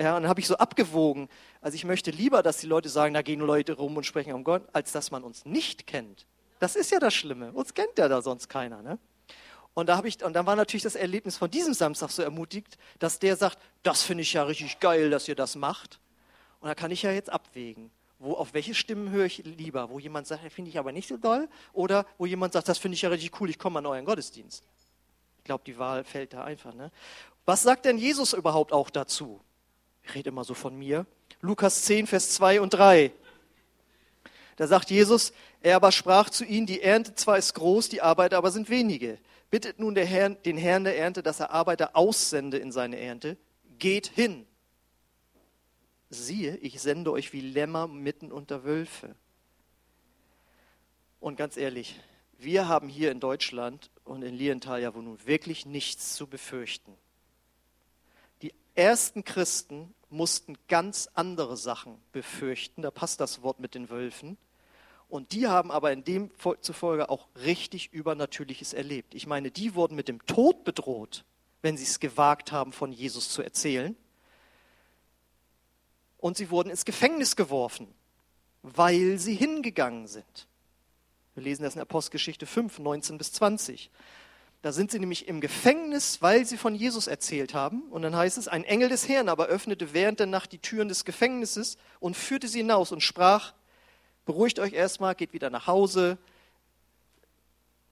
ja, 0.00 0.16
und 0.16 0.22
dann 0.22 0.30
habe 0.30 0.40
ich 0.40 0.46
so 0.46 0.56
abgewogen. 0.56 1.28
Also 1.60 1.74
ich 1.74 1.84
möchte 1.84 2.12
lieber, 2.12 2.42
dass 2.42 2.58
die 2.58 2.66
Leute 2.66 2.88
sagen, 2.88 3.14
da 3.14 3.22
gehen 3.22 3.40
Leute 3.40 3.72
rum 3.72 3.96
und 3.96 4.06
sprechen 4.06 4.32
um 4.32 4.44
Gott, 4.44 4.62
als 4.72 4.92
dass 4.92 5.10
man 5.10 5.24
uns 5.24 5.44
nicht 5.44 5.88
kennt. 5.88 6.26
Das 6.60 6.76
ist 6.76 6.92
ja 6.92 7.00
das 7.00 7.14
Schlimme. 7.14 7.52
Uns 7.52 7.74
kennt 7.74 7.98
ja 7.98 8.08
da 8.08 8.22
sonst 8.22 8.48
keiner, 8.48 8.80
ne? 8.82 8.98
Und 9.74 9.88
da 9.88 9.96
habe 9.96 10.08
ich, 10.08 10.24
und 10.24 10.34
dann 10.34 10.46
war 10.46 10.56
natürlich 10.56 10.82
das 10.82 10.96
Erlebnis 10.96 11.36
von 11.36 11.50
diesem 11.50 11.74
Samstag 11.74 12.10
so 12.10 12.22
ermutigt, 12.22 12.78
dass 12.98 13.18
der 13.18 13.36
sagt, 13.36 13.58
das 13.82 14.02
finde 14.02 14.22
ich 14.22 14.32
ja 14.32 14.42
richtig 14.42 14.80
geil, 14.80 15.10
dass 15.10 15.28
ihr 15.28 15.36
das 15.36 15.56
macht. 15.56 16.00
Und 16.60 16.68
da 16.68 16.74
kann 16.74 16.90
ich 16.90 17.02
ja 17.02 17.12
jetzt 17.12 17.30
abwägen. 17.30 17.90
Wo, 18.18 18.32
auf 18.32 18.54
welche 18.54 18.74
Stimmen 18.74 19.10
höre 19.10 19.26
ich 19.26 19.38
lieber? 19.44 19.90
Wo 19.90 20.00
jemand 20.00 20.26
sagt, 20.26 20.52
finde 20.52 20.70
ich 20.70 20.78
aber 20.78 20.90
nicht 20.90 21.08
so 21.08 21.16
doll? 21.16 21.48
Oder 21.72 22.06
wo 22.18 22.26
jemand 22.26 22.52
sagt, 22.54 22.68
das 22.68 22.78
finde 22.78 22.94
ich 22.94 23.02
ja 23.02 23.08
richtig 23.08 23.40
cool, 23.40 23.50
ich 23.50 23.58
komme 23.58 23.78
an 23.78 23.86
euren 23.86 24.04
Gottesdienst 24.04 24.64
glaube, 25.48 25.64
die 25.64 25.78
Wahl 25.78 26.04
fällt 26.04 26.34
da 26.34 26.44
einfach. 26.44 26.74
Ne? 26.74 26.92
Was 27.46 27.62
sagt 27.62 27.86
denn 27.86 27.96
Jesus 27.96 28.34
überhaupt 28.34 28.70
auch 28.70 28.90
dazu? 28.90 29.40
Ich 30.02 30.14
rede 30.14 30.28
immer 30.28 30.44
so 30.44 30.52
von 30.52 30.76
mir. 30.76 31.06
Lukas 31.40 31.84
10, 31.84 32.06
Vers 32.06 32.34
2 32.34 32.60
und 32.60 32.70
3. 32.74 33.10
Da 34.56 34.66
sagt 34.66 34.90
Jesus, 34.90 35.32
er 35.62 35.76
aber 35.76 35.90
sprach 35.90 36.28
zu 36.28 36.44
ihnen, 36.44 36.66
die 36.66 36.82
Ernte 36.82 37.14
zwar 37.14 37.38
ist 37.38 37.54
groß, 37.54 37.88
die 37.88 38.02
Arbeiter 38.02 38.36
aber 38.36 38.50
sind 38.50 38.68
wenige. 38.68 39.18
Bittet 39.50 39.78
nun 39.78 39.96
Herr, 39.96 40.30
den 40.30 40.58
Herrn 40.58 40.84
der 40.84 40.98
Ernte, 40.98 41.22
dass 41.22 41.40
er 41.40 41.50
Arbeiter 41.50 41.96
aussende 41.96 42.58
in 42.58 42.70
seine 42.70 42.98
Ernte. 43.00 43.38
Geht 43.78 44.08
hin. 44.08 44.46
Siehe, 46.10 46.56
ich 46.58 46.78
sende 46.80 47.10
euch 47.10 47.32
wie 47.32 47.40
Lämmer 47.40 47.86
mitten 47.88 48.32
unter 48.32 48.64
Wölfe. 48.64 49.14
Und 51.20 51.36
ganz 51.36 51.56
ehrlich, 51.56 51.98
wir 52.38 52.68
haben 52.68 52.88
hier 52.88 53.10
in 53.10 53.20
Deutschland 53.20 53.90
und 54.04 54.22
in 54.22 54.34
Lienthal 54.34 54.80
ja 54.80 54.94
wohl 54.94 55.02
nun 55.02 55.26
wirklich 55.26 55.66
nichts 55.66 56.14
zu 56.14 56.28
befürchten. 56.28 56.94
Die 58.42 58.54
ersten 58.74 59.24
Christen 59.24 59.92
mussten 60.08 60.56
ganz 60.68 61.08
andere 61.14 61.56
Sachen 61.56 62.00
befürchten, 62.12 62.82
da 62.82 62.90
passt 62.90 63.20
das 63.20 63.42
Wort 63.42 63.58
mit 63.58 63.74
den 63.74 63.90
Wölfen. 63.90 64.38
Und 65.08 65.32
die 65.32 65.48
haben 65.48 65.70
aber 65.70 65.92
in 65.92 66.04
dem 66.04 66.30
zufolge 66.60 67.08
auch 67.08 67.28
richtig 67.34 67.92
Übernatürliches 67.92 68.72
erlebt. 68.72 69.14
Ich 69.14 69.26
meine, 69.26 69.50
die 69.50 69.74
wurden 69.74 69.96
mit 69.96 70.06
dem 70.06 70.24
Tod 70.26 70.64
bedroht, 70.64 71.24
wenn 71.62 71.76
sie 71.76 71.84
es 71.84 71.98
gewagt 71.98 72.52
haben, 72.52 72.72
von 72.72 72.92
Jesus 72.92 73.30
zu 73.30 73.42
erzählen. 73.42 73.96
Und 76.18 76.36
sie 76.36 76.50
wurden 76.50 76.70
ins 76.70 76.84
Gefängnis 76.84 77.36
geworfen, 77.36 77.88
weil 78.62 79.18
sie 79.18 79.34
hingegangen 79.34 80.06
sind. 80.06 80.46
Wir 81.38 81.44
lesen 81.44 81.62
das 81.62 81.76
in 81.76 81.80
Apostelgeschichte 81.80 82.46
5, 82.46 82.80
19 82.80 83.16
bis 83.16 83.32
20. 83.34 83.92
Da 84.60 84.72
sind 84.72 84.90
sie 84.90 84.98
nämlich 84.98 85.28
im 85.28 85.40
Gefängnis, 85.40 86.20
weil 86.20 86.44
sie 86.44 86.56
von 86.56 86.74
Jesus 86.74 87.06
erzählt 87.06 87.54
haben. 87.54 87.82
Und 87.92 88.02
dann 88.02 88.16
heißt 88.16 88.38
es, 88.38 88.48
ein 88.48 88.64
Engel 88.64 88.88
des 88.88 89.08
Herrn 89.08 89.28
aber 89.28 89.46
öffnete 89.46 89.94
während 89.94 90.18
der 90.18 90.26
Nacht 90.26 90.50
die 90.50 90.58
Türen 90.58 90.88
des 90.88 91.04
Gefängnisses 91.04 91.78
und 92.00 92.16
führte 92.16 92.48
sie 92.48 92.58
hinaus 92.58 92.90
und 92.90 93.04
sprach, 93.04 93.52
beruhigt 94.26 94.58
euch 94.58 94.72
erstmal, 94.72 95.14
geht 95.14 95.32
wieder 95.32 95.48
nach 95.48 95.68
Hause. 95.68 96.18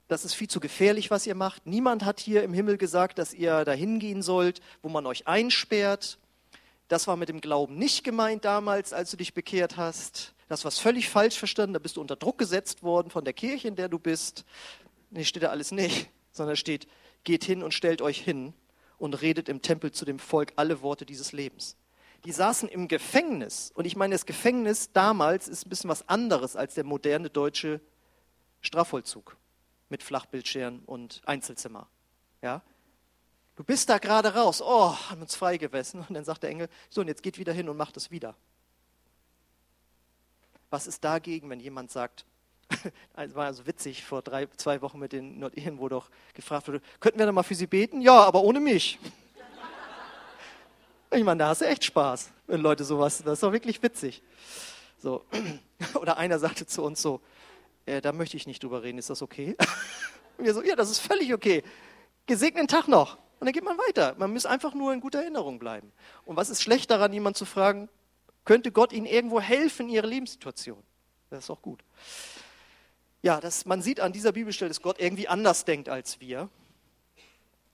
Das 0.09 0.25
ist 0.25 0.35
viel 0.35 0.49
zu 0.49 0.59
gefährlich, 0.59 1.13
was 1.13 1.25
ihr 1.25 1.37
macht. 1.37 1.69
Niemand 1.69 2.05
hat 2.05 2.19
hier 2.19 2.43
im 2.43 2.53
Himmel 2.53 2.79
gesagt, 2.79 3.17
dass 3.17 3.33
ihr 3.33 3.65
dahin 3.65 4.01
gehen 4.01 4.23
sollt, 4.23 4.61
wo 4.83 4.89
man 4.89 5.07
euch 5.07 5.29
einsperrt. 5.29 6.19
Das 6.89 7.07
war 7.07 7.17
mit 7.17 7.29
dem 7.29 7.41
Glauben 7.41 7.77
nicht 7.77 8.05
gemeint 8.05 8.45
damals, 8.45 8.93
als 8.93 9.11
du 9.11 9.17
dich 9.17 9.35
bekehrt 9.35 9.77
hast. 9.77 10.35
Das 10.49 10.65
was 10.65 10.79
völlig 10.79 11.09
falsch 11.09 11.37
verstanden, 11.37 11.75
da 11.75 11.81
bist 11.81 11.97
du 11.97 12.01
unter 12.01 12.17
Druck 12.17 12.39
gesetzt 12.39 12.83
worden 12.83 13.11
von 13.11 13.25
der 13.25 13.35
Kirche, 13.35 13.67
in 13.67 13.77
der 13.77 13.89
du 13.89 13.99
bist. 13.99 14.45
Nee, 15.11 15.25
steht 15.25 15.43
da 15.43 15.49
alles 15.49 15.73
nicht, 15.73 16.11
sondern 16.31 16.57
steht, 16.57 16.87
geht 17.25 17.45
hin 17.45 17.63
und 17.63 17.75
stellt 17.75 18.03
euch 18.03 18.21
hin 18.21 18.55
und 18.99 19.21
redet 19.21 19.49
im 19.49 19.63
Tempel 19.63 19.91
zu 19.91 20.05
dem 20.05 20.19
Volk 20.19 20.53
alle 20.57 20.83
Worte 20.83 21.05
dieses 21.05 21.33
Lebens. 21.33 21.77
Die 22.25 22.33
saßen 22.33 22.69
im 22.69 22.89
Gefängnis 22.89 23.73
und 23.75 23.85
ich 23.85 23.97
meine, 23.97 24.15
das 24.15 24.27
Gefängnis 24.27 24.93
damals 24.93 25.49
ist 25.49 25.67
ein 25.67 25.71
bisschen 25.71 25.91
was 25.91 26.09
anderes 26.09 26.57
als 26.57 26.75
der 26.75 26.85
moderne 26.85 27.31
deutsche 27.31 27.81
Strafvollzug 28.61 29.37
mit 29.89 30.03
Flachbildscheren 30.03 30.81
und 30.87 31.23
Einzelzimmer. 31.27 31.89
Ja? 32.43 32.63
Du 33.57 33.65
bist 33.65 33.89
da 33.89 33.97
gerade 33.99 34.35
raus, 34.35 34.61
oh, 34.63 34.95
haben 35.11 35.23
uns 35.23 35.35
freigewessen. 35.35 36.05
Und 36.07 36.15
dann 36.15 36.25
sagt 36.25 36.43
der 36.43 36.51
Engel, 36.51 36.69
so, 36.91 37.01
und 37.01 37.09
jetzt 37.09 37.23
geht 37.23 37.39
wieder 37.39 37.55
hin 37.55 37.69
und 37.69 37.77
macht 37.77 37.97
es 37.97 38.11
wieder. 38.11 38.35
Was 40.69 40.87
ist 40.87 41.03
dagegen, 41.03 41.49
wenn 41.49 41.61
jemand 41.61 41.91
sagt, 41.91 42.27
es 43.17 43.35
war 43.35 43.47
also 43.47 43.67
witzig, 43.67 44.05
vor 44.05 44.21
drei, 44.21 44.47
zwei 44.57 44.83
Wochen 44.83 44.99
mit 44.99 45.13
den 45.13 45.39
Nordehen, 45.39 45.79
wo 45.79 45.89
doch 45.89 46.11
gefragt 46.35 46.69
wurde, 46.69 46.83
könnten 47.01 47.19
wir 47.19 47.27
da 47.27 47.33
mal 47.33 47.45
für 47.45 47.55
sie 47.55 47.67
beten? 47.67 48.03
Ja, 48.03 48.25
aber 48.25 48.43
ohne 48.43 48.61
mich. 48.61 48.99
Ich 51.13 51.25
meine, 51.25 51.39
da 51.39 51.49
hast 51.49 51.61
du 51.63 51.67
echt 51.67 51.85
Spaß, 51.85 52.31
wenn 52.49 52.61
Leute 52.61 52.85
sowas, 52.85 53.23
das 53.23 53.35
ist 53.35 53.43
doch 53.43 53.53
wirklich 53.53 53.83
witzig. 53.83 54.23
So. 54.99 55.25
Oder 55.95 56.19
einer 56.19 56.39
sagte 56.39 56.67
zu 56.67 56.83
uns 56.83 57.01
so, 57.01 57.23
äh, 57.87 58.03
da 58.03 58.13
möchte 58.13 58.37
ich 58.37 58.47
nicht 58.47 58.63
drüber 58.63 58.83
reden, 58.83 58.99
ist 58.99 59.09
das 59.09 59.23
okay? 59.23 59.57
Und 60.37 60.45
wir 60.45 60.53
so, 60.53 60.63
ja, 60.63 60.77
das 60.77 60.91
ist 60.91 60.99
völlig 60.99 61.33
okay. 61.33 61.63
Gesegneten 62.27 62.69
Tag 62.69 62.89
noch. 62.89 63.17
Und 63.39 63.47
dann 63.47 63.53
geht 63.53 63.65
man 63.65 63.77
weiter. 63.77 64.15
Man 64.19 64.33
muss 64.33 64.47
einfach 64.47 64.75
nur 64.75 64.93
in 64.93 65.01
guter 65.01 65.21
Erinnerung 65.21 65.59
bleiben. 65.59 65.93
Und 66.25 66.37
was 66.37 66.49
ist 66.49 66.63
schlecht 66.63 66.91
daran, 66.91 67.13
jemand 67.13 67.37
zu 67.37 67.45
fragen, 67.45 67.89
Könnte 68.47 68.73
Gott 68.73 68.93
ihnen 68.93 69.07
irgendwo 69.07 69.41
helfen 69.41 69.89
in 69.89 69.97
ihrer 69.97 70.07
Lebenssituation? 70.07 70.83
Das 71.31 71.45
ist 71.45 71.51
auch 71.51 71.61
gut. 71.61 71.83
Ja, 73.21 73.41
das, 73.41 73.67
man 73.67 73.83
sieht 73.83 73.99
an 73.99 74.13
dieser 74.13 74.31
Bibelstelle, 74.31 74.69
dass 74.69 74.81
Gott 74.81 75.01
irgendwie 75.01 75.27
anders 75.27 75.65
denkt 75.65 75.89
als 75.89 76.21
wir. 76.21 76.49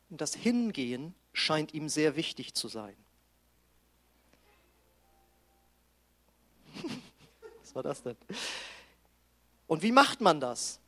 Und 0.08 0.22
das 0.22 0.34
Hingehen 0.34 1.14
scheint 1.34 1.74
ihm 1.74 1.90
sehr 1.90 2.16
wichtig 2.16 2.54
zu 2.54 2.68
sein. 2.68 2.96
Was 7.60 7.74
war 7.74 7.82
das 7.82 8.02
denn? 8.02 8.16
Und 9.66 9.82
wie 9.82 9.92
macht 9.92 10.22
man 10.22 10.40
das? 10.40 10.80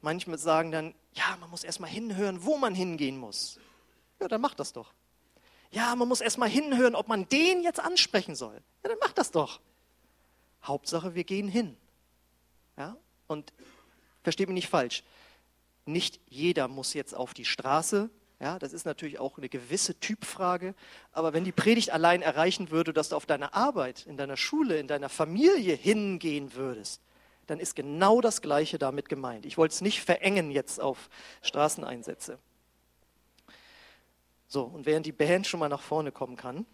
Manchmal 0.00 0.38
sagen 0.38 0.72
dann, 0.72 0.94
ja, 1.12 1.36
man 1.40 1.50
muss 1.50 1.62
erstmal 1.62 1.90
hinhören, 1.90 2.42
wo 2.42 2.56
man 2.56 2.74
hingehen 2.74 3.18
muss. 3.18 3.60
Ja, 4.20 4.28
dann 4.28 4.40
macht 4.40 4.60
das 4.60 4.72
doch. 4.72 4.92
Ja, 5.70 5.94
man 5.96 6.06
muss 6.08 6.20
erstmal 6.20 6.48
hinhören, 6.48 6.94
ob 6.94 7.08
man 7.08 7.28
den 7.28 7.62
jetzt 7.62 7.80
ansprechen 7.80 8.34
soll. 8.36 8.54
Ja, 8.82 8.90
dann 8.90 8.98
macht 9.00 9.18
das 9.18 9.30
doch. 9.30 9.60
Hauptsache, 10.62 11.14
wir 11.14 11.24
gehen 11.24 11.48
hin. 11.48 11.76
Ja? 12.76 12.96
Und 13.26 13.52
versteht 14.22 14.48
mich 14.48 14.54
nicht 14.54 14.68
falsch. 14.68 15.02
Nicht 15.84 16.20
jeder 16.28 16.68
muss 16.68 16.94
jetzt 16.94 17.14
auf 17.14 17.34
die 17.34 17.44
Straße. 17.44 18.08
Ja, 18.40 18.58
das 18.58 18.72
ist 18.72 18.84
natürlich 18.86 19.18
auch 19.18 19.38
eine 19.38 19.48
gewisse 19.48 19.98
Typfrage. 19.98 20.74
Aber 21.12 21.32
wenn 21.32 21.44
die 21.44 21.52
Predigt 21.52 21.90
allein 21.90 22.22
erreichen 22.22 22.70
würde, 22.70 22.92
dass 22.92 23.10
du 23.10 23.16
auf 23.16 23.26
deiner 23.26 23.54
Arbeit, 23.54 24.06
in 24.06 24.16
deiner 24.16 24.36
Schule, 24.36 24.78
in 24.78 24.88
deiner 24.88 25.08
Familie 25.08 25.74
hingehen 25.74 26.54
würdest, 26.54 27.00
dann 27.46 27.60
ist 27.60 27.76
genau 27.76 28.20
das 28.20 28.42
Gleiche 28.42 28.78
damit 28.78 29.08
gemeint. 29.08 29.44
Ich 29.44 29.58
wollte 29.58 29.74
es 29.74 29.80
nicht 29.80 30.02
verengen 30.02 30.50
jetzt 30.50 30.80
auf 30.80 31.10
Straßeneinsätze. 31.42 32.38
So, 34.46 34.62
und 34.62 34.86
während 34.86 35.06
die 35.06 35.12
Band 35.12 35.46
schon 35.46 35.60
mal 35.60 35.68
nach 35.68 35.82
vorne 35.82 36.12
kommen 36.12 36.36
kann, 36.36 36.66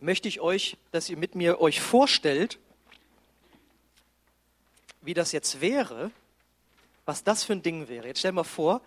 möchte 0.00 0.28
ich 0.28 0.40
euch, 0.40 0.76
dass 0.90 1.08
ihr 1.08 1.16
mit 1.16 1.34
mir 1.34 1.60
euch 1.60 1.80
vorstellt, 1.80 2.58
wie 5.00 5.14
das 5.14 5.32
jetzt 5.32 5.60
wäre, 5.60 6.10
was 7.04 7.24
das 7.24 7.44
für 7.44 7.52
ein 7.52 7.62
Ding 7.62 7.88
wäre. 7.88 8.06
Jetzt 8.06 8.20
stell 8.20 8.32
mal 8.32 8.44
vor, 8.44 8.80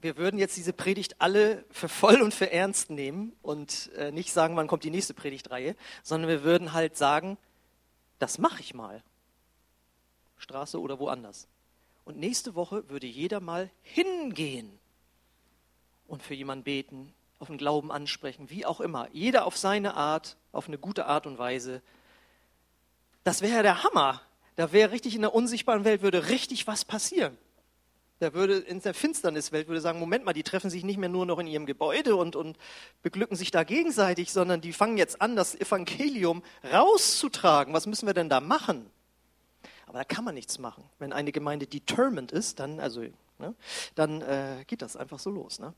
wir 0.00 0.16
würden 0.16 0.38
jetzt 0.38 0.56
diese 0.56 0.72
Predigt 0.72 1.20
alle 1.20 1.64
für 1.70 1.88
voll 1.88 2.22
und 2.22 2.32
für 2.32 2.52
ernst 2.52 2.90
nehmen 2.90 3.36
und 3.42 3.90
äh, 3.96 4.12
nicht 4.12 4.32
sagen, 4.32 4.56
wann 4.56 4.68
kommt 4.68 4.84
die 4.84 4.90
nächste 4.90 5.14
Predigtreihe, 5.14 5.74
sondern 6.02 6.28
wir 6.28 6.42
würden 6.44 6.72
halt 6.72 6.96
sagen, 6.96 7.36
das 8.18 8.38
mache 8.38 8.60
ich 8.60 8.74
mal. 8.74 9.02
Straße 10.38 10.80
oder 10.80 11.00
woanders. 11.00 11.48
Und 12.08 12.16
nächste 12.16 12.54
Woche 12.54 12.88
würde 12.88 13.06
jeder 13.06 13.38
mal 13.38 13.70
hingehen 13.82 14.78
und 16.06 16.22
für 16.22 16.32
jemanden 16.32 16.64
beten, 16.64 17.12
auf 17.38 17.48
den 17.48 17.58
Glauben 17.58 17.92
ansprechen, 17.92 18.48
wie 18.48 18.64
auch 18.64 18.80
immer. 18.80 19.10
Jeder 19.12 19.44
auf 19.44 19.58
seine 19.58 19.92
Art, 19.92 20.38
auf 20.50 20.68
eine 20.68 20.78
gute 20.78 21.04
Art 21.04 21.26
und 21.26 21.36
Weise. 21.36 21.82
Das 23.24 23.42
wäre 23.42 23.56
ja 23.56 23.62
der 23.62 23.84
Hammer. 23.84 24.22
Da 24.56 24.72
wäre 24.72 24.90
richtig 24.90 25.16
in 25.16 25.20
der 25.20 25.34
unsichtbaren 25.34 25.84
Welt 25.84 26.00
würde 26.00 26.30
richtig 26.30 26.66
was 26.66 26.86
passieren. 26.86 27.36
Da 28.20 28.32
würde 28.32 28.56
in 28.56 28.80
der 28.80 28.94
Finsterniswelt 28.94 29.68
würde 29.68 29.82
sagen, 29.82 29.98
Moment 29.98 30.24
mal, 30.24 30.32
die 30.32 30.44
treffen 30.44 30.70
sich 30.70 30.84
nicht 30.84 30.96
mehr 30.96 31.10
nur 31.10 31.26
noch 31.26 31.38
in 31.38 31.46
ihrem 31.46 31.66
Gebäude 31.66 32.16
und, 32.16 32.36
und 32.36 32.56
beglücken 33.02 33.36
sich 33.36 33.50
da 33.50 33.64
gegenseitig, 33.64 34.32
sondern 34.32 34.62
die 34.62 34.72
fangen 34.72 34.96
jetzt 34.96 35.20
an, 35.20 35.36
das 35.36 35.54
Evangelium 35.54 36.42
rauszutragen. 36.72 37.74
Was 37.74 37.86
müssen 37.86 38.06
wir 38.06 38.14
denn 38.14 38.30
da 38.30 38.40
machen? 38.40 38.90
Aber 39.88 39.98
da 39.98 40.04
kann 40.04 40.24
man 40.24 40.34
nichts 40.34 40.58
machen. 40.58 40.84
Wenn 40.98 41.14
eine 41.14 41.32
Gemeinde 41.32 41.66
determined 41.66 42.30
ist, 42.30 42.60
dann, 42.60 42.78
also, 42.78 43.00
ne, 43.38 43.54
dann 43.94 44.20
äh, 44.20 44.64
geht 44.66 44.82
das 44.82 44.96
einfach 44.96 45.18
so 45.18 45.30
los. 45.30 45.58
Ne? 45.60 45.72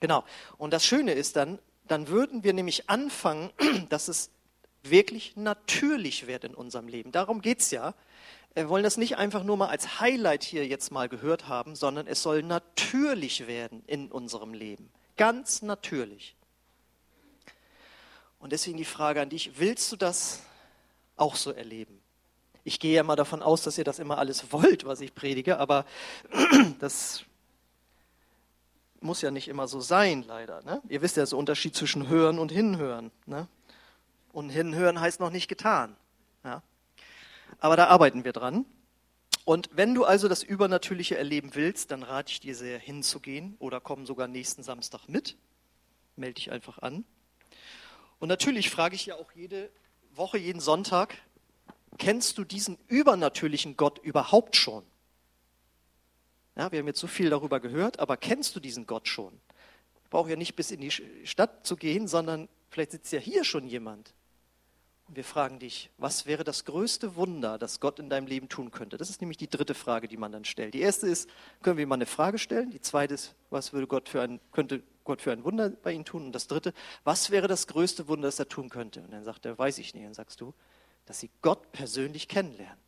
Genau. 0.00 0.24
Und 0.56 0.72
das 0.72 0.84
Schöne 0.84 1.12
ist 1.12 1.36
dann, 1.36 1.58
dann 1.86 2.08
würden 2.08 2.42
wir 2.42 2.54
nämlich 2.54 2.88
anfangen, 2.88 3.50
dass 3.90 4.08
es 4.08 4.30
wirklich 4.82 5.36
natürlich 5.36 6.26
wird 6.26 6.44
in 6.44 6.54
unserem 6.54 6.88
Leben. 6.88 7.12
Darum 7.12 7.42
geht 7.42 7.60
es 7.60 7.70
ja. 7.70 7.94
Wir 8.54 8.68
wollen 8.68 8.84
das 8.84 8.96
nicht 8.96 9.16
einfach 9.16 9.44
nur 9.44 9.58
mal 9.58 9.68
als 9.68 10.00
Highlight 10.00 10.42
hier 10.42 10.66
jetzt 10.66 10.90
mal 10.90 11.08
gehört 11.08 11.46
haben, 11.48 11.76
sondern 11.76 12.06
es 12.06 12.22
soll 12.22 12.42
natürlich 12.42 13.46
werden 13.46 13.82
in 13.86 14.10
unserem 14.10 14.54
Leben. 14.54 14.90
Ganz 15.16 15.60
natürlich. 15.60 16.34
Und 18.38 18.52
deswegen 18.52 18.78
die 18.78 18.84
Frage 18.84 19.20
an 19.20 19.28
dich, 19.28 19.58
willst 19.58 19.90
du 19.92 19.96
das 19.96 20.40
auch 21.16 21.36
so 21.36 21.50
erleben? 21.50 22.03
Ich 22.64 22.80
gehe 22.80 22.94
ja 22.94 23.02
mal 23.02 23.16
davon 23.16 23.42
aus, 23.42 23.62
dass 23.62 23.76
ihr 23.76 23.84
das 23.84 23.98
immer 23.98 24.18
alles 24.18 24.50
wollt, 24.50 24.86
was 24.86 25.00
ich 25.00 25.14
predige, 25.14 25.58
aber 25.58 25.84
das 26.80 27.24
muss 29.00 29.20
ja 29.20 29.30
nicht 29.30 29.48
immer 29.48 29.68
so 29.68 29.80
sein, 29.80 30.24
leider. 30.26 30.62
Ne? 30.62 30.80
Ihr 30.88 31.02
wisst 31.02 31.18
ja, 31.18 31.24
der 31.24 31.38
Unterschied 31.38 31.76
zwischen 31.76 32.08
Hören 32.08 32.38
und 32.38 32.50
Hinhören. 32.50 33.10
Ne? 33.26 33.46
Und 34.32 34.48
Hinhören 34.48 34.98
heißt 34.98 35.20
noch 35.20 35.30
nicht 35.30 35.46
getan. 35.46 35.94
Ja? 36.42 36.62
Aber 37.60 37.76
da 37.76 37.88
arbeiten 37.88 38.24
wir 38.24 38.32
dran. 38.32 38.64
Und 39.44 39.68
wenn 39.74 39.94
du 39.94 40.04
also 40.04 40.26
das 40.26 40.42
Übernatürliche 40.42 41.18
erleben 41.18 41.50
willst, 41.54 41.90
dann 41.90 42.02
rate 42.02 42.32
ich 42.32 42.40
dir 42.40 42.56
sehr 42.56 42.78
hinzugehen 42.78 43.56
oder 43.58 43.78
komm 43.78 44.06
sogar 44.06 44.26
nächsten 44.26 44.62
Samstag 44.62 45.06
mit. 45.06 45.36
Melde 46.16 46.34
dich 46.34 46.50
einfach 46.50 46.78
an. 46.78 47.04
Und 48.20 48.28
natürlich 48.28 48.70
frage 48.70 48.94
ich 48.94 49.04
ja 49.04 49.16
auch 49.16 49.32
jede 49.32 49.70
Woche, 50.14 50.38
jeden 50.38 50.60
Sonntag, 50.60 51.18
kennst 51.98 52.38
du 52.38 52.44
diesen 52.44 52.78
übernatürlichen 52.88 53.76
Gott 53.76 53.98
überhaupt 53.98 54.56
schon? 54.56 54.84
Ja, 56.56 56.70
wir 56.70 56.78
haben 56.78 56.86
jetzt 56.86 57.00
so 57.00 57.06
viel 57.06 57.30
darüber 57.30 57.60
gehört, 57.60 57.98
aber 57.98 58.16
kennst 58.16 58.54
du 58.54 58.60
diesen 58.60 58.86
Gott 58.86 59.08
schon? 59.08 59.40
Ich 60.04 60.10
brauche 60.10 60.30
ja 60.30 60.36
nicht 60.36 60.54
bis 60.54 60.70
in 60.70 60.80
die 60.80 60.90
Stadt 60.90 61.66
zu 61.66 61.76
gehen, 61.76 62.06
sondern 62.06 62.48
vielleicht 62.70 62.92
sitzt 62.92 63.12
ja 63.12 63.18
hier 63.18 63.44
schon 63.44 63.66
jemand. 63.66 64.14
Und 65.08 65.16
wir 65.16 65.24
fragen 65.24 65.58
dich, 65.58 65.90
was 65.98 66.24
wäre 66.24 66.44
das 66.44 66.64
größte 66.64 67.16
Wunder, 67.16 67.58
das 67.58 67.80
Gott 67.80 67.98
in 67.98 68.08
deinem 68.08 68.26
Leben 68.26 68.48
tun 68.48 68.70
könnte? 68.70 68.96
Das 68.96 69.10
ist 69.10 69.20
nämlich 69.20 69.36
die 69.36 69.50
dritte 69.50 69.74
Frage, 69.74 70.08
die 70.08 70.16
man 70.16 70.32
dann 70.32 70.44
stellt. 70.44 70.72
Die 70.72 70.80
erste 70.80 71.06
ist, 71.06 71.28
können 71.62 71.76
wir 71.76 71.86
mal 71.86 71.96
eine 71.96 72.06
Frage 72.06 72.38
stellen? 72.38 72.70
Die 72.70 72.80
zweite 72.80 73.14
ist, 73.14 73.34
was 73.50 73.72
würde 73.72 73.86
Gott 73.86 74.08
für 74.08 74.22
ein, 74.22 74.40
könnte 74.52 74.82
Gott 75.04 75.20
für 75.20 75.32
ein 75.32 75.44
Wunder 75.44 75.68
bei 75.68 75.92
Ihnen 75.92 76.06
tun? 76.06 76.26
Und 76.26 76.32
das 76.32 76.46
dritte, 76.46 76.72
was 77.02 77.30
wäre 77.30 77.48
das 77.48 77.66
größte 77.66 78.08
Wunder, 78.08 78.28
das 78.28 78.38
er 78.38 78.48
tun 78.48 78.70
könnte? 78.70 79.02
Und 79.02 79.12
dann 79.12 79.24
sagt 79.24 79.44
er, 79.44 79.58
weiß 79.58 79.76
ich 79.78 79.92
nicht. 79.92 80.06
Dann 80.06 80.14
sagst 80.14 80.40
du, 80.40 80.54
dass 81.06 81.20
sie 81.20 81.30
Gott 81.42 81.72
persönlich 81.72 82.28
kennenlernen. 82.28 82.78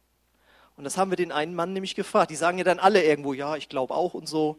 Und 0.76 0.84
das 0.84 0.98
haben 0.98 1.10
wir 1.10 1.16
den 1.16 1.32
einen 1.32 1.54
Mann 1.54 1.72
nämlich 1.72 1.94
gefragt. 1.94 2.30
Die 2.30 2.36
sagen 2.36 2.58
ja 2.58 2.64
dann 2.64 2.78
alle 2.78 3.02
irgendwo, 3.02 3.32
ja, 3.32 3.56
ich 3.56 3.68
glaube 3.68 3.94
auch 3.94 4.14
und 4.14 4.28
so. 4.28 4.58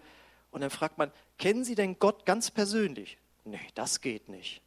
Und 0.52 0.62
dann 0.62 0.70
fragt 0.70 0.98
man, 0.98 1.12
kennen 1.38 1.64
Sie 1.64 1.76
denn 1.76 2.00
Gott 2.00 2.26
ganz 2.26 2.50
persönlich? 2.50 3.18
Nee, 3.46 3.60
das 3.76 4.02
geht 4.02 4.28
nicht. 4.28 4.62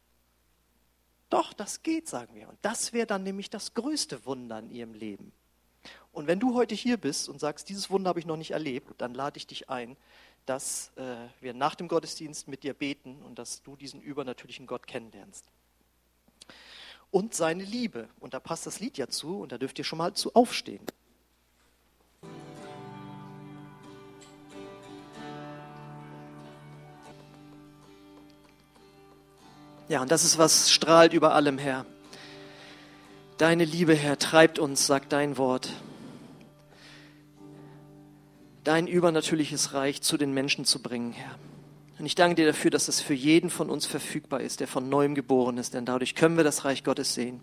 Doch, 1.29 1.53
das 1.53 1.83
geht, 1.83 2.07
sagen 2.07 2.35
wir. 2.35 2.47
Und 2.47 2.57
das 2.61 2.93
wäre 2.93 3.07
dann 3.07 3.23
nämlich 3.23 3.49
das 3.49 3.73
größte 3.73 4.25
Wunder 4.25 4.59
in 4.59 4.71
Ihrem 4.71 4.93
Leben. 4.93 5.31
Und 6.13 6.27
wenn 6.27 6.39
du 6.39 6.55
heute 6.55 6.75
hier 6.75 6.97
bist 6.97 7.29
und 7.29 7.39
sagst, 7.39 7.69
dieses 7.69 7.89
Wunder 7.89 8.09
habe 8.09 8.19
ich 8.19 8.25
noch 8.25 8.37
nicht 8.37 8.51
erlebt, 8.51 8.89
dann 8.97 9.13
lade 9.13 9.37
ich 9.37 9.47
dich 9.47 9.69
ein, 9.69 9.95
dass 10.45 10.91
äh, 10.95 11.15
wir 11.39 11.53
nach 11.53 11.75
dem 11.75 11.87
Gottesdienst 11.87 12.47
mit 12.47 12.63
dir 12.63 12.73
beten 12.73 13.21
und 13.21 13.39
dass 13.39 13.61
du 13.63 13.75
diesen 13.75 14.01
übernatürlichen 14.01 14.67
Gott 14.67 14.87
kennenlernst. 14.87 15.45
Und 17.11 17.33
seine 17.33 17.63
Liebe. 17.63 18.07
Und 18.19 18.33
da 18.33 18.39
passt 18.39 18.65
das 18.65 18.79
Lied 18.79 18.97
ja 18.97 19.07
zu 19.07 19.41
und 19.41 19.51
da 19.51 19.57
dürft 19.57 19.77
ihr 19.77 19.85
schon 19.85 19.97
mal 19.97 20.13
zu 20.13 20.33
aufstehen. 20.33 20.81
Ja, 29.91 30.01
und 30.01 30.09
das 30.09 30.23
ist, 30.23 30.37
was 30.37 30.71
strahlt 30.71 31.11
über 31.11 31.35
allem, 31.35 31.57
Herr. 31.57 31.85
Deine 33.37 33.65
Liebe, 33.65 33.93
Herr, 33.93 34.17
treibt 34.17 34.57
uns, 34.57 34.87
sagt 34.87 35.11
dein 35.11 35.37
Wort. 35.37 35.69
Dein 38.63 38.87
übernatürliches 38.87 39.73
Reich 39.73 40.01
zu 40.01 40.15
den 40.15 40.33
Menschen 40.33 40.63
zu 40.63 40.81
bringen, 40.81 41.11
Herr. 41.11 41.37
Und 42.01 42.07
ich 42.07 42.15
danke 42.15 42.33
dir 42.33 42.47
dafür, 42.47 42.71
dass 42.71 42.87
es 42.87 42.99
für 42.99 43.13
jeden 43.13 43.51
von 43.51 43.69
uns 43.69 43.85
verfügbar 43.85 44.41
ist, 44.41 44.59
der 44.59 44.67
von 44.67 44.89
neuem 44.89 45.13
geboren 45.13 45.59
ist, 45.59 45.75
denn 45.75 45.85
dadurch 45.85 46.15
können 46.15 46.35
wir 46.35 46.43
das 46.43 46.65
Reich 46.65 46.83
Gottes 46.83 47.13
sehen. 47.13 47.41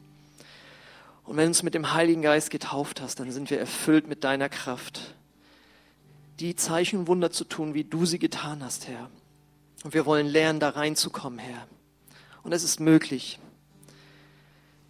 Und 1.23 1.37
wenn 1.37 1.45
du 1.45 1.51
uns 1.51 1.63
mit 1.63 1.75
dem 1.75 1.93
Heiligen 1.95 2.23
Geist 2.23 2.51
getauft 2.51 3.01
hast, 3.01 3.21
dann 3.21 3.31
sind 3.31 3.51
wir 3.51 3.61
erfüllt 3.61 4.09
mit 4.09 4.25
deiner 4.25 4.49
Kraft, 4.49 5.15
die 6.41 6.57
Zeichen 6.57 6.99
und 6.99 7.07
Wunder 7.07 7.31
zu 7.31 7.45
tun, 7.45 7.75
wie 7.75 7.85
du 7.85 8.05
sie 8.05 8.19
getan 8.19 8.65
hast, 8.65 8.89
Herr. 8.89 9.09
Und 9.85 9.95
wir 9.95 10.07
wollen 10.07 10.27
lernen, 10.27 10.59
da 10.59 10.71
reinzukommen, 10.71 11.39
Herr. 11.39 11.69
Und 12.43 12.51
es 12.51 12.65
ist 12.65 12.81
möglich. 12.81 13.39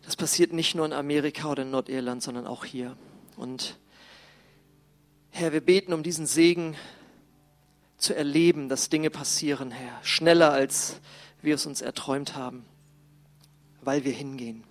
Das 0.01 0.17
passiert 0.17 0.55
nicht 0.55 0.77
nur 0.77 0.87
in 0.87 0.95
Amerika 0.95 1.51
oder 1.51 1.65
in 1.65 1.73
Nordirland, 1.73 2.23
sondern 2.23 2.47
auch 2.47 2.65
hier. 2.65 2.97
Und 3.37 3.77
Herr, 5.29 5.53
wir 5.53 5.61
beten 5.61 5.93
um 5.93 6.03
diesen 6.03 6.27
Segen 6.27 6.75
zu 7.99 8.15
erleben, 8.15 8.69
dass 8.69 8.89
Dinge 8.89 9.11
passieren, 9.11 9.71
Herr, 9.71 9.99
schneller 10.03 10.53
als 10.53 11.01
wir 11.43 11.57
es 11.57 11.67
uns 11.67 11.81
erträumt 11.81 12.35
haben, 12.37 12.65
weil 13.83 14.05
wir 14.05 14.13
hingehen. 14.13 14.65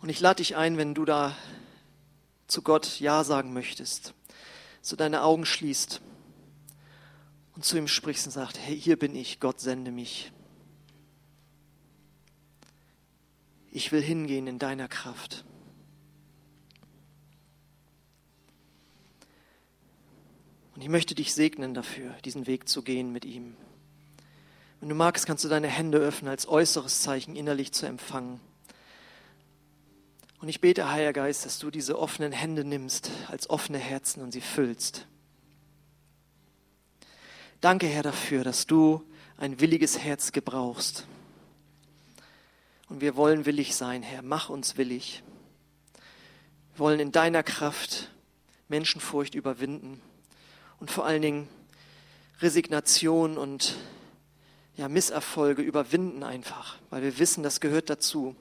Und 0.00 0.08
ich 0.08 0.20
lade 0.20 0.36
dich 0.36 0.56
ein, 0.56 0.76
wenn 0.76 0.94
du 0.94 1.04
da 1.04 1.36
zu 2.46 2.62
Gott 2.62 3.00
Ja 3.00 3.24
sagen 3.24 3.52
möchtest, 3.52 4.14
so 4.80 4.96
deine 4.96 5.22
Augen 5.22 5.44
schließt 5.44 6.00
und 7.54 7.64
zu 7.64 7.76
ihm 7.76 7.88
sprichst 7.88 8.26
und 8.26 8.32
sagst, 8.32 8.58
hey, 8.58 8.78
hier 8.78 8.98
bin 8.98 9.14
ich, 9.14 9.40
Gott 9.40 9.60
sende 9.60 9.90
mich. 9.90 10.32
Ich 13.72 13.92
will 13.92 14.02
hingehen 14.02 14.46
in 14.46 14.58
deiner 14.58 14.88
Kraft. 14.88 15.44
Und 20.76 20.82
ich 20.82 20.90
möchte 20.90 21.14
dich 21.14 21.32
segnen 21.32 21.72
dafür, 21.72 22.14
diesen 22.26 22.46
Weg 22.46 22.68
zu 22.68 22.82
gehen 22.82 23.10
mit 23.10 23.24
ihm. 23.24 23.56
Wenn 24.80 24.90
du 24.90 24.94
magst, 24.94 25.24
kannst 25.24 25.42
du 25.42 25.48
deine 25.48 25.68
Hände 25.68 25.96
öffnen 25.96 26.28
als 26.28 26.46
äußeres 26.46 27.00
Zeichen, 27.00 27.34
innerlich 27.34 27.72
zu 27.72 27.86
empfangen. 27.86 28.40
Und 30.42 30.48
ich 30.50 30.60
bete, 30.60 30.90
Heiliger 30.90 31.14
Geist, 31.14 31.46
dass 31.46 31.58
du 31.58 31.70
diese 31.70 31.98
offenen 31.98 32.30
Hände 32.30 32.62
nimmst 32.62 33.10
als 33.28 33.48
offene 33.48 33.78
Herzen 33.78 34.22
und 34.22 34.32
sie 34.32 34.42
füllst. 34.42 35.06
Danke, 37.62 37.86
Herr, 37.86 38.02
dafür, 38.02 38.44
dass 38.44 38.66
du 38.66 39.02
ein 39.38 39.60
williges 39.60 39.98
Herz 39.98 40.30
gebrauchst. 40.32 41.06
Und 42.90 43.00
wir 43.00 43.16
wollen 43.16 43.46
willig 43.46 43.74
sein, 43.74 44.02
Herr. 44.02 44.20
Mach 44.20 44.50
uns 44.50 44.76
willig. 44.76 45.22
Wir 46.74 46.80
wollen 46.80 47.00
in 47.00 47.12
deiner 47.12 47.42
Kraft 47.42 48.12
Menschenfurcht 48.68 49.34
überwinden 49.34 50.02
und 50.80 50.90
vor 50.90 51.06
allen 51.06 51.22
Dingen 51.22 51.48
Resignation 52.40 53.38
und 53.38 53.76
ja, 54.76 54.88
Misserfolge 54.88 55.62
überwinden 55.62 56.22
einfach, 56.22 56.76
weil 56.90 57.02
wir 57.02 57.18
wissen, 57.18 57.42
das 57.42 57.60
gehört 57.60 57.88
dazu. 57.88 58.36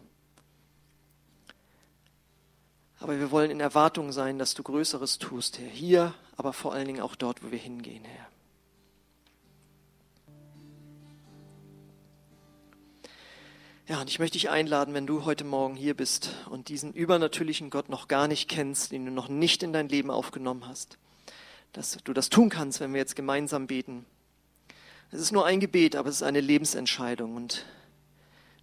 Aber 2.99 3.19
wir 3.19 3.31
wollen 3.31 3.51
in 3.51 3.59
Erwartung 3.59 4.11
sein, 4.11 4.39
dass 4.39 4.53
du 4.53 4.63
Größeres 4.63 5.17
tust, 5.17 5.59
Herr. 5.59 5.69
Hier, 5.69 6.13
aber 6.37 6.53
vor 6.53 6.73
allen 6.73 6.87
Dingen 6.87 7.01
auch 7.01 7.15
dort, 7.15 7.43
wo 7.43 7.51
wir 7.51 7.59
hingehen, 7.59 8.03
Herr. 8.03 8.27
Ja, 13.87 14.01
und 14.01 14.09
ich 14.09 14.17
möchte 14.17 14.33
dich 14.33 14.49
einladen, 14.49 14.95
wenn 14.95 15.05
du 15.05 15.25
heute 15.25 15.43
Morgen 15.43 15.75
hier 15.75 15.93
bist 15.93 16.31
und 16.49 16.69
diesen 16.69 16.91
übernatürlichen 16.91 17.69
Gott 17.69 17.87
noch 17.87 18.07
gar 18.07 18.27
nicht 18.27 18.49
kennst, 18.49 18.91
den 18.91 19.05
du 19.05 19.11
noch 19.11 19.29
nicht 19.29 19.61
in 19.61 19.73
dein 19.73 19.89
Leben 19.89 20.09
aufgenommen 20.09 20.67
hast, 20.67 20.97
dass 21.77 21.97
du 22.03 22.13
das 22.13 22.29
tun 22.29 22.49
kannst, 22.49 22.79
wenn 22.79 22.93
wir 22.93 22.99
jetzt 22.99 23.15
gemeinsam 23.15 23.67
beten. 23.67 24.05
Es 25.11 25.19
ist 25.19 25.31
nur 25.31 25.45
ein 25.45 25.59
Gebet, 25.59 25.95
aber 25.95 26.09
es 26.09 26.15
ist 26.15 26.23
eine 26.23 26.41
Lebensentscheidung 26.41 27.35
und 27.35 27.65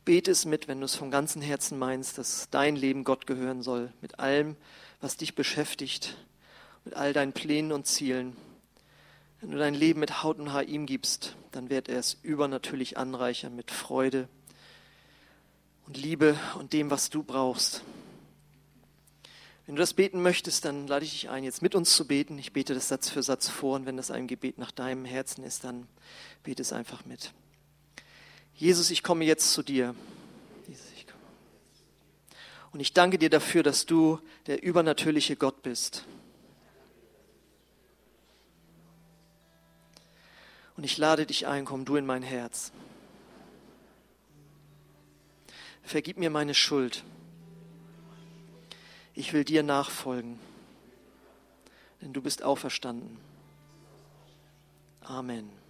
bete 0.04 0.30
es 0.30 0.44
mit, 0.44 0.66
wenn 0.66 0.80
du 0.80 0.86
es 0.86 0.96
vom 0.96 1.10
ganzen 1.10 1.42
Herzen 1.42 1.78
meinst, 1.78 2.18
dass 2.18 2.48
dein 2.50 2.74
Leben 2.74 3.04
Gott 3.04 3.26
gehören 3.26 3.62
soll, 3.62 3.92
mit 4.00 4.18
allem, 4.18 4.56
was 5.00 5.16
dich 5.16 5.34
beschäftigt, 5.34 6.16
mit 6.84 6.94
all 6.94 7.12
deinen 7.12 7.32
Plänen 7.32 7.72
und 7.72 7.86
Zielen. 7.86 8.36
Wenn 9.40 9.50
du 9.50 9.58
dein 9.58 9.74
Leben 9.74 10.00
mit 10.00 10.22
Haut 10.22 10.38
und 10.38 10.52
Haar 10.52 10.64
ihm 10.64 10.86
gibst, 10.86 11.36
dann 11.50 11.68
wird 11.70 11.88
er 11.88 11.98
es 11.98 12.16
übernatürlich 12.22 12.96
anreichern 12.96 13.54
mit 13.54 13.70
Freude 13.70 14.28
und 15.86 15.96
Liebe 15.96 16.38
und 16.58 16.72
dem, 16.72 16.90
was 16.90 17.10
du 17.10 17.22
brauchst. 17.22 17.82
Wenn 19.66 19.76
du 19.76 19.80
das 19.80 19.94
beten 19.94 20.22
möchtest, 20.22 20.64
dann 20.64 20.86
lade 20.86 21.04
ich 21.04 21.12
dich 21.12 21.30
ein, 21.30 21.44
jetzt 21.44 21.62
mit 21.62 21.74
uns 21.74 21.94
zu 21.94 22.06
beten. 22.06 22.36
Ich 22.38 22.52
bete 22.52 22.74
das 22.74 22.88
Satz 22.88 23.08
für 23.08 23.22
Satz 23.22 23.48
vor 23.48 23.76
und 23.76 23.86
wenn 23.86 23.96
das 23.96 24.10
ein 24.10 24.26
Gebet 24.26 24.58
nach 24.58 24.72
deinem 24.72 25.04
Herzen 25.04 25.44
ist, 25.44 25.64
dann 25.64 25.86
bete 26.42 26.62
es 26.62 26.72
einfach 26.72 27.04
mit. 27.04 27.32
Jesus, 28.54 28.90
ich 28.90 29.02
komme 29.02 29.24
jetzt 29.24 29.52
zu 29.52 29.62
dir. 29.62 29.94
Und 32.72 32.80
ich 32.80 32.94
danke 32.94 33.18
dir 33.18 33.28
dafür, 33.28 33.62
dass 33.62 33.84
du 33.84 34.18
der 34.46 34.62
übernatürliche 34.62 35.36
Gott 35.36 35.62
bist. 35.62 36.04
Und 40.76 40.84
ich 40.84 40.96
lade 40.96 41.26
dich 41.26 41.46
ein, 41.46 41.66
komm 41.66 41.84
du 41.84 41.96
in 41.96 42.06
mein 42.06 42.22
Herz. 42.22 42.72
Vergib 45.82 46.16
mir 46.16 46.30
meine 46.30 46.54
Schuld 46.54 47.04
ich 49.14 49.32
will 49.32 49.44
dir 49.44 49.62
nachfolgen, 49.62 50.38
denn 52.00 52.12
du 52.12 52.22
bist 52.22 52.42
auferstanden. 52.42 53.18
Amen. 55.00 55.61